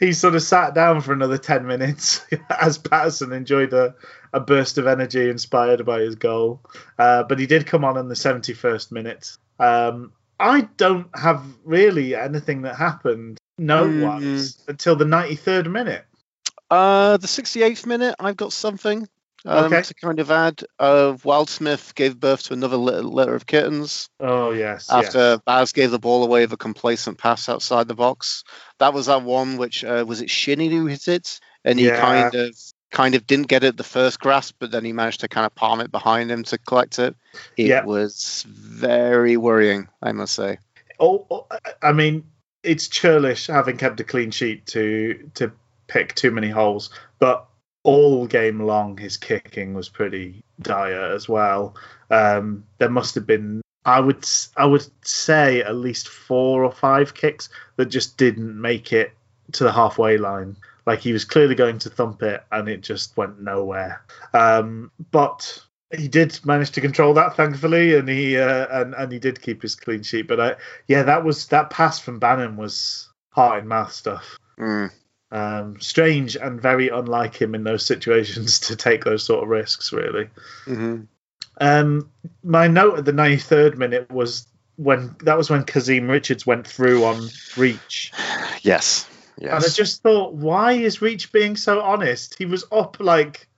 [0.00, 3.94] he sort of sat down for another 10 minutes as Paterson enjoyed a,
[4.32, 6.60] a burst of energy inspired by his goal.
[6.98, 9.36] Uh, but he did come on in the 71st minute.
[9.60, 16.04] Um, I don't have really anything that happened note wise until the 93rd minute.
[16.68, 19.08] Uh, the 68th minute, I've got something
[19.44, 19.82] um, Okay.
[19.82, 20.62] to kind of add.
[20.78, 24.88] Uh, Wildsmith gave birth to another litter, litter of kittens Oh, yes.
[24.90, 28.44] after Baz gave the ball away with a complacent pass outside the box.
[28.78, 32.00] That was that one which uh, was it Shinnie who hit it, and he Yeah.
[32.00, 32.56] kind of
[32.90, 35.54] kind of didn't get it the first grasp, but then he managed to kind of
[35.54, 37.16] palm it behind him to collect it.
[37.56, 37.84] It Yeah.
[37.84, 40.58] was very worrying, I must say.
[41.00, 41.46] Oh, oh,
[41.82, 42.24] I mean,
[42.62, 45.50] it's churlish having kept a clean sheet to to
[45.88, 47.46] pick too many holes, but
[47.84, 51.74] all game long his kicking was pretty dire as well.
[52.10, 54.24] Um, there must have been, I would
[54.56, 59.12] I would say at least four or five kicks that just didn't make it
[59.52, 60.56] to the halfway line.
[60.86, 64.02] Like he was clearly going to thump it, and it just went nowhere.
[64.34, 65.62] Um, but
[65.96, 69.62] he did manage to control that, thankfully, and he uh, and and he did keep
[69.62, 70.26] his clean sheet.
[70.26, 70.56] But I,
[70.88, 74.36] yeah, that was that pass from Bannan was heart and mouth stuff.
[74.58, 74.90] Mm.
[75.32, 79.92] Um, strange and very unlike him in those situations to take those sort of risks,
[79.92, 80.28] really.
[80.66, 81.00] hmm
[81.58, 82.10] Um,
[82.44, 84.46] my note at the 93rd minute was
[84.76, 88.12] when that was when Kazim Richards went through on Reach.
[88.60, 89.08] Yes.
[89.56, 92.38] And I just thought, why is Reach being so honest?
[92.38, 93.48] He was up like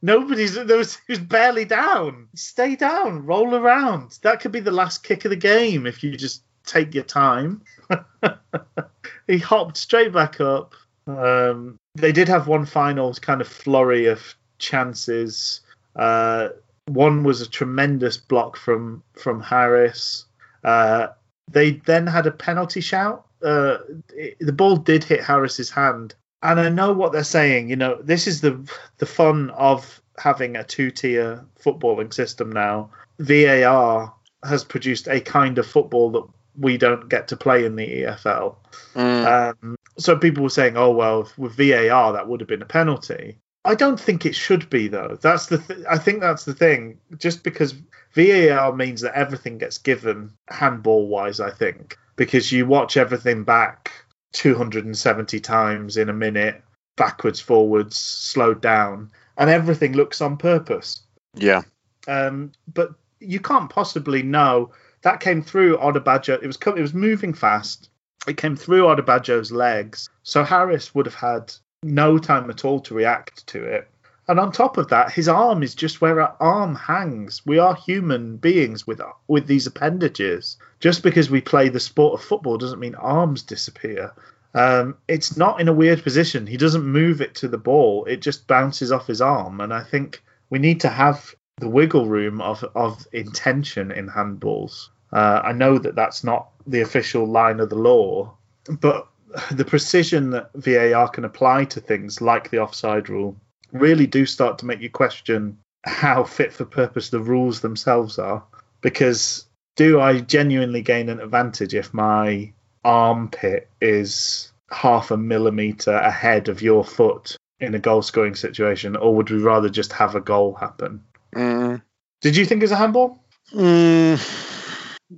[0.00, 0.54] nobody's.
[0.54, 2.28] There was he was barely down.
[2.34, 4.18] Stay down, roll around.
[4.22, 7.62] That could be the last kick of the game if you just take your time.
[9.26, 10.74] he hopped straight back up.
[11.06, 15.60] Um, they did have one final kind of flurry of chances.
[15.96, 16.48] Uh,
[16.86, 20.24] one was a tremendous block from from Harris.
[20.62, 21.08] Uh,
[21.50, 23.26] they then had a penalty shout.
[23.42, 23.78] Uh,
[24.14, 27.68] it- the ball did hit Harris's hand, and I know what they're saying.
[27.70, 28.58] You know, this is the
[28.98, 32.90] the fun of having a two tier footballing system now.
[33.18, 34.12] VAR
[34.44, 36.24] has produced a kind of football that
[36.58, 38.56] we don't get to play in the EFL.
[38.94, 42.66] Mm, Um, so people were saying, "Oh well, with VAR that would have been a
[42.66, 45.18] penalty." I don't think it should be though.
[45.22, 46.98] That's the th- I think that's the thing.
[47.18, 47.74] Just because
[48.14, 53.90] VAR means that everything gets given handball wise, I think because you watch everything back
[54.34, 56.62] 270 times in a minute,
[56.96, 61.02] backwards, forwards, slowed down, and everything looks on purpose.
[61.34, 61.62] yeah.
[62.06, 62.90] Um, but
[63.20, 64.70] you can't possibly know
[65.04, 66.42] that came through Odubajo.
[66.42, 67.90] It was it was moving fast.
[68.26, 71.52] It came through Odubajo's legs, so Harris would have had
[71.82, 73.86] no time at all to react to it.
[74.26, 77.42] And on top of that, his arm is just where our arm hangs.
[77.44, 80.56] We are human beings with with these appendages.
[80.80, 84.12] Just because we play the sport of football doesn't mean arms disappear.
[84.54, 86.46] Um, it's not in a weird position.
[86.46, 88.06] He doesn't move it to the ball.
[88.06, 89.60] It just bounces off his arm.
[89.60, 94.88] And I think we need to have the wiggle room of of intention in handballs.
[95.14, 98.34] Uh, I know that that's not the official line of the law,
[98.80, 99.06] but
[99.52, 103.36] the precision that VAR can apply to things like the offside rule
[103.72, 108.42] really do start to make you question how fit for purpose the rules themselves are.
[108.80, 109.46] Because
[109.76, 112.52] do I genuinely gain an advantage if my
[112.84, 119.14] armpit is half a millimeter ahead of your foot in a goal scoring situation, or
[119.14, 121.02] would we rather just have a goal happen?
[121.34, 121.82] Mm,
[122.20, 123.18] Did you think it was a handball?
[123.52, 124.63] mm,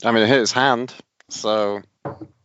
[0.05, 0.95] I mean, it hit his hand,
[1.29, 1.83] so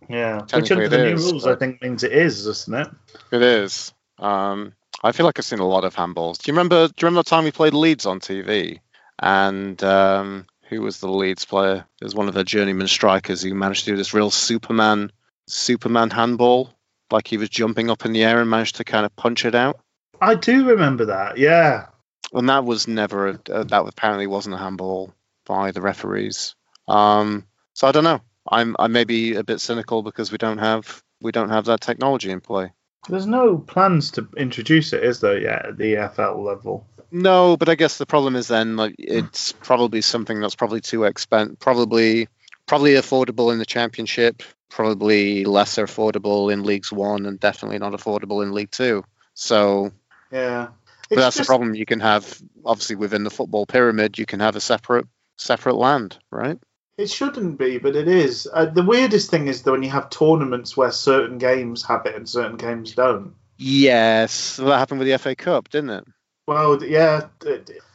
[0.10, 2.88] Yeah, which under the new rules, I think means it is, doesn't it?
[3.32, 3.94] it is.
[4.20, 4.74] Um,
[5.04, 6.38] I feel like I've seen a lot of handballs.
[6.38, 6.88] Do you remember?
[6.88, 8.80] Do you remember the time we played Leeds on TV?
[9.20, 11.86] And um, who was the Leeds player?
[12.00, 15.12] It was one of the journeyman strikers who managed to do this real Superman,
[15.48, 16.74] Superman handball,
[17.12, 19.56] like he was jumping up in the air and managed to kind of punch it
[19.56, 19.80] out.
[20.20, 21.38] I do remember that.
[21.38, 21.88] Yeah,
[22.34, 25.14] and that was never a, uh, that apparently wasn't a handball
[25.46, 26.56] by the referees.
[26.92, 28.22] Um, so I don't know.
[28.48, 31.82] I'm I may be a bit cynical because we don't have we don't have that
[31.82, 32.74] technology in play.
[33.08, 35.40] there's no plans to introduce it, is there?
[35.40, 36.86] Yet at the EFL level.
[37.12, 41.00] No, but I guess the problem is then like it's probably something that's probably too
[41.00, 42.28] expen probably
[42.66, 48.44] probably affordable in the championship, probably lesser affordable in leagues one, and definitely not affordable
[48.44, 49.04] in League Two.
[49.34, 49.92] So
[50.32, 50.70] Yeah,
[51.10, 51.76] that's the problem.
[51.76, 55.08] You can have obviously within the football pyramid, you can have a separate
[55.38, 56.60] separate land, right?
[57.02, 58.48] It shouldn't be, but it is.
[58.54, 62.16] Uh, the weirdest thing is that when you have tournaments where certain games have it
[62.16, 63.34] and certain games don't.
[63.58, 66.04] Yes, that happened with the FA Cup, didn't it?
[66.48, 67.28] Well, yeah,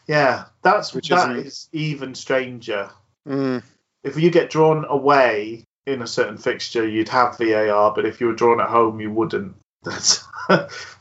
[0.09, 0.47] yeah.
[0.63, 2.91] That's Which that is even stranger.
[3.29, 3.63] Mm,
[4.03, 8.27] If you get drawn away in a certain fixture, you'd have VAR, but if you
[8.27, 9.55] were drawn at home, you wouldn't.
[9.85, 10.25] That's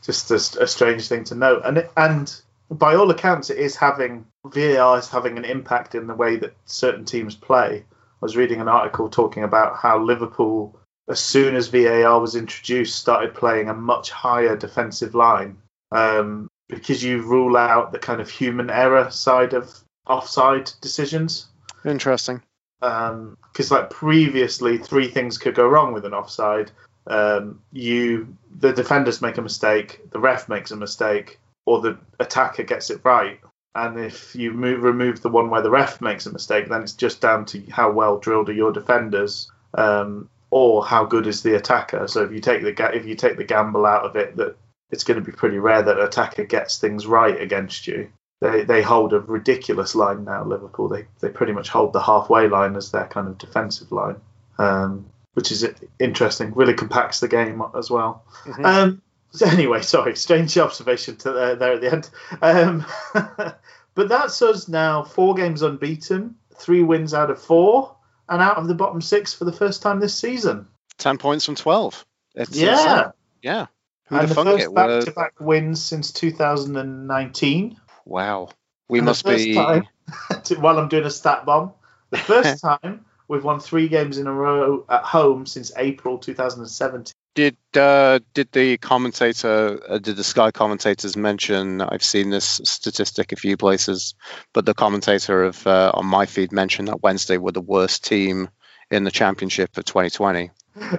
[0.04, 1.62] just a, a strange thing to note.
[1.64, 2.32] And it, and
[2.70, 6.54] by all accounts, it is having VAR is having an impact in the way that
[6.66, 7.84] certain teams play.
[8.16, 10.78] I was reading an article talking about how Liverpool,
[11.08, 15.58] as soon as VAR was introduced, started playing a much higher defensive line
[15.92, 19.72] um, because you rule out the kind of human error side of
[20.06, 21.48] offside decisions.
[21.84, 22.42] Interesting.
[22.80, 26.70] because like previously three things could go wrong with an offside.
[27.06, 32.64] Um, you the defenders make a mistake the ref makes a mistake or the attacker
[32.64, 33.38] gets it right
[33.76, 36.92] and if you move, remove the one where the ref makes a mistake then it's
[36.92, 41.54] just down to how well drilled are your defenders um, or how good is the
[41.54, 44.56] attacker so if you take the if you take the gamble out of it that
[44.90, 48.08] it's going to be pretty rare that an attacker gets things right against you
[48.40, 50.44] they they hold a ridiculous line now.
[50.44, 54.16] Liverpool they they pretty much hold the halfway line as their kind of defensive line,
[54.58, 55.66] um, which is
[55.98, 56.52] interesting.
[56.54, 58.24] Really compacts the game as well.
[58.44, 58.64] Mhm.
[58.64, 62.10] Um, so anyway, sorry, strange observation to there, there at the end.
[62.42, 62.84] Um,
[63.94, 65.02] but that's us now.
[65.04, 67.96] Four games unbeaten, three wins out of four,
[68.28, 70.66] and out of the bottom six for the first time this season.
[70.98, 72.04] Ten points from twelve.
[72.34, 73.12] It's Yeah, insane.
[73.42, 73.66] yeah.
[74.08, 74.68] Who'd and the first?
[74.70, 77.76] We're- back-to-back wins since 2019.
[78.04, 78.48] Wow.
[78.88, 79.88] We And must be time-
[80.58, 81.72] while I'm doing a stat bomb.
[82.10, 87.12] The first time we've won three games in a row at home since April 2017.
[87.36, 91.82] Did uh, did the commentator, uh, did the Sky commentators mention?
[91.82, 94.14] I've seen this statistic a few places,
[94.54, 98.48] but the commentator of uh, on my feed mentioned that Wednesday were the worst team
[98.90, 100.50] in the championship for 2020.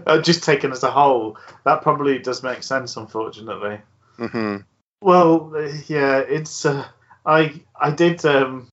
[0.05, 3.79] Uh, just taken as a whole, that probably does make sense, unfortunately.
[4.17, 4.57] hmm
[5.01, 5.53] Well,
[5.87, 6.67] yeah, it's.
[6.67, 6.85] Uh,
[7.25, 8.69] I I did um,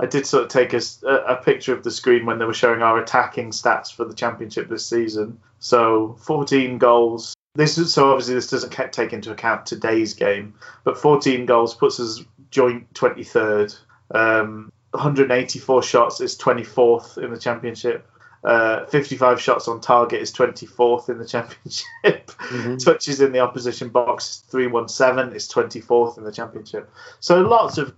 [0.00, 3.00] I did sort of take a picture of the screen when they were showing our
[3.00, 5.38] attacking stats for the championship this season.
[5.58, 7.34] So 14 goals.
[7.54, 10.54] This is so obviously this doesn't take into account today's game,
[10.84, 13.78] but 14 goals puts us joint 23rd.
[14.14, 18.08] Um, 184 shots is 24th in the championship.
[18.44, 22.32] Uh, 55 shots on target is 24th in the championship.
[22.84, 26.90] Touches in the opposition box is 317 is 24th in the championship.
[27.20, 27.94] So lots of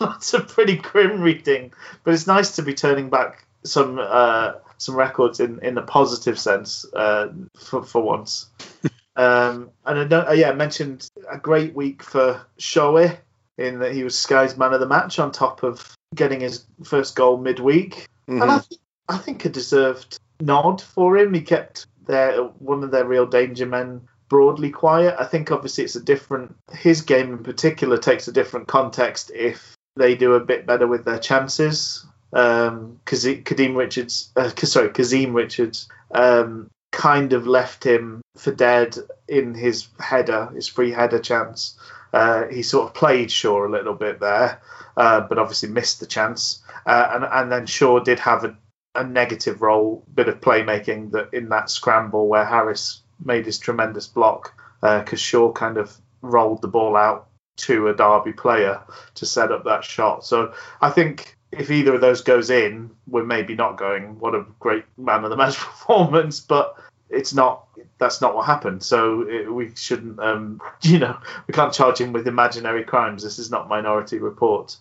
[0.00, 1.72] lots of pretty grim reading,
[2.04, 6.38] but it's nice to be turning back some uh, some records in, in the positive
[6.38, 8.46] sense uh, for for once.
[9.16, 13.18] um, and I don't, uh, yeah, I mentioned a great week for Shoei
[13.58, 17.14] in that he was Sky's man of the match on top of getting his first
[17.14, 18.08] goal midweek.
[18.28, 18.42] Mm-hmm.
[18.42, 21.34] And I, th- I think a deserved nod for him.
[21.34, 25.14] He kept their one of their real danger men broadly quiet.
[25.18, 26.56] I think obviously it's a different.
[26.72, 31.04] His game in particular takes a different context if they do a bit better with
[31.04, 32.04] their chances.
[32.32, 38.96] Um, Kadeem Richards, uh, sorry, Kazim Richards, um, kind of left him for dead
[39.28, 41.78] in his header, his free header chance.
[42.12, 44.60] Uh, he sort of played Shaw a little bit there,
[44.96, 46.62] uh, but obviously missed the chance.
[46.86, 48.56] Uh, and and then Shaw did have a,
[48.94, 54.06] a negative role, bit of playmaking that in that scramble where Harris made his tremendous
[54.06, 57.29] block because Shaw kind of rolled the ball out
[57.60, 58.80] to a Derby player
[59.16, 60.24] to set up that shot.
[60.24, 64.44] So I think if either of those goes in, we're maybe not going, what a
[64.60, 66.76] great man of the match performance, but
[67.08, 67.66] it's not.
[67.98, 68.82] That's not what happened.
[68.82, 73.22] So it, we shouldn't, um, you know, we can't charge him with imaginary crimes.
[73.22, 74.76] This is not Minority Report.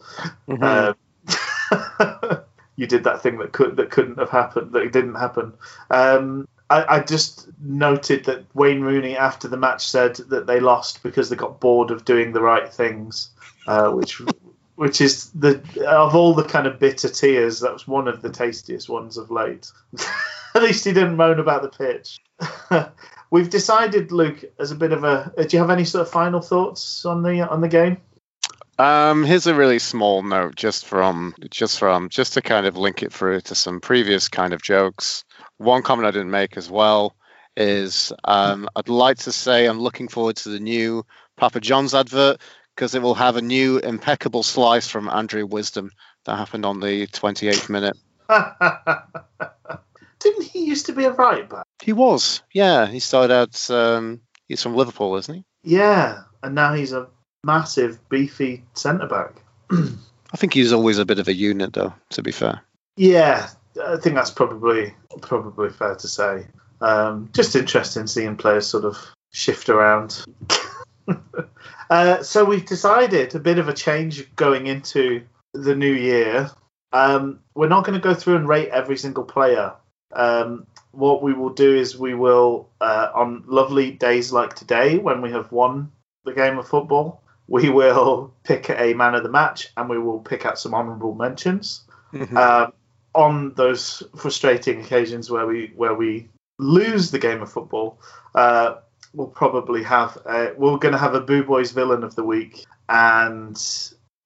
[0.47, 0.95] Mhm.
[0.95, 0.95] Um,
[2.75, 5.53] you did that thing that could that couldn't have happened that didn't happen.
[5.89, 11.01] Um, I, I just noted that Wayne Rooney after the match said that they lost
[11.03, 13.29] because they got bored of doing the right things,
[13.67, 14.21] uh, which
[14.75, 18.29] which is the of all the kind of bitter tears that was one of the
[18.29, 19.71] tastiest ones of late.
[20.55, 22.19] At least he didn't moan about the pitch.
[23.31, 25.31] We've decided, Luke, as a bit of a.
[25.37, 27.97] Do you have any sort of final thoughts on the on the game?
[28.79, 33.03] Um, here's a really small note, just from just from just to kind of link
[33.03, 35.25] it through to some previous kind of jokes.
[35.59, 37.15] One comment I didn't make as well
[37.55, 41.05] is um, I'd like to say I'm looking forward to the new
[41.35, 42.41] Papa John's advert
[42.75, 45.91] because it will have a new impeccable slice from Andre Wisdom
[46.23, 47.97] that happened on the 28th minute.
[50.19, 51.65] Didn't he used to be a right back?
[51.83, 52.87] He was, yeah.
[52.87, 53.69] He started out.
[53.69, 55.43] Um, he's from Liverpool, isn't he?
[55.63, 57.07] Yeah, and now he's a
[57.43, 59.43] massive, beefy centre back.
[59.71, 61.93] I think he's always a bit of a unit, though.
[62.11, 62.61] To be fair.
[62.95, 63.49] Yeah,
[63.85, 66.47] I think that's probably probably fair to say.
[66.81, 68.97] Um, just interesting seeing players sort of
[69.31, 70.23] shift around.
[71.89, 75.23] uh, so we've decided a bit of a change going into
[75.53, 76.49] the new year.
[76.91, 79.73] Um, we're not going to go through and rate every single player.
[80.13, 85.21] Um, what we will do is we will, uh, on lovely days like today, when
[85.21, 85.91] we have won
[86.23, 90.19] the game of football, we will pick a man of the match and we will
[90.19, 91.83] pick out some honourable mentions
[92.35, 92.73] um,
[93.15, 96.29] on those frustrating occasions where we where we
[96.59, 97.99] lose the game of football,
[98.35, 98.75] uh,
[99.13, 102.65] we'll probably have a, we're going to have a Boo Boys villain of the week
[102.87, 103.59] and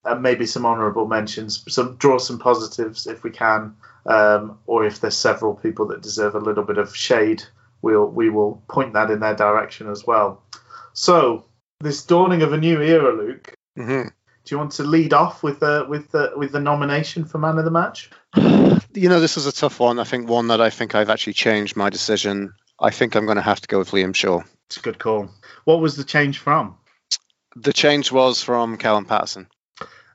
[0.06, 1.64] uh, maybe some honourable mentions.
[1.74, 6.36] Some draw some positives if we can, um, or if there's several people that deserve
[6.36, 7.44] a little bit of shade,
[7.82, 10.42] we'll we will point that in their direction as well.
[10.94, 11.46] So
[11.80, 13.54] this dawning of a new era, Luke.
[13.78, 17.38] hmm Do you want to lead off with the with the with the nomination for
[17.38, 18.10] man of the match?
[18.96, 20.00] You know, this is a tough one.
[20.00, 22.54] I think one that I think I've actually changed my decision.
[22.80, 24.42] I think I'm going to have to go with Liam Shaw.
[24.68, 25.30] It's a good call.
[25.66, 26.78] What was the change from?
[27.56, 29.48] The change was from Callum Paterson.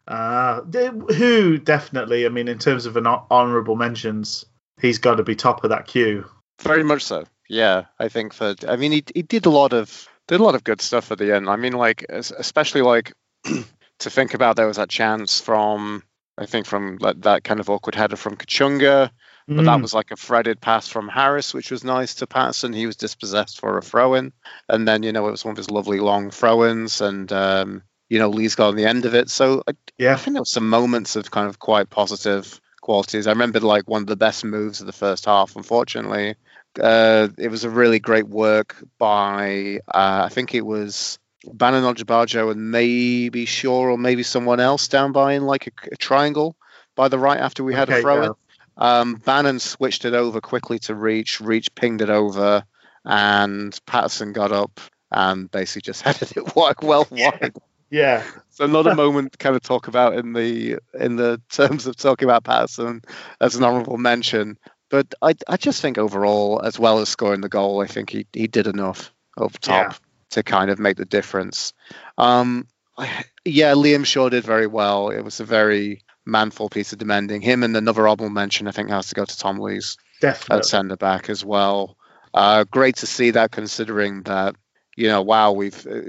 [0.07, 4.45] Uh, who definitely, I mean, in terms of an hon- mentions,
[4.81, 6.25] he's got to be top of that queue.
[6.63, 7.25] Very much so.
[7.49, 8.69] Yeah, I think that.
[8.69, 11.19] I mean, he he did a lot of did a lot of good stuff at
[11.19, 11.49] the end.
[11.49, 13.13] I mean, like especially like
[13.45, 16.03] to think about there was that chance from
[16.39, 19.10] I think from that, that kind of awkward header from Kachunga,
[19.48, 19.82] but that Mm.
[19.82, 22.73] was like a threaded pass from Harris, which was nice to Paterson.
[22.73, 24.32] He was dispossessed for a throw in,
[24.69, 27.82] and then you know it was one of his lovely long throw ins, and um,
[28.09, 29.31] you know, Lees got on the end of it.
[29.31, 29.73] So I,
[30.12, 33.27] I think there were some moments of kind of quite positive qualities.
[33.27, 35.56] I remember like one of the best moves of the first half.
[35.56, 36.36] Unfortunately,
[36.81, 42.51] uh, it was a really great work by uh, I think it was Bannan Odubajo
[42.51, 46.56] and maybe Shaw or maybe someone else down by in like a, a triangle
[46.94, 48.27] by the right after we had a Okay, throw yeah.
[48.27, 48.32] in.
[48.77, 51.40] Um, Bannan switched it over quickly to Reach.
[51.40, 52.65] Reach pinged it over,
[53.05, 57.55] and Paterson got up and basically just headed it wide, well wide.
[57.90, 58.24] Yeah.
[58.51, 61.97] So not a moment to kind of talk about in the in the terms of
[61.97, 63.02] talking about Paterson
[63.40, 64.59] as an honourable mention.
[64.90, 68.27] But I I just think overall, as well as scoring the goal, I think he,
[68.32, 69.97] he did enough over top.
[70.33, 71.73] To kind of make the difference.
[72.19, 75.09] Um, I, yeah, Liam Shaw did very well.
[75.09, 77.41] It was a very manful piece of demanding.
[77.41, 80.59] Him and another honourable mention, I think, has to go to Tom Lees Definitely.
[80.59, 81.97] at centre back as well.
[82.35, 84.55] Uh, great to see that, considering that
[84.99, 86.01] you know, wow, we've uh,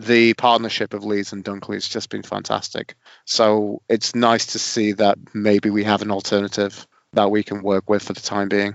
[0.00, 2.96] the partnership of Lees and Dunkley has just been fantastic.
[3.26, 7.88] So it's nice to see that maybe we have an alternative that we can work
[7.88, 8.74] with for the time being.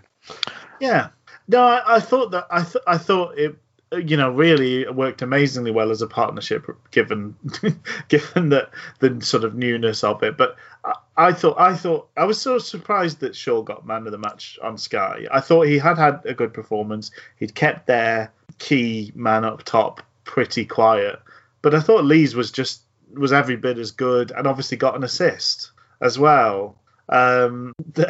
[0.80, 1.10] Yeah.
[1.49, 3.57] No, I, I thought that I th- I thought it
[3.91, 7.36] you know really worked amazingly well as a partnership given
[8.07, 10.38] given that the sort of newness of it.
[10.38, 14.11] But I, I thought I thought I was so surprised that Shaw got man of
[14.11, 15.26] the match on Sky.
[15.32, 17.11] I thought he had had a good performance.
[17.38, 21.20] He'd kept their key man up top pretty quiet.
[21.61, 22.84] But I thought Lees was just
[23.14, 25.72] was every bit as good and obviously got an assist
[26.02, 26.76] as well.
[27.10, 27.74] Um,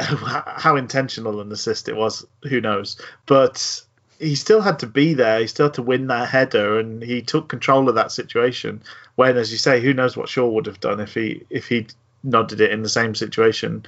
[0.45, 2.99] how intentional an assist it was, who knows?
[3.25, 3.81] But
[4.19, 5.39] he still had to be there.
[5.39, 8.83] He still had to win that header, and he took control of that situation.
[9.15, 11.87] When, as you say, who knows what Shaw would have done if he if he
[12.23, 13.85] nodded it in the same situation?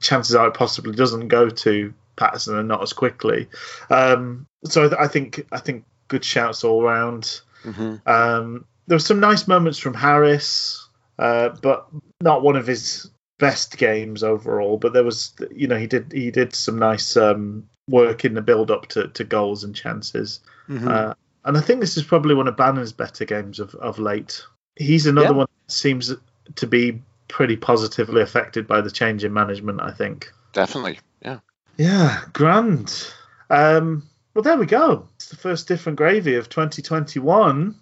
[0.00, 3.48] Chances are it possibly doesn't go to Paterson and not as quickly.
[3.90, 7.40] Um, so I, th- I think I think good shouts all round.
[7.64, 8.08] Mm-hmm.
[8.08, 10.88] Um, there were some nice moments from Harris,
[11.18, 11.88] uh, but
[12.20, 14.76] not one of his best games overall.
[14.76, 18.42] But there was, you know, he did he did some nice um, work in the
[18.42, 20.40] build up to, to goals and chances.
[20.68, 20.88] Mm-hmm.
[20.88, 24.44] Uh, and I think this is probably one of Bannan's better games of, of late.
[24.76, 25.32] He's another Yeah.
[25.32, 26.14] one that seems
[26.56, 29.80] to be pretty positively affected by the change in management.
[29.80, 30.32] I think.
[30.52, 31.40] Definitely, yeah.
[31.76, 33.06] Yeah, grand.
[33.50, 35.08] Um, well, there we go.
[35.16, 37.74] It's the first different gravy of 2021,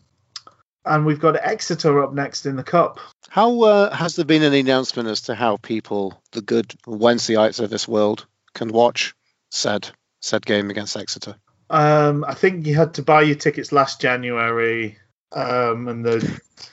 [0.85, 3.01] and we've got Exeter up next in the cup.
[3.29, 7.71] How uh, has there been any announcement as to how people, the good Wednesdayites of
[7.71, 9.15] this world, can watch
[9.51, 9.89] said
[10.21, 11.37] said game against Exeter?
[11.71, 14.99] Um, I think you had to buy your tickets last January,
[15.33, 16.19] um, and the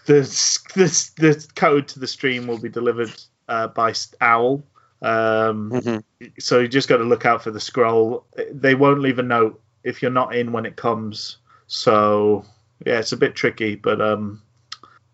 [0.05, 0.21] the
[0.75, 3.13] the the code to the stream will be delivered
[3.47, 4.63] uh, by Owl.
[5.01, 6.27] Um, Mm-hmm.
[6.39, 8.25] so you just got to look out for the scroll.
[8.51, 11.37] They won't leave a note if you're not in when it comes.
[11.67, 12.45] So
[12.85, 14.41] yeah, it's a bit tricky, but um,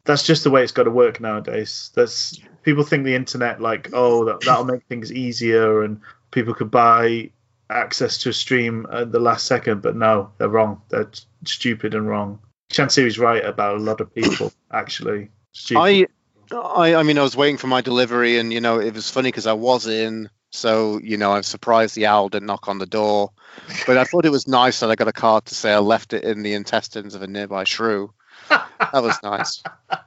[0.03, 1.91] that's just the way it's got to work nowadays.
[1.95, 6.69] That's people think the internet like oh that that'll make things easier and people could
[6.69, 7.31] buy
[7.70, 10.82] access to a stream at the last second, but no, they're wrong.
[10.90, 11.10] They're
[11.46, 12.40] stupid and wrong.
[12.72, 15.30] Chansiri's right about a lot of people actually.
[15.52, 15.82] Stupid.
[15.82, 16.08] I,
[16.56, 19.30] I, I mean, I was waiting for my delivery, and you know, it was funny
[19.30, 22.86] because I was in, so you know, I'm surprised the owl didn't knock on the
[22.86, 23.32] door.
[23.86, 26.14] But I thought it was nice that I got a card to say I left
[26.14, 28.14] it in the intestines of a nearby shrew.
[28.50, 29.62] That was nice.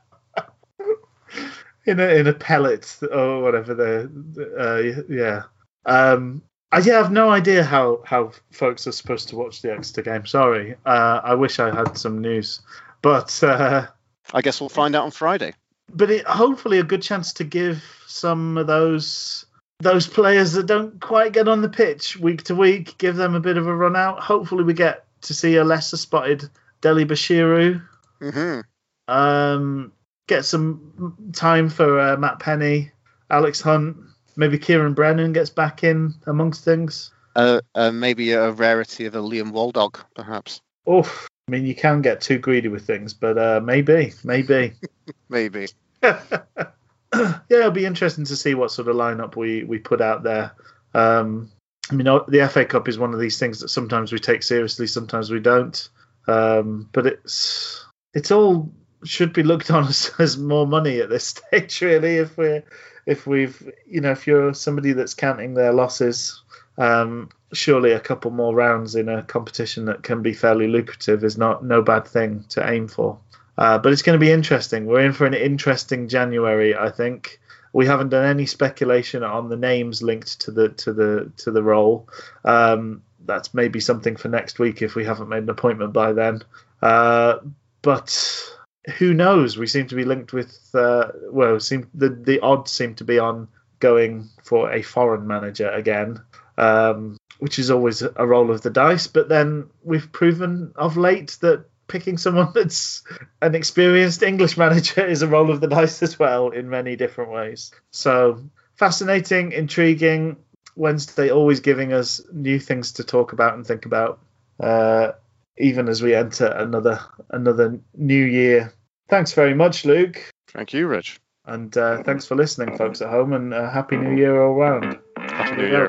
[1.87, 4.11] in a in a pellet or whatever the
[4.59, 5.43] uh, yeah
[5.85, 9.73] um I yeah, I have no idea how, how folks are supposed to watch the
[9.73, 10.24] Exeter game.
[10.27, 12.61] Sorry, uh, I wish I had some news,
[13.03, 13.86] but uh,
[14.32, 15.53] I guess we'll find out on Friday.
[15.93, 19.44] but it, hopefully a good chance to give some of those
[19.81, 23.40] those players that don't quite get on the pitch week to week, give them a
[23.40, 24.20] bit of a run out.
[24.20, 26.49] Hopefully, we get to see a lesser spotted
[26.81, 27.82] Dele-Bashiru.
[28.20, 28.61] hmm
[29.09, 29.93] Um,
[30.28, 32.93] get some time for uh, Matt Penney,
[33.28, 33.97] Alex Hunt,
[34.37, 37.11] maybe Kieran Brennan gets back in amongst things.
[37.35, 40.61] Uh, uh, maybe a rarity of a Liam Waldock, perhaps.
[40.91, 41.29] Oof.
[41.49, 44.75] I mean, you can get too greedy with things, but uh, maybe, maybe.
[45.29, 45.69] Maybe.
[46.03, 50.53] yeah, it'll be interesting to see what sort of lineup we, we put out there.
[50.95, 51.51] Um,
[51.91, 54.87] I mean, the FA Cup is one of these things that sometimes we take seriously,
[54.87, 55.89] sometimes we don't.
[56.29, 57.85] Um, but it's
[58.15, 58.71] it's all
[59.05, 62.17] should be looked on as, as more money at this stage, really.
[62.17, 62.65] If we're
[63.07, 66.43] if we've you know if you're somebody that's counting their losses,
[66.79, 71.37] um, surely a couple more rounds in a competition that can be fairly lucrative is
[71.37, 73.19] not no bad thing to aim for.
[73.59, 74.87] Uh, but it's going to be interesting.
[74.87, 77.39] We're in for an interesting January, I think.
[77.74, 81.62] We haven't done any speculation on the names linked to the to the to the
[81.62, 82.09] role.
[82.45, 86.43] Um, that's maybe something for next week if we haven't made an appointment by then.
[86.81, 87.39] Uh,
[87.83, 88.53] but
[88.99, 89.57] who knows?
[89.57, 93.19] We seem to be linked with uh, well, seem the the odds seem to be
[93.19, 93.49] on
[93.79, 96.21] going for a foreign manager again,
[96.59, 99.07] um, which is always a roll of the dice.
[99.07, 103.05] But then we've proven of late that picking someone that's
[103.41, 107.31] an experienced English manager is a roll of the dice as well in many different
[107.31, 107.73] ways.
[107.91, 108.43] So
[108.77, 110.37] fascinating, intriguing.
[110.75, 114.21] Wednesday always giving us new things to talk about and think about.
[114.59, 115.13] Uh,
[115.59, 117.01] even as we enter another
[117.31, 118.73] another new year.
[119.09, 120.33] Thanks very much, Luke.
[120.49, 121.20] Thank you, Rich.
[121.45, 124.99] And uh, thanks for listening, folks at home, and uh, Happy New Year all round.
[125.19, 125.89] Happy New Year.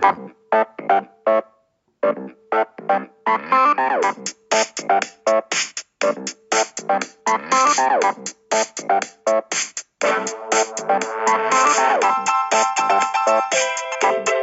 [14.02, 14.43] Thank